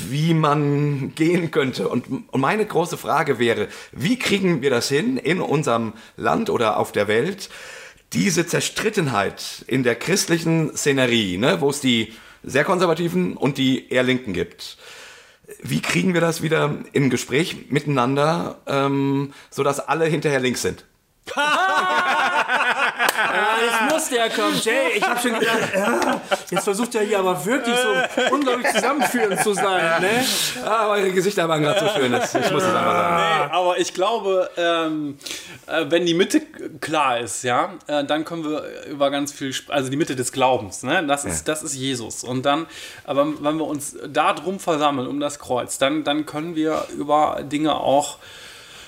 wie 0.10 0.34
man 0.34 1.16
gehen 1.16 1.52
könnte. 1.52 1.88
Und, 1.88 2.06
und 2.10 2.42
meine 2.42 2.66
große 2.66 2.98
Frage 2.98 3.40
wäre, 3.40 3.70
wie 3.94 4.20
kriegen 4.20 4.62
wir 4.62 4.70
das 4.70 4.90
hin 4.90 5.16
in 5.16 5.40
unserem 5.40 5.94
Land 6.18 6.50
oder 6.50 6.78
auf 6.78 6.92
der 6.92 7.08
Welt, 7.08 7.50
diese 8.14 8.48
Zerstrittenheit 8.48 9.64
in 9.68 9.84
der 9.84 9.96
christlichen 9.96 10.76
Szenerie, 10.76 11.38
ne, 11.38 11.62
wo 11.62 11.70
es 11.70 11.80
die 11.80 12.14
sehr 12.44 12.64
konservativen 12.64 13.38
und 13.38 13.58
die 13.58 13.90
eher 13.90 14.04
linken 14.04 14.34
gibt. 14.34 14.78
Wie 15.62 15.82
kriegen 15.82 16.14
wir 16.14 16.22
das 16.22 16.42
wieder 16.42 16.78
im 16.94 17.10
Gespräch 17.10 17.70
miteinander, 17.70 18.60
ähm, 18.68 19.34
sodass 19.50 19.80
alle 19.80 20.06
hinterher 20.06 20.40
links 20.40 20.62
sind? 20.62 20.86
Jetzt 24.00 24.12
muss 24.12 24.18
der 24.18 24.30
kommen. 24.30 24.62
Jay, 24.64 24.98
ich 24.98 25.04
habe 25.04 25.20
schon 25.20 25.38
gedacht, 25.38 25.58
ja, 25.76 26.22
jetzt 26.50 26.64
versucht 26.64 26.96
er 26.96 27.02
hier 27.02 27.20
aber 27.20 27.46
wirklich 27.46 27.76
so 27.76 28.34
unglaublich 28.34 28.68
zusammenführend 28.72 29.42
zu 29.42 29.54
sein. 29.54 30.02
Ne? 30.02 30.24
Ah, 30.66 30.88
eure 30.90 31.12
Gesichter 31.12 31.48
waren 31.50 31.62
gerade 31.62 31.80
so 31.80 32.00
schön, 32.00 32.12
das, 32.12 32.34
ich 32.34 32.52
muss 32.52 32.64
es 32.64 32.70
einfach 32.70 32.94
sagen. 32.94 33.48
Nee, 33.48 33.54
aber 33.56 33.78
ich 33.78 33.94
glaube, 33.94 34.50
ähm, 34.58 35.18
äh, 35.68 35.86
wenn 35.90 36.06
die 36.06 36.14
Mitte 36.14 36.42
klar 36.80 37.20
ist, 37.20 37.44
ja, 37.44 37.74
äh, 37.88 38.06
dann 38.06 38.24
können 38.24 38.44
wir 38.44 38.64
über 38.90 39.12
ganz 39.12 39.34
viel, 39.34 39.54
also 39.68 39.90
die 39.90 39.98
Mitte 39.98 40.16
des 40.16 40.32
Glaubens, 40.32 40.84
ne, 40.84 41.06
das 41.06 41.26
ist, 41.26 41.48
das 41.48 41.64
ist 41.64 41.76
Jesus. 41.76 42.24
Und 42.24 42.46
dann, 42.46 42.68
aber 43.04 43.28
wenn 43.42 43.58
wir 43.58 43.66
uns 43.66 43.98
da 44.08 44.34
drum 44.34 44.60
versammeln, 44.60 45.08
um 45.08 45.20
das 45.20 45.40
Kreuz, 45.40 45.78
dann, 45.78 46.04
dann 46.04 46.26
können 46.26 46.56
wir 46.56 46.86
über 46.98 47.42
Dinge 47.44 47.76
auch 47.76 48.18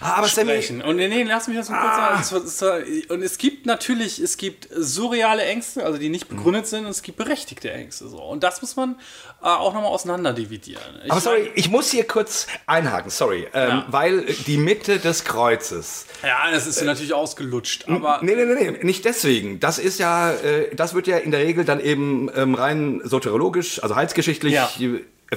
Ah, 0.02 0.16
aber 0.16 0.28
Sammy, 0.28 0.52
sprechen. 0.52 0.82
Und 0.82 0.96
nee, 0.98 1.24
lass 1.24 1.48
mich 1.48 1.58
das 1.58 1.70
mal 1.70 1.80
kurz 1.80 2.32
sagen. 2.32 2.44
Es 2.46 2.62
war- 2.62 3.16
Und 3.16 3.22
es 3.24 3.38
gibt 3.38 3.66
natürlich, 3.66 4.20
es 4.20 4.36
gibt 4.38 4.68
surreale 4.76 5.44
Ängste, 5.44 5.86
also 5.86 5.98
die 6.00 6.10
nicht 6.10 6.28
begründet 6.28 6.68
sind, 6.68 6.86
und 6.86 6.92
es 6.92 7.02
gibt 7.04 7.18
berechtigte 7.18 7.72
Ängste. 7.72 8.08
So. 8.08 8.18
Und 8.22 8.44
das 8.44 8.62
muss 8.62 8.76
man 8.76 8.96
äh, 9.42 9.46
auch 9.46 9.74
nochmal 9.74 9.92
auseinander 9.92 10.34
dividieren. 10.34 10.82
Ich 11.06 11.12
Aber 11.12 11.22
sorry, 11.22 11.52
ich 11.56 11.70
muss 11.70 11.92
hier 11.92 12.04
kurz 12.08 12.48
einhaken, 12.66 13.10
sorry. 13.12 13.48
Ähm, 13.54 13.70
Ja. 13.70 13.86
Weil 13.90 14.24
die 14.48 14.58
Mitte 14.58 15.00
des 15.00 15.24
Kreuzes. 15.24 16.06
Ja, 16.24 16.52
das 16.52 16.68
ist 16.68 16.82
natürlich 16.84 17.14
ausgelutscht, 17.14 17.88
aber 17.88 18.20
Nee, 18.22 18.36
nee, 18.36 18.46
nee, 18.46 18.72
nee, 18.72 18.84
nicht 18.84 19.06
deswegen. 19.06 19.60
Das 19.60 19.78
ist 19.80 20.00
ja, 20.00 20.32
äh, 20.34 20.76
das 20.76 20.94
wird 20.94 21.08
ja 21.08 21.18
in 21.18 21.32
der 21.32 21.42
Regel 21.42 21.64
dann 21.66 21.80
eben 21.80 22.30
ähm, 22.36 22.56
rein 22.56 23.02
soteriologisch, 23.04 23.82
also 23.84 23.96
heilsgeschichtlich 23.96 24.54
Ja. 24.54 24.70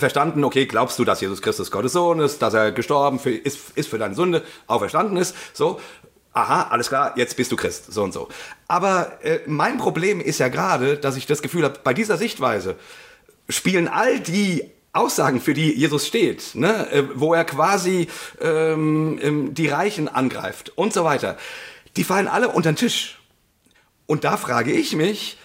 Verstanden, 0.01 0.45
okay, 0.45 0.67
glaubst 0.67 0.99
du, 0.99 1.05
dass 1.05 1.21
Jesus 1.21 1.41
Christus 1.41 1.71
Gottes 1.71 1.93
Sohn 1.93 2.21
ist, 2.21 2.43
dass 2.43 2.55
er 2.55 2.73
gestorben 2.73 3.19
für, 3.19 3.31
ist, 3.31 3.59
ist 3.77 3.89
für 3.89 3.99
deine 3.99 4.15
Sünde, 4.15 4.43
auferstanden 4.67 5.17
ist, 5.17 5.35
so. 5.53 5.81
Aha, 6.33 6.67
alles 6.71 6.89
klar, 6.89 7.13
jetzt 7.17 7.37
bist 7.37 7.53
du 7.53 7.57
Christ, 7.57 7.93
so 7.93 8.03
und 8.03 8.13
so. 8.13 8.29
Aber 8.67 9.23
äh, 9.23 9.39
mein 9.47 9.79
Problem 9.79 10.21
ist 10.21 10.41
ja 10.41 10.49
gerade, 10.49 10.97
dass 10.97 11.17
ich 11.17 11.27
das 11.27 11.43
Gefühl 11.43 11.63
habe, 11.63 11.79
bei 11.85 11.95
dieser 11.95 12.17
Sichtweise 12.17 12.75
spielen 13.49 13.87
all 13.87 14.19
die 14.19 14.69
Aussagen, 14.93 15.41
für 15.41 15.55
die 15.55 15.73
Jesus 15.73 16.09
steht, 16.09 16.55
ne, 16.55 16.91
äh, 16.91 17.05
wo 17.15 17.35
er 17.35 17.45
quasi 17.45 18.09
ähm, 18.41 19.19
ähm, 19.23 19.55
die 19.55 19.69
Reichen 19.69 20.09
angreift 20.09 20.73
und 20.77 20.93
so 20.93 21.05
weiter, 21.05 21.37
die 21.97 22.03
fallen 22.03 22.27
alle 22.27 22.49
unter 22.49 22.73
den 22.73 22.77
Tisch. 22.77 23.21
Und 24.07 24.25
da 24.25 24.37
frage 24.37 24.73
ich 24.73 24.97
mich, 24.97 25.39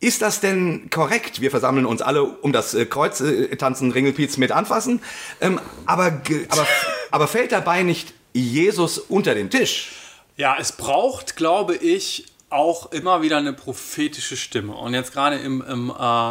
ist 0.00 0.22
das 0.22 0.40
denn 0.40 0.90
korrekt? 0.90 1.40
Wir 1.40 1.50
versammeln 1.50 1.86
uns 1.86 2.02
alle 2.02 2.22
um 2.22 2.52
das 2.52 2.74
äh, 2.74 2.86
Kreuz, 2.86 3.20
äh, 3.20 3.56
tanzen 3.56 3.90
Ringelpiez 3.90 4.36
mit 4.36 4.52
anfassen, 4.52 5.00
ähm, 5.40 5.60
aber, 5.86 6.20
aber, 6.48 6.66
aber 7.10 7.28
fällt 7.28 7.52
dabei 7.52 7.82
nicht 7.82 8.14
Jesus 8.32 8.98
unter 8.98 9.34
den 9.34 9.50
Tisch? 9.50 9.92
Ja, 10.36 10.56
es 10.58 10.72
braucht, 10.72 11.36
glaube 11.36 11.74
ich, 11.74 12.26
auch 12.50 12.92
immer 12.92 13.22
wieder 13.22 13.38
eine 13.38 13.52
prophetische 13.52 14.36
Stimme. 14.36 14.74
Und 14.74 14.94
jetzt 14.94 15.12
gerade 15.12 15.36
im, 15.36 15.62
im, 15.62 15.92
äh, 15.98 16.30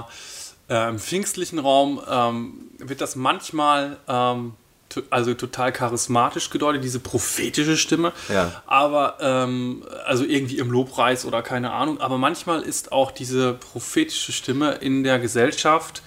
äh, 0.69 0.89
im 0.89 0.99
pfingstlichen 0.99 1.59
Raum 1.59 2.01
ähm, 2.09 2.71
wird 2.77 3.01
das 3.01 3.15
manchmal 3.15 3.97
ähm, 4.07 4.53
also 5.09 5.33
total 5.33 5.71
charismatisch 5.71 6.49
gedeutet, 6.49 6.83
diese 6.83 6.99
prophetische 6.99 7.77
Stimme. 7.77 8.13
Ja. 8.29 8.61
Aber, 8.65 9.17
ähm, 9.19 9.83
also 10.05 10.23
irgendwie 10.23 10.57
im 10.57 10.71
Lobpreis 10.71 11.25
oder 11.25 11.41
keine 11.41 11.71
Ahnung. 11.71 11.99
Aber 11.99 12.17
manchmal 12.17 12.61
ist 12.61 12.91
auch 12.91 13.11
diese 13.11 13.53
prophetische 13.53 14.31
Stimme 14.31 14.73
in 14.75 15.03
der 15.03 15.19
Gesellschaft, 15.19 16.01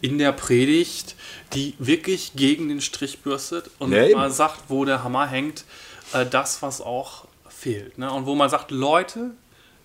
in 0.00 0.18
der 0.18 0.32
Predigt, 0.32 1.16
die 1.54 1.74
wirklich 1.78 2.32
gegen 2.34 2.68
den 2.68 2.80
Strich 2.80 3.20
bürstet 3.20 3.70
und 3.78 3.92
eben. 3.92 4.14
mal 4.14 4.30
sagt, 4.30 4.64
wo 4.68 4.84
der 4.84 5.04
Hammer 5.04 5.26
hängt, 5.26 5.64
äh, 6.12 6.26
das, 6.26 6.62
was 6.62 6.80
auch 6.80 7.26
fehlt. 7.48 7.98
Ne? 7.98 8.10
Und 8.12 8.26
wo 8.26 8.34
man 8.34 8.50
sagt, 8.50 8.70
Leute, 8.70 9.30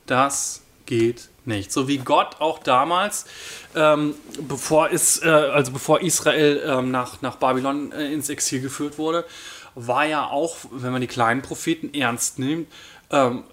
das 0.05 0.61
geht 0.85 1.29
nicht. 1.45 1.71
So 1.71 1.87
wie 1.87 1.97
Gott 1.97 2.37
auch 2.39 2.59
damals, 2.59 3.25
ähm, 3.75 4.15
bevor, 4.47 4.91
es, 4.91 5.21
äh, 5.23 5.29
also 5.29 5.71
bevor 5.71 6.01
Israel 6.01 6.61
ähm, 6.65 6.91
nach, 6.91 7.21
nach 7.21 7.35
Babylon 7.35 7.91
äh, 7.91 8.11
ins 8.13 8.29
Exil 8.29 8.61
geführt 8.61 8.97
wurde, 8.97 9.25
war 9.75 10.05
ja 10.05 10.27
auch, 10.27 10.57
wenn 10.71 10.91
man 10.91 11.01
die 11.01 11.07
kleinen 11.07 11.41
Propheten 11.41 11.93
ernst 11.93 12.39
nimmt, 12.39 12.67
ähm, 13.09 13.43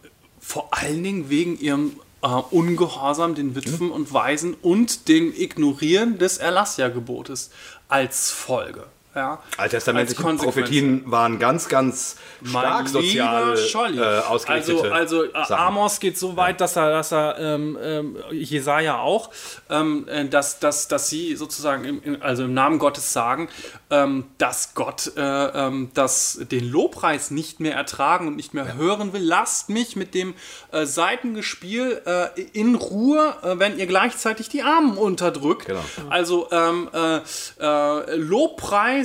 vor 0.40 0.68
allen 0.70 1.02
Dingen 1.02 1.30
wegen 1.30 1.58
ihrem 1.58 2.00
äh, 2.22 2.26
Ungehorsam 2.26 3.34
den 3.34 3.54
Witwen 3.54 3.90
und 3.90 4.12
Waisen 4.12 4.54
und 4.54 5.08
dem 5.08 5.32
Ignorieren 5.34 6.18
des 6.18 6.38
Erlassja-Gebotes 6.38 7.50
als 7.88 8.30
Folge. 8.30 8.86
Ja, 9.18 9.42
Alttestamentliche. 9.56 10.22
Prophetien 10.22 11.02
waren 11.10 11.40
ganz, 11.40 11.68
ganz 11.68 12.14
stark 12.44 12.84
Mein 12.84 12.86
sozial 12.86 13.58
äh, 13.58 14.20
ausgerichtete 14.20 14.92
Also, 14.92 15.22
also 15.22 15.24
äh, 15.24 15.32
Sachen. 15.32 15.54
Amos 15.56 15.98
geht 15.98 16.16
so 16.16 16.36
weit, 16.36 16.60
dass 16.60 16.76
er, 16.76 16.92
dass 16.92 17.12
er 17.12 17.36
ähm, 17.36 17.76
ähm, 17.82 18.16
Jesaja 18.30 19.00
auch, 19.00 19.30
ähm, 19.70 20.06
äh, 20.06 20.28
dass, 20.28 20.60
dass, 20.60 20.86
dass 20.86 21.08
sie 21.08 21.34
sozusagen 21.34 21.84
im, 21.84 22.22
also 22.22 22.44
im 22.44 22.54
Namen 22.54 22.78
Gottes 22.78 23.12
sagen, 23.12 23.48
ähm, 23.90 24.26
dass 24.38 24.74
Gott 24.74 25.10
äh, 25.16 25.20
ähm, 25.20 25.90
das, 25.94 26.38
den 26.52 26.70
Lobpreis 26.70 27.32
nicht 27.32 27.58
mehr 27.58 27.74
ertragen 27.74 28.28
und 28.28 28.36
nicht 28.36 28.54
mehr 28.54 28.76
hören 28.76 29.12
will. 29.12 29.22
Lasst 29.22 29.68
mich 29.68 29.96
mit 29.96 30.14
dem 30.14 30.34
äh, 30.70 30.86
Seitengespiel 30.86 32.02
äh, 32.06 32.40
in 32.52 32.76
Ruhe, 32.76 33.34
wenn 33.42 33.78
ihr 33.78 33.88
gleichzeitig 33.88 34.48
die 34.48 34.62
Armen 34.62 34.96
unterdrückt. 34.96 35.66
Genau. 35.66 35.80
Also 36.08 36.48
ähm, 36.52 36.88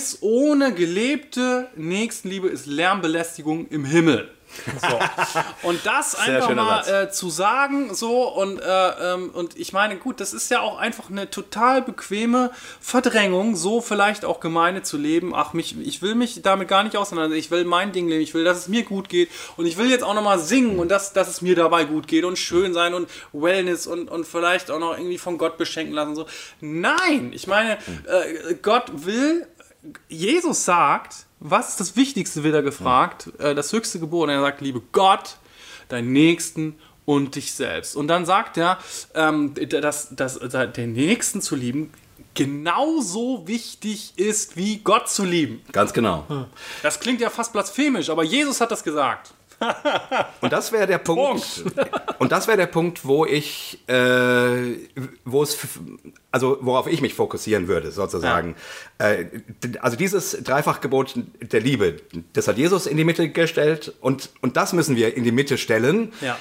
Lobpreis 0.03 0.17
ohne 0.21 0.73
gelebte 0.73 1.69
Nächstenliebe 1.75 2.47
ist 2.47 2.65
Lärmbelästigung 2.65 3.67
im 3.69 3.85
Himmel. 3.85 4.29
So. 4.81 5.67
Und 5.67 5.85
das 5.85 6.15
einfach 6.15 6.53
mal 6.53 6.87
äh, 6.87 7.09
zu 7.09 7.29
sagen, 7.29 7.95
so 7.95 8.27
und, 8.29 8.59
äh, 8.59 9.13
ähm, 9.13 9.31
und 9.31 9.57
ich 9.57 9.73
meine, 9.73 9.97
gut, 9.97 10.19
das 10.19 10.33
ist 10.33 10.51
ja 10.51 10.61
auch 10.61 10.77
einfach 10.77 11.09
eine 11.09 11.29
total 11.29 11.81
bequeme 11.81 12.51
Verdrängung, 12.79 13.55
so 13.55 13.81
vielleicht 13.81 14.25
auch 14.25 14.39
Gemeinde 14.39 14.83
zu 14.83 14.97
leben. 14.97 15.33
Ach, 15.35 15.53
mich, 15.53 15.79
ich 15.79 16.01
will 16.01 16.13
mich 16.15 16.41
damit 16.43 16.67
gar 16.67 16.83
nicht 16.83 16.95
auseinandersetzen. 16.95 17.39
Ich 17.39 17.51
will 17.51 17.65
mein 17.65 17.93
Ding 17.93 18.07
leben, 18.07 18.21
ich 18.21 18.33
will, 18.33 18.43
dass 18.43 18.59
es 18.59 18.67
mir 18.67 18.83
gut 18.83 19.09
geht 19.09 19.29
und 19.57 19.65
ich 19.65 19.77
will 19.77 19.89
jetzt 19.89 20.03
auch 20.03 20.13
nochmal 20.13 20.37
singen 20.37 20.77
und 20.77 20.89
dass, 20.89 21.13
dass 21.13 21.29
es 21.29 21.41
mir 21.41 21.55
dabei 21.55 21.85
gut 21.85 22.07
geht 22.07 22.23
und 22.23 22.37
schön 22.37 22.73
sein 22.73 22.93
und 22.93 23.09
Wellness 23.31 23.87
und, 23.87 24.09
und 24.09 24.27
vielleicht 24.27 24.69
auch 24.69 24.79
noch 24.79 24.97
irgendwie 24.97 25.17
von 25.17 25.37
Gott 25.37 25.57
beschenken 25.57 25.95
lassen. 25.95 26.15
So. 26.15 26.27
Nein, 26.61 27.31
ich 27.33 27.47
meine, 27.47 27.77
äh, 28.05 28.53
Gott 28.61 28.85
will 29.05 29.47
Jesus 30.07 30.65
sagt, 30.65 31.25
was 31.39 31.69
ist 31.69 31.79
das 31.79 31.95
Wichtigste, 31.95 32.43
wird 32.43 32.55
er 32.55 32.63
gefragt, 32.63 33.31
äh, 33.39 33.53
das 33.53 33.71
höchste 33.73 33.99
Gebot. 33.99 34.23
Und 34.23 34.29
er 34.29 34.41
sagt, 34.41 34.61
liebe 34.61 34.81
Gott, 34.91 35.37
deinen 35.89 36.13
Nächsten 36.13 36.75
und 37.05 37.35
dich 37.35 37.53
selbst. 37.53 37.95
Und 37.95 38.07
dann 38.07 38.25
sagt 38.25 38.57
er, 38.57 38.77
ähm, 39.13 39.53
dass, 39.69 40.15
dass, 40.15 40.39
dass 40.39 40.73
den 40.73 40.93
Nächsten 40.93 41.41
zu 41.41 41.55
lieben 41.55 41.91
genauso 42.35 43.47
wichtig 43.47 44.13
ist, 44.15 44.57
wie 44.57 44.77
Gott 44.77 45.09
zu 45.09 45.23
lieben. 45.23 45.61
Ganz 45.71 45.93
genau. 45.93 46.47
Das 46.81 46.99
klingt 46.99 47.21
ja 47.21 47.29
fast 47.29 47.53
blasphemisch, 47.53 48.09
aber 48.09 48.23
Jesus 48.23 48.59
hat 48.59 48.71
das 48.71 48.83
gesagt. 48.83 49.33
Und 50.41 50.51
das 50.53 50.71
wäre 50.71 50.87
der 50.87 50.97
Punkt. 50.97 51.63
Und 52.19 52.31
das 52.31 52.47
wäre 52.47 52.57
der 52.57 52.67
Punkt, 52.67 53.05
wo 53.05 53.25
ich, 53.25 53.79
äh, 53.87 54.77
wo 55.25 55.43
es, 55.43 55.57
also 56.31 56.57
worauf 56.61 56.87
ich 56.87 57.01
mich 57.01 57.13
fokussieren 57.13 57.67
würde, 57.67 57.91
sozusagen. 57.91 58.55
Äh, 58.97 59.25
d- 59.63 59.79
also 59.79 59.97
dieses 59.97 60.43
Dreifachgebot 60.43 61.15
der 61.41 61.59
Liebe, 61.61 61.97
das 62.33 62.47
hat 62.47 62.57
Jesus 62.57 62.85
in 62.87 62.97
die 62.97 63.03
Mitte 63.03 63.29
gestellt 63.29 63.93
und, 64.01 64.29
und 64.41 64.57
das 64.57 64.73
müssen 64.73 64.95
wir 64.95 65.15
in 65.15 65.23
die 65.23 65.31
Mitte 65.31 65.57
stellen. 65.57 66.13
Ja. 66.21 66.37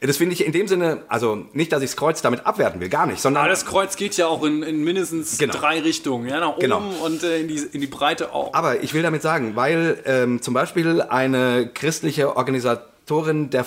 Das 0.00 0.16
finde 0.16 0.34
ich 0.34 0.44
in 0.46 0.52
dem 0.52 0.68
Sinne, 0.68 1.02
also 1.08 1.46
nicht, 1.52 1.72
dass 1.72 1.82
ich 1.82 1.90
das 1.90 1.96
Kreuz 1.96 2.22
damit 2.22 2.46
abwerten 2.46 2.80
will, 2.80 2.88
gar 2.88 3.06
nicht, 3.06 3.20
sondern 3.20 3.42
Aber 3.42 3.50
das 3.50 3.66
Kreuz 3.66 3.96
geht 3.96 4.16
ja 4.16 4.26
auch 4.26 4.42
in, 4.44 4.62
in 4.62 4.84
mindestens 4.84 5.38
Genau. 5.38 5.54
drei 5.54 5.80
Richtungen. 5.80 6.28
Ja, 6.28 6.40
nach 6.40 6.50
oben 6.52 6.60
Genau. 6.60 6.82
und 7.04 7.22
äh, 7.22 7.40
in, 7.40 7.48
die, 7.48 7.56
in 7.72 7.80
die 7.80 7.86
Breite 7.86 8.32
auch. 8.32 8.54
Aber 8.54 8.82
ich 8.82 8.94
will 8.94 9.02
damit 9.02 9.22
sagen, 9.22 9.56
weil 9.56 10.00
ähm, 10.04 10.40
zum 10.42 10.54
Beispiel 10.54 11.02
eine 11.02 11.68
christliche 11.72 12.36
Organisatorin 13.10 13.50
der, 13.50 13.66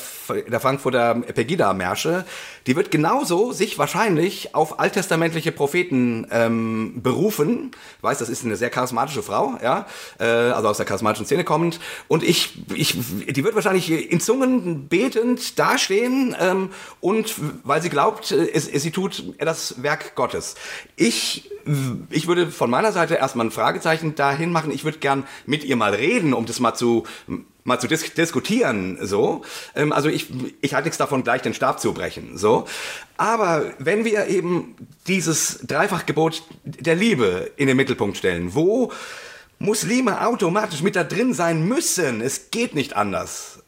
der 0.49 0.59
Frankfurter 0.59 1.15
Pegida-Märsche, 1.15 2.25
die 2.67 2.75
wird 2.75 2.91
genauso 2.91 3.51
sich 3.51 3.77
wahrscheinlich 3.77 4.53
auf 4.55 4.79
alttestamentliche 4.79 5.51
Propheten 5.51 6.27
ähm, 6.31 7.01
berufen. 7.01 7.71
Ich 7.97 8.03
weiß, 8.03 8.19
das 8.19 8.29
ist 8.29 8.45
eine 8.45 8.55
sehr 8.55 8.69
charismatische 8.69 9.23
Frau, 9.23 9.57
ja, 9.63 9.85
äh, 10.19 10.25
also 10.25 10.69
aus 10.69 10.77
der 10.77 10.85
charismatischen 10.85 11.25
Szene 11.25 11.43
kommend. 11.43 11.79
Und 12.07 12.23
ich, 12.23 12.63
ich, 12.73 12.97
die 13.27 13.43
wird 13.43 13.55
wahrscheinlich 13.55 14.11
in 14.11 14.19
Zungen 14.19 14.87
betend 14.87 15.57
dastehen 15.57 16.35
ähm, 16.39 16.69
und 16.99 17.35
weil 17.63 17.81
sie 17.81 17.89
glaubt, 17.89 18.31
äh, 18.31 18.49
es, 18.53 18.67
es, 18.67 18.83
sie 18.83 18.91
tut 18.91 19.23
das 19.39 19.81
Werk 19.81 20.15
Gottes. 20.15 20.55
Ich 20.95 21.49
ich 22.09 22.25
würde 22.27 22.49
von 22.49 22.71
meiner 22.71 22.91
Seite 22.91 23.13
erstmal 23.15 23.45
ein 23.45 23.51
Fragezeichen 23.51 24.15
dahin 24.15 24.51
machen. 24.51 24.71
Ich 24.71 24.83
würde 24.83 24.97
gern 24.97 25.25
mit 25.45 25.63
ihr 25.63 25.75
mal 25.75 25.93
reden, 25.93 26.33
um 26.33 26.47
das 26.47 26.59
mal 26.59 26.73
zu 26.73 27.03
mal 27.63 27.79
zu 27.79 27.87
dis 27.87 28.13
diskutieren, 28.13 28.97
so. 29.01 29.43
Ähm, 29.75 29.91
also 29.91 30.09
ich, 30.09 30.27
ich 30.61 30.73
halte 30.73 30.87
nichts 30.87 30.97
davon, 30.97 31.23
gleich 31.23 31.41
den 31.41 31.53
Stab 31.53 31.79
zu 31.79 31.93
brechen, 31.93 32.37
so. 32.37 32.65
Aber 33.17 33.73
wenn 33.77 34.05
wir 34.05 34.27
eben 34.27 34.75
dieses 35.07 35.59
Dreifachgebot 35.59 36.43
der 36.63 36.95
Liebe 36.95 37.51
in 37.57 37.67
den 37.67 37.77
Mittelpunkt 37.77 38.17
stellen, 38.17 38.55
wo 38.55 38.91
Muslime 39.59 40.25
automatisch 40.25 40.81
mit 40.81 40.95
da 40.95 41.03
drin 41.03 41.33
sein 41.33 41.67
müssen, 41.67 42.21
es 42.21 42.49
geht 42.49 42.73
nicht 42.73 42.95
anders, 42.95 43.59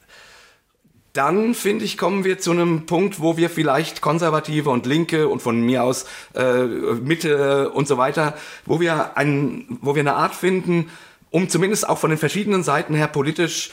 dann 1.14 1.54
finde 1.54 1.86
ich, 1.86 2.00
kommen 2.00 2.24
wir 2.24 2.40
zu 2.40 2.50
einem 2.50 2.88
Punkt, 2.88 3.20
wo 3.20 3.38
wir 3.38 3.52
vielleicht 3.52 4.02
Konservative 4.02 4.72
und 4.72 4.88
Linke 4.88 5.28
und 5.28 5.44
von 5.44 5.62
mir 5.62 5.84
aus 5.84 6.06
äh, 6.34 6.64
Mitte 6.64 7.70
und 7.70 7.88
so 7.88 8.00
weiter, 8.00 8.36
wo 8.66 8.80
wir, 8.80 9.16
ein, 9.16 9.66
wo 9.82 9.94
wir 9.94 10.00
eine 10.00 10.16
Art 10.16 10.34
finden, 10.34 10.90
um 11.34 11.50
zumindest 11.50 11.90
auch 11.90 11.98
von 11.98 12.12
den 12.12 12.20
verschiedenen 12.20 12.64
Seiten 12.64 12.94
her 12.94 13.08
politisch 13.08 13.72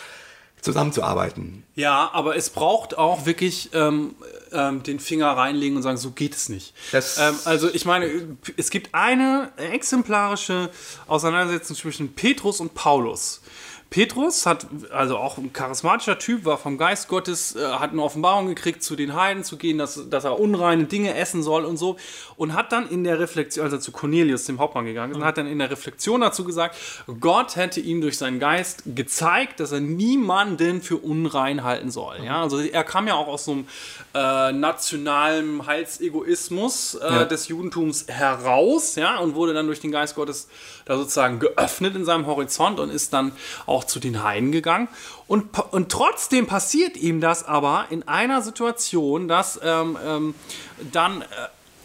zusammenzuarbeiten. 0.63 1.63
Ja, 1.75 2.11
aber 2.13 2.35
es 2.35 2.49
braucht 2.49 2.97
auch 2.97 3.27
wirklich 3.27 3.71
ähm, 3.75 4.15
ähm, 4.51 4.83
den 4.83 4.99
Finger 4.99 5.29
reinlegen 5.29 5.77
und 5.77 5.83
sagen, 5.83 5.99
so 5.99 6.11
geht 6.11 6.35
es 6.35 6.49
nicht. 6.49 6.73
Ähm, 6.93 7.35
also 7.45 7.69
ich 7.73 7.85
meine, 7.85 8.37
es 8.57 8.71
gibt 8.71 8.95
eine 8.95 9.53
exemplarische 9.59 10.71
Auseinandersetzung 11.07 11.77
zwischen 11.77 12.15
Petrus 12.15 12.61
und 12.61 12.75
Paulus. 12.75 13.43
Petrus 13.91 14.47
hat, 14.47 14.69
also 14.93 15.17
auch 15.19 15.37
ein 15.37 15.53
charismatischer 15.53 16.17
Typ, 16.19 16.45
war 16.45 16.59
vom 16.59 16.79
Geist 16.79 17.09
Gottes, 17.09 17.57
äh, 17.57 17.65
hat 17.73 17.91
eine 17.91 18.03
Offenbarung 18.03 18.47
gekriegt, 18.47 18.85
zu 18.85 18.95
den 18.95 19.15
Heiden 19.15 19.43
zu 19.43 19.57
gehen, 19.57 19.79
dass, 19.79 20.09
dass 20.09 20.23
er 20.25 20.39
unreine 20.39 20.85
Dinge 20.85 21.15
essen 21.17 21.43
soll 21.43 21.65
und 21.65 21.77
so. 21.77 21.97
Und 22.37 22.55
hat 22.55 22.71
dann 22.71 22.89
in 22.89 23.03
der 23.03 23.19
Reflexion, 23.19 23.65
also 23.65 23.79
zu 23.79 23.91
Cornelius, 23.91 24.45
dem 24.45 24.61
Hauptmann 24.61 24.85
gegangen 24.85 25.11
ist, 25.11 25.19
und 25.19 25.25
hat 25.25 25.39
dann 25.39 25.49
in 25.49 25.59
der 25.59 25.71
Reflexion 25.73 26.21
dazu 26.21 26.45
gesagt, 26.45 26.77
Gott 27.19 27.57
hätte 27.57 27.81
ihm 27.81 28.01
durch 28.01 28.17
seinen 28.17 28.39
Geist 28.39 28.85
gezeigt, 28.87 29.59
dass 29.59 29.73
er 29.73 29.81
niemanden 29.81 30.83
für 30.83 30.97
unrein 30.97 31.65
halten 31.65 31.91
soll. 31.91 32.19
Ja, 32.25 32.43
also 32.43 32.61
er 32.61 32.85
kam 32.85 33.09
ja 33.09 33.15
auch 33.15 33.27
aus 33.27 33.45
so 33.45 33.53
einem 33.53 33.67
äh, 34.15 34.53
nationalen 34.53 35.67
Heilsegoismus 35.67 36.95
äh, 36.95 37.13
Ja. 37.13 37.25
des 37.25 37.49
Judentums 37.49 38.07
heraus, 38.09 38.95
ja, 38.95 39.19
und 39.19 39.35
wurde 39.35 39.53
dann 39.53 39.67
durch 39.67 39.81
den 39.81 39.91
Geist 39.91 40.15
Gottes 40.15 40.49
da 40.85 40.97
sozusagen 40.97 41.41
geöffnet 41.41 41.97
in 41.97 42.05
seinem 42.05 42.27
Horizont 42.27 42.79
und 42.81 42.91
ist 42.91 43.13
dann 43.13 43.33
auch 43.67 43.80
zu 43.85 44.01
den 44.01 44.23
Heiden 44.23 44.53
gegangen. 44.53 44.89
Und, 45.27 45.59
und 45.73 45.91
trotzdem 45.91 46.47
passiert 46.47 46.97
ihm 46.97 47.21
das 47.21 47.45
aber 47.45 47.87
in 47.91 48.07
einer 48.07 48.43
Situation, 48.43 49.29
dass 49.29 49.61
ähm, 49.63 49.99
ähm, 50.05 50.35
dann 50.93 51.23
äh, 51.23 51.25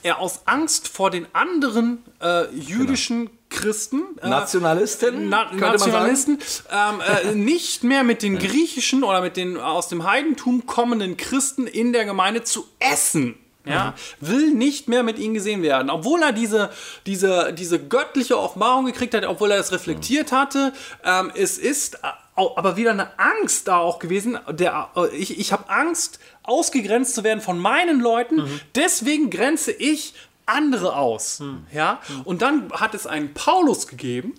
er 0.03 0.19
aus 0.19 0.41
Angst 0.45 0.87
vor 0.87 1.09
den 1.09 1.27
anderen 1.33 2.03
äh, 2.21 2.49
jüdischen 2.53 3.29
Christen 3.49 4.03
äh, 4.21 4.29
Nationalisten? 4.29 5.29
Na? 5.29 5.51
Nationalisten 5.53 6.39
ähm, 6.71 7.01
äh, 7.01 7.35
nicht 7.35 7.83
mehr 7.83 8.03
mit 8.03 8.21
den 8.21 8.37
griechischen 8.37 9.03
oder 9.03 9.21
mit 9.21 9.37
den 9.37 9.57
aus 9.57 9.87
dem 9.87 10.03
Heidentum 10.03 10.65
kommenden 10.65 11.17
Christen 11.17 11.65
in 11.67 11.93
der 11.93 12.05
Gemeinde 12.05 12.43
zu 12.43 12.67
essen. 12.79 13.35
Ja, 13.65 13.93
will 14.19 14.51
nicht 14.51 14.87
mehr 14.87 15.03
mit 15.03 15.17
ihnen 15.19 15.33
gesehen 15.33 15.61
werden, 15.61 15.89
obwohl 15.89 16.21
er 16.21 16.31
diese, 16.31 16.69
diese, 17.05 17.53
diese 17.53 17.79
göttliche 17.79 18.37
Offenbarung 18.37 18.85
gekriegt 18.85 19.13
hat, 19.13 19.25
obwohl 19.25 19.51
er 19.51 19.59
es 19.59 19.71
reflektiert 19.71 20.31
hatte. 20.31 20.73
Ähm, 21.03 21.31
es 21.35 21.57
ist 21.57 21.99
aber 22.35 22.75
wieder 22.77 22.91
eine 22.91 23.17
Angst 23.17 23.67
da 23.67 23.77
auch 23.77 23.99
gewesen. 23.99 24.37
Der, 24.49 24.89
äh, 24.95 25.15
ich 25.15 25.39
ich 25.39 25.51
habe 25.51 25.69
Angst, 25.69 26.19
ausgegrenzt 26.43 27.15
zu 27.15 27.23
werden 27.23 27.41
von 27.41 27.57
meinen 27.57 27.99
Leuten. 27.99 28.43
Deswegen 28.75 29.29
grenze 29.29 29.71
ich 29.71 30.13
andere 30.45 30.95
aus. 30.95 31.41
Ja? 31.73 31.99
Und 32.23 32.41
dann 32.41 32.71
hat 32.71 32.93
es 32.93 33.07
einen 33.07 33.33
Paulus 33.33 33.87
gegeben, 33.87 34.35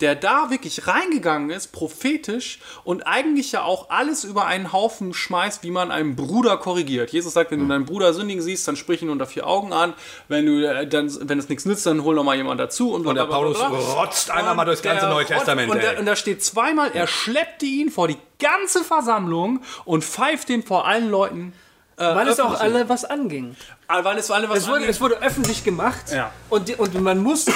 der 0.00 0.14
da 0.14 0.50
wirklich 0.50 0.86
reingegangen 0.86 1.50
ist, 1.50 1.72
prophetisch 1.72 2.58
und 2.84 3.06
eigentlich 3.06 3.52
ja 3.52 3.62
auch 3.62 3.88
alles 3.88 4.24
über 4.24 4.46
einen 4.46 4.72
Haufen 4.72 5.14
schmeißt, 5.14 5.62
wie 5.62 5.70
man 5.70 5.90
einen 5.90 6.16
Bruder 6.16 6.58
korrigiert. 6.58 7.10
Jesus 7.10 7.32
sagt, 7.32 7.50
wenn 7.50 7.60
du 7.60 7.66
deinen 7.66 7.86
Bruder 7.86 8.12
sündigen 8.12 8.42
siehst, 8.42 8.68
dann 8.68 8.76
sprich 8.76 9.02
ihn 9.02 9.08
unter 9.08 9.26
vier 9.26 9.46
Augen 9.46 9.72
an. 9.72 9.94
Wenn 10.28 10.44
du 10.44 10.62
äh, 10.62 10.86
dann, 10.86 11.10
wenn 11.28 11.38
es 11.38 11.48
nichts 11.48 11.64
nützt, 11.64 11.86
dann 11.86 12.04
hol 12.04 12.14
noch 12.14 12.24
mal 12.24 12.36
jemand 12.36 12.60
dazu. 12.60 12.92
Und, 12.92 13.06
Und 13.06 13.14
der. 13.14 13.24
Paulus 13.24 13.58
rotzt 13.60 14.30
einmal 14.30 14.54
mal 14.54 14.64
durchs 14.64 14.82
ganze 14.82 15.06
Neue 15.06 15.24
Testament, 15.24 15.70
Und, 15.70 15.82
der, 15.82 15.98
und 15.98 16.06
da 16.06 16.14
steht 16.16 16.44
zweimal, 16.44 16.90
er 16.92 17.06
schleppte 17.06 17.66
ihn 17.66 17.90
vor 17.90 18.08
die 18.08 18.18
ganze 18.38 18.84
Versammlung 18.84 19.62
und 19.84 20.04
pfeift 20.04 20.50
ihn 20.50 20.62
vor 20.62 20.86
allen 20.86 21.10
Leuten. 21.10 21.52
Äh, 21.98 22.14
Weil 22.14 22.28
es 22.28 22.38
auch 22.40 22.60
alle 22.60 22.88
was 22.90 23.04
anging. 23.06 23.56
Ah, 23.88 24.04
Weil 24.04 24.18
es 24.18 24.30
alle 24.30 24.48
was 24.50 24.58
Es 24.58 24.66
wurde, 24.66 24.76
angeht. 24.76 24.90
es 24.90 25.00
wurde 25.00 25.16
öffentlich 25.22 25.64
gemacht 25.64 26.12
Ja. 26.12 26.30
und, 26.50 26.68
die- 26.68 26.74
und 26.74 26.94
man 27.00 27.22
musste 27.22 27.52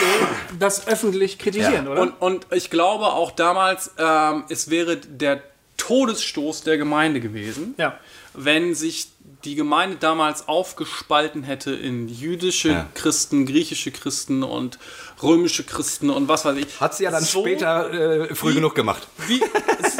das 0.58 0.86
öffentlich 0.86 1.38
kritisieren, 1.38 1.86
oder? 1.88 2.00
Und, 2.00 2.12
und 2.22 2.46
ich 2.50 2.70
glaube 2.70 3.06
auch 3.06 3.32
damals, 3.32 3.92
ähm, 3.98 4.44
es 4.48 4.70
wäre 4.70 4.96
der 4.96 5.42
Todesstoß 5.76 6.62
der 6.62 6.78
Gemeinde 6.78 7.20
gewesen, 7.20 7.74
Ja. 7.76 7.98
wenn 8.32 8.74
sich 8.74 9.08
die 9.44 9.54
Gemeinde 9.54 9.96
damals 9.98 10.48
aufgespalten 10.48 11.42
hätte 11.44 11.72
in 11.72 12.08
jüdische 12.08 12.68
Ja. 12.70 12.86
Christen, 12.94 13.46
griechische 13.46 13.90
Christen 13.90 14.42
und 14.42 14.78
römische 15.22 15.64
Christen 15.64 16.10
und 16.10 16.28
was 16.28 16.44
weiß 16.44 16.56
ich. 16.58 16.78
Hat 16.80 16.94
sie 16.94 17.04
ja 17.04 17.10
dann 17.10 17.22
So 17.24 17.40
später 17.40 18.28
äh, 18.28 18.34
früh 18.34 18.50
wie- 18.50 18.54
genug 18.56 18.74
gemacht. 18.74 19.06
Wie, 19.28 19.40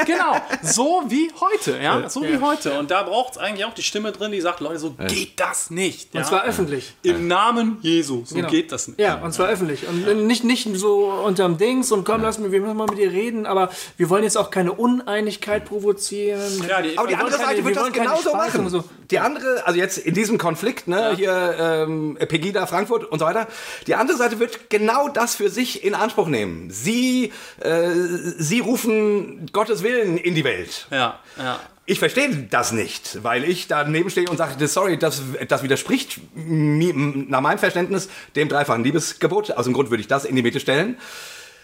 genau, 0.07 0.37
so 0.63 1.05
wie 1.09 1.31
heute, 1.41 1.79
ja, 1.83 2.09
so 2.11 2.23
wie 2.23 2.39
heute. 2.39 2.79
Und 2.79 2.91
da 2.91 3.03
braucht 3.03 3.33
es 3.33 3.39
eigentlich 3.39 3.65
auch 3.65 3.73
die 3.75 3.83
Stimme 3.83 4.13
drin, 4.13 4.33
die 4.33 4.41
sagt, 4.43 4.61
Leute, 4.61 4.79
so 4.79 4.91
geht 5.09 5.39
das 5.41 5.71
nicht. 5.71 6.13
Ja? 6.15 6.21
und 6.21 6.27
zwar 6.27 6.45
öffentlich. 6.45 6.93
Im 7.03 7.27
Namen 7.29 7.79
Jesu, 7.81 8.23
so 8.27 8.35
Genau. 8.35 8.49
geht 8.49 8.73
das 8.73 8.89
nicht. 8.89 9.01
Ja, 9.01 9.23
und 9.23 9.33
zwar 9.33 9.49
öffentlich. 9.49 9.87
Und 9.89 10.27
nicht, 10.27 10.45
nicht 10.45 10.69
so 10.77 11.11
unterm 11.25 11.57
Dings 11.57 11.93
und 11.93 12.05
komm, 12.05 12.23
lass 12.23 12.39
mir, 12.39 12.53
wir 12.53 12.61
müssen 12.61 12.77
mal 12.77 12.87
mit 12.89 12.99
dir 12.99 13.11
reden, 13.11 13.47
aber 13.47 13.71
wir 13.97 14.11
wollen 14.11 14.25
jetzt 14.25 14.37
auch 14.37 14.51
keine 14.51 14.73
Uneinigkeit 14.73 15.65
provozieren. 15.67 16.41
Ja, 16.69 16.83
die- 16.83 16.97
Aber 16.99 17.09
die 17.09 17.15
andere 17.17 17.39
Seite 17.39 17.57
wir 17.59 17.65
wird 17.65 17.77
das 17.77 17.93
genauso 17.93 18.33
machen. 18.35 18.69
so. 18.69 18.85
Die 19.11 19.19
andere, 19.19 19.67
also 19.67 19.79
jetzt 19.79 19.99
in 19.99 20.15
diesem 20.15 20.39
Konflikt, 20.39 20.89
ne, 20.89 21.15
hier 21.17 21.57
ähm, 21.59 22.17
Pegida, 22.29 22.67
Frankfurt 22.67 23.05
und 23.05 23.19
so 23.19 23.25
weiter, 23.25 23.49
die 23.87 23.95
andere 23.95 24.17
Seite 24.17 24.39
wird 24.39 24.71
genau 24.71 25.09
das 25.09 25.35
für 25.35 25.51
sich 25.51 25.85
in 25.85 25.95
Anspruch 25.95 26.29
nehmen. 26.29 26.71
Sie, 26.71 27.33
äh, 27.61 27.91
sie 27.95 28.61
rufen 28.61 29.51
Gottes 29.53 29.83
Willen 29.83 30.17
in 30.17 30.35
die 30.35 30.45
Welt. 30.45 30.87
Ja, 30.91 31.19
ja. 31.39 31.61
Ich 31.87 31.99
verstehe 31.99 32.47
das 32.49 32.71
nicht, 32.71 33.25
weil 33.25 33.43
ich 33.43 33.67
daneben 33.67 34.11
stehe 34.11 34.31
und 34.31 34.37
sage, 34.37 34.69
sorry, 34.69 34.97
das, 34.97 35.23
das 35.49 35.65
widerspricht 35.65 36.21
nach 36.37 37.41
meinem 37.41 37.59
Verständnis 37.59 38.09
dem 38.37 38.49
dreifachen 38.49 38.85
Liebesgebot. 38.85 39.51
Aus 39.51 39.65
dem 39.65 39.75
Grund 39.75 39.91
würde 39.91 40.01
ich 40.01 40.07
das 40.07 40.25
in 40.25 40.37
die 40.37 40.43
Mitte 40.43 40.61
stellen. 40.61 40.99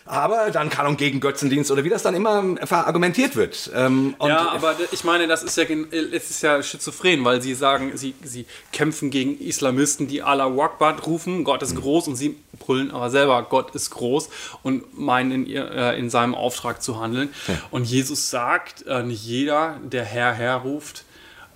Aber 0.06 0.50
dann 0.52 0.70
kann 0.70 0.86
und 0.86 0.98
gegen 0.98 1.18
Götzendienst 1.18 1.70
oder 1.70 1.82
wie 1.82 1.88
das 1.88 2.02
dann 2.04 2.14
immer 2.14 2.56
verargumentiert 2.64 3.34
wird. 3.34 3.70
Ähm, 3.74 4.14
und 4.18 4.28
ja, 4.28 4.50
aber 4.50 4.76
ich 4.92 5.02
meine, 5.02 5.26
das 5.26 5.42
ist 5.42 5.56
ja, 5.56 5.64
äh, 5.64 5.84
es 6.12 6.30
ist 6.30 6.42
ja 6.42 6.62
schizophren, 6.62 7.24
weil 7.24 7.42
sie 7.42 7.54
sagen, 7.54 7.96
sie, 7.96 8.14
sie 8.22 8.46
kämpfen 8.72 9.10
gegen 9.10 9.38
Islamisten, 9.38 10.06
die 10.06 10.22
Allah 10.22 10.46
Akbar 10.46 11.00
rufen, 11.00 11.42
Gott 11.42 11.62
ist 11.62 11.74
groß 11.74 12.06
und 12.08 12.16
sie 12.16 12.36
brüllen 12.58 12.92
aber 12.92 13.10
selber, 13.10 13.42
Gott 13.42 13.74
ist 13.74 13.90
groß 13.90 14.28
und 14.62 14.96
meinen 14.96 15.32
in, 15.32 15.46
ihr, 15.46 15.70
äh, 15.70 15.98
in 15.98 16.08
seinem 16.08 16.34
Auftrag 16.34 16.82
zu 16.82 17.00
handeln. 17.00 17.30
Und 17.70 17.84
Jesus 17.84 18.30
sagt, 18.30 18.86
äh, 18.86 19.02
nicht 19.02 19.24
jeder, 19.24 19.80
der 19.82 20.04
Herr, 20.04 20.32
Herr 20.32 20.56
ruft, 20.58 21.04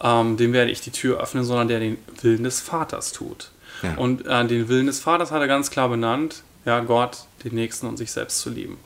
ähm, 0.03 0.37
dem 0.37 0.53
werde 0.53 0.71
ich 0.71 0.81
die 0.81 0.91
Tür 0.91 1.21
öffnen, 1.21 1.45
sondern 1.45 1.69
der 1.69 1.79
den 1.79 1.99
Willen 2.23 2.45
des 2.45 2.61
Vaters 2.61 3.13
tut. 3.13 3.51
Und 3.97 4.27
äh, 4.27 4.47
den 4.47 4.69
Willen 4.69 4.87
des 4.87 5.01
Vaters 5.01 5.31
hat 5.31 5.41
er 5.41 5.49
ganz 5.49 5.71
klar 5.71 5.89
benannt, 5.89 6.43
ja, 6.65 6.81
Gott, 6.81 7.25
den 7.45 7.55
Nächsten 7.55 7.87
und 7.87 7.97
sich 7.97 8.11
selbst 8.11 8.41
zu 8.41 8.51
lieben. 8.51 8.79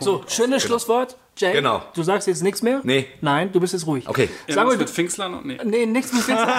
So, 0.00 0.24
schönes 0.28 0.62
Schlusswort. 0.62 1.16
Jay, 1.36 1.52
Genau. 1.52 1.82
du 1.94 2.02
sagst 2.02 2.26
jetzt 2.26 2.42
nichts 2.42 2.62
mehr? 2.62 2.80
Nee. 2.82 3.06
Nein, 3.20 3.52
du 3.52 3.60
bist 3.60 3.72
jetzt 3.72 3.86
ruhig. 3.86 4.08
Okay. 4.08 4.28
Sag 4.48 4.66
mal, 4.66 4.76
mit 4.76 4.90
Pfingstland 4.90 5.36
und 5.36 5.46
nee. 5.46 5.58
nee, 5.62 5.86
nichts 5.86 6.12
mit 6.12 6.22
Fixen. 6.22 6.46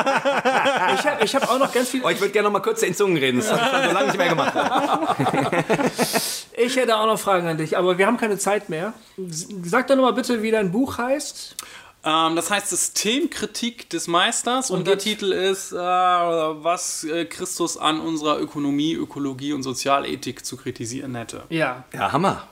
Ich 1.00 1.06
habe 1.06 1.24
ich 1.24 1.36
hab 1.36 1.50
auch 1.50 1.60
noch 1.60 1.72
ganz 1.74 1.90
viel. 1.90 2.02
Oh, 2.04 2.10
ich 2.10 2.20
würde 2.20 2.32
gerne 2.32 2.48
noch 2.48 2.54
mal 2.54 2.62
kurz 2.62 2.82
in 2.84 2.94
Zungen 2.96 3.18
reden. 3.18 3.40
Das 3.40 3.52
habe 3.52 3.62
ich 3.62 3.70
schon 3.70 3.84
so 3.90 3.94
lange 3.94 4.08
nicht 4.08 4.18
mehr 4.18 4.30
gemacht. 4.30 4.54
Ich 6.58 6.76
hätte 6.76 6.96
auch 6.98 7.06
noch 7.06 7.20
Fragen 7.20 7.48
an 7.48 7.58
dich, 7.58 7.78
aber 7.78 7.98
wir 7.98 8.06
haben 8.08 8.18
keine 8.18 8.38
Zeit 8.38 8.70
mehr. 8.70 8.94
Sag 9.64 9.88
doch 9.88 9.96
noch 9.96 10.04
mal 10.04 10.14
bitte, 10.14 10.42
wie 10.44 10.52
dein 10.52 10.72
Buch 10.72 10.98
heißt. 10.98 11.56
Ähm, 12.04 12.36
das 12.36 12.50
heißt 12.50 12.70
Systemkritik 12.70 13.90
des 13.90 14.08
Meisters 14.08 14.72
und, 14.72 14.88
der 14.88 14.94
jetzt- 14.94 15.04
Titel 15.04 15.32
ist, 15.34 15.72
äh, 15.74 15.76
was 15.78 17.04
äh, 17.04 17.26
Christus 17.26 17.78
an 17.78 18.00
unserer 18.00 18.40
Ökonomie, 18.40 18.94
Ökologie 18.94 19.54
und 19.54 19.64
Sozialethik 19.64 20.46
zu 20.46 20.56
kritisieren 20.58 21.16
hätte. 21.16 21.44
Ja, 21.50 21.84
Ja, 21.94 22.12
Hammer. 22.12 22.48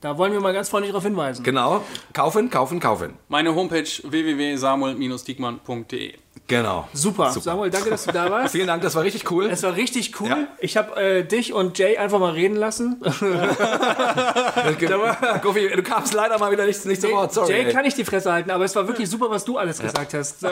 Da 0.00 0.16
wollen 0.16 0.32
wir 0.32 0.40
mal 0.40 0.54
ganz 0.54 0.70
freundlich 0.70 0.92
darauf 0.92 1.04
hinweisen. 1.04 1.42
Genau. 1.42 1.84
Kaufen, 2.12 2.50
kaufen, 2.50 2.78
kaufen. 2.80 3.14
Meine 3.28 3.54
Homepage 3.54 3.84
www.samuel-diekmann.de 3.84 6.14
Genau. 6.46 6.88
Super. 6.92 7.30
Samuel, 7.30 7.70
danke, 7.70 7.88
dass 7.90 8.04
du 8.06 8.12
da 8.12 8.28
warst. 8.30 8.52
Vielen 8.52 8.66
Dank, 8.66 8.82
das 8.82 8.96
war 8.96 9.04
richtig 9.04 9.30
cool. 9.30 9.46
Es 9.46 9.62
war 9.62 9.76
richtig 9.76 10.20
cool. 10.20 10.28
Ja. 10.28 10.48
Ich 10.58 10.76
habe 10.76 11.00
äh, 11.00 11.22
dich 11.22 11.52
und 11.52 11.78
Jay 11.78 11.96
einfach 11.96 12.18
mal 12.18 12.32
reden 12.32 12.56
lassen. 12.56 13.00
Goofy, 15.42 15.68
du 15.68 15.82
kamst 15.84 16.12
leider 16.12 16.38
mal 16.38 16.50
wieder 16.50 16.66
nicht, 16.66 16.84
nicht 16.86 17.00
zu 17.00 17.08
Wort. 17.12 17.32
Sorry. 17.32 17.52
Jay 17.52 17.66
ey. 17.66 17.72
kann 17.72 17.84
nicht 17.84 17.96
die 17.96 18.04
Fresse 18.04 18.32
halten, 18.32 18.50
aber 18.50 18.64
es 18.64 18.74
war 18.74 18.88
wirklich 18.88 19.08
super, 19.08 19.30
was 19.30 19.44
du 19.44 19.58
alles 19.58 19.78
gesagt 19.78 20.12
hast. 20.12 20.42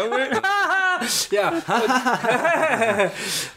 ja, 1.31 1.53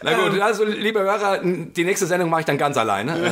Na 0.02 0.14
gut, 0.14 0.42
also 0.42 0.64
liebe 0.64 1.00
Hörer, 1.00 1.42
die 1.44 1.84
nächste 1.84 2.08
Sendung 2.08 2.32
mache 2.32 2.42
ich 2.42 2.48
dann 2.48 2.58
ganz 2.58 2.76
alleine. 2.76 3.32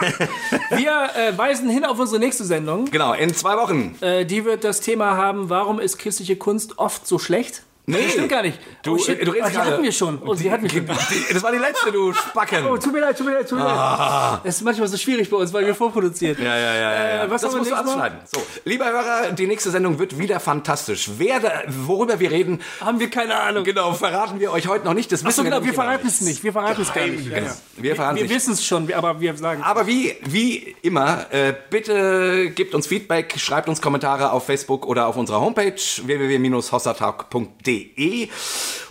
wir 0.70 1.10
äh, 1.16 1.36
weisen 1.36 1.68
hin 1.68 1.84
auf 1.84 1.98
unsere 1.98 2.18
nächste 2.20 2.44
Sendung. 2.44 2.86
genau, 2.90 3.12
in 3.12 3.34
zwei 3.34 3.56
Wochen. 3.56 3.96
Äh, 4.00 4.24
die 4.24 4.44
wird 4.44 4.64
das 4.64 4.80
Thema 4.80 5.16
haben, 5.16 5.50
warum 5.50 5.80
ist 5.80 5.98
christliche 5.98 6.36
Kunst 6.36 6.78
oft 6.78 7.06
so 7.06 7.18
schlecht? 7.18 7.62
Nee. 7.88 8.02
Das 8.02 8.12
stimmt 8.12 8.28
gar 8.28 8.42
nicht. 8.42 8.58
Du, 8.82 8.94
oh, 8.94 8.98
shit. 8.98 9.24
du 9.24 9.30
redest 9.30 9.42
Ah, 9.44 9.48
die 9.48 9.54
gerade- 9.54 9.70
hatten 9.70 9.82
wir 9.84 9.92
schon. 9.92 10.20
Oh, 10.26 10.34
die 10.34 10.50
hatten 10.50 10.64
wir 10.64 10.70
schon. 10.70 10.86
Die- 10.86 11.34
Das 11.34 11.42
war 11.42 11.52
die 11.52 11.58
letzte, 11.58 11.92
du 11.92 12.12
Spacken. 12.12 12.66
Oh, 12.66 12.76
tut 12.76 12.92
mir 12.92 12.98
leid, 13.00 13.16
tut 13.16 13.26
mir 13.26 13.34
leid, 13.34 13.48
tut 13.48 13.58
mir 13.58 13.64
leid. 13.64 14.40
Das 14.42 14.56
ist 14.56 14.62
manchmal 14.62 14.88
so 14.88 14.96
schwierig 14.96 15.30
bei 15.30 15.36
uns, 15.36 15.52
weil 15.52 15.64
wir 15.66 15.74
vorproduzieren. 15.74 16.36
Ah. 16.40 16.44
Ja, 16.44 16.56
ja, 16.58 16.74
ja, 16.74 16.92
ja. 16.92 17.24
Äh, 17.24 17.30
was 17.30 17.42
das 17.42 17.52
wir 17.52 17.58
musst 17.58 17.70
du 17.70 17.76
anschneiden. 17.76 18.18
So, 18.24 18.42
lieber 18.64 18.86
Hörer, 18.86 19.30
die 19.32 19.46
nächste 19.46 19.70
Sendung 19.70 20.00
wird 20.00 20.18
wieder 20.18 20.40
fantastisch. 20.40 21.10
Wer, 21.18 21.38
da- 21.38 21.62
worüber 21.68 22.18
wir 22.18 22.30
reden, 22.32 22.60
Haben 22.80 22.98
wir 22.98 23.08
keine 23.08 23.36
Ahnung. 23.36 23.62
genau, 23.62 23.92
verraten 23.94 24.40
wir 24.40 24.50
euch 24.50 24.66
heute 24.66 24.84
noch 24.84 24.94
nicht. 24.94 25.12
Das 25.12 25.24
wissen 25.24 25.44
genau, 25.44 25.58
nämlich 25.60 25.76
wir 25.76 25.82
immer 25.82 25.84
verraten 25.92 26.08
es 26.08 26.20
nicht. 26.22 26.42
Wir 26.42 26.52
verraten 26.52 26.82
es 26.82 26.92
gar 26.92 27.06
nicht. 27.06 27.30
Genau. 27.32 27.50
Wir 27.76 27.94
verraten 27.94 28.16
Wir 28.16 28.22
nicht. 28.24 28.34
wissen 28.34 28.52
es 28.54 28.64
schon, 28.66 28.92
aber 28.92 29.20
wir 29.20 29.36
sagen 29.36 29.62
Aber 29.62 29.86
wie, 29.86 30.16
wie 30.28 30.74
immer, 30.82 31.26
äh, 31.30 31.54
bitte 31.70 32.50
gebt 32.50 32.74
uns 32.74 32.88
Feedback, 32.88 33.34
schreibt 33.38 33.68
uns 33.68 33.80
Kommentare 33.80 34.32
auf 34.32 34.44
Facebook 34.44 34.86
oder 34.86 35.06
auf 35.06 35.16
unserer 35.16 35.40
Homepage 35.40 35.74
www-hossertalk.de. 36.02 37.75
www.hossa-talk.de 37.76 38.28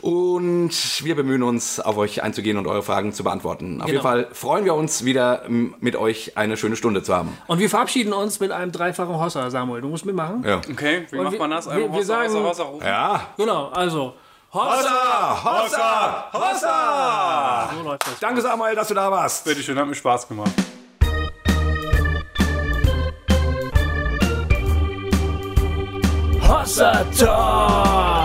und 0.02 1.04
wir 1.04 1.16
bemühen 1.16 1.44
uns, 1.44 1.80
auf 1.80 1.98
euch 1.98 2.22
einzugehen 2.24 2.58
und 2.58 2.68
eure 2.68 2.84
Fragen 2.84 3.14
zu 3.14 3.24
beantworten. 3.24 3.82
Auf 3.82 3.88
Genau. 3.88 3.92
jeden 3.92 4.04
Fall 4.04 4.28
freuen 4.34 4.66
wir 4.66 4.74
uns 4.76 5.04
wieder, 5.06 5.44
mit 5.48 5.96
euch 5.96 6.38
eine 6.38 6.58
schöne 6.58 6.76
Stunde 6.76 7.02
zu 7.04 7.16
haben. 7.16 7.36
Und 7.48 7.60
wir 7.60 7.70
verabschieden 7.70 8.14
uns 8.14 8.40
mit 8.40 8.52
einem 8.52 8.72
dreifachen 8.72 9.20
Hossa, 9.20 9.50
Samuel. 9.50 9.82
Du 9.82 9.88
musst 9.90 10.06
mitmachen. 10.06 10.44
Ja. 10.46 10.58
Okay, 10.70 11.06
wie 11.10 11.18
Und 11.18 11.24
macht 11.24 11.34
wir- 11.34 11.40
man 11.40 11.52
das? 11.52 11.66
wir- 11.66 11.74
Einfach 11.74 11.88
wir 11.92 11.98
Hossa, 12.00 12.06
sagen- 12.06 12.34
Hossa, 12.34 12.50
Hossa 12.50 12.64
rufen? 12.64 12.86
Ja. 12.86 13.28
Genau, 13.38 13.68
also 13.70 14.14
Hossa. 14.54 14.78
Hossa! 14.78 15.44
Hossa! 15.44 16.32
Hossa! 16.34 17.70
So 17.78 17.84
läuft 17.84 18.08
das. 18.08 18.20
Danke, 18.20 18.42
Samuel, 18.42 18.76
dass 18.76 18.88
du 18.88 18.94
da 18.94 19.12
warst. 19.12 19.44
Bitte 19.46 19.62
schön, 19.62 19.78
hat 19.78 19.88
mir 19.88 19.96
Spaß 19.96 20.28
gemacht. 20.28 20.52
Hossa 26.42 27.04
Talk. 27.18 28.25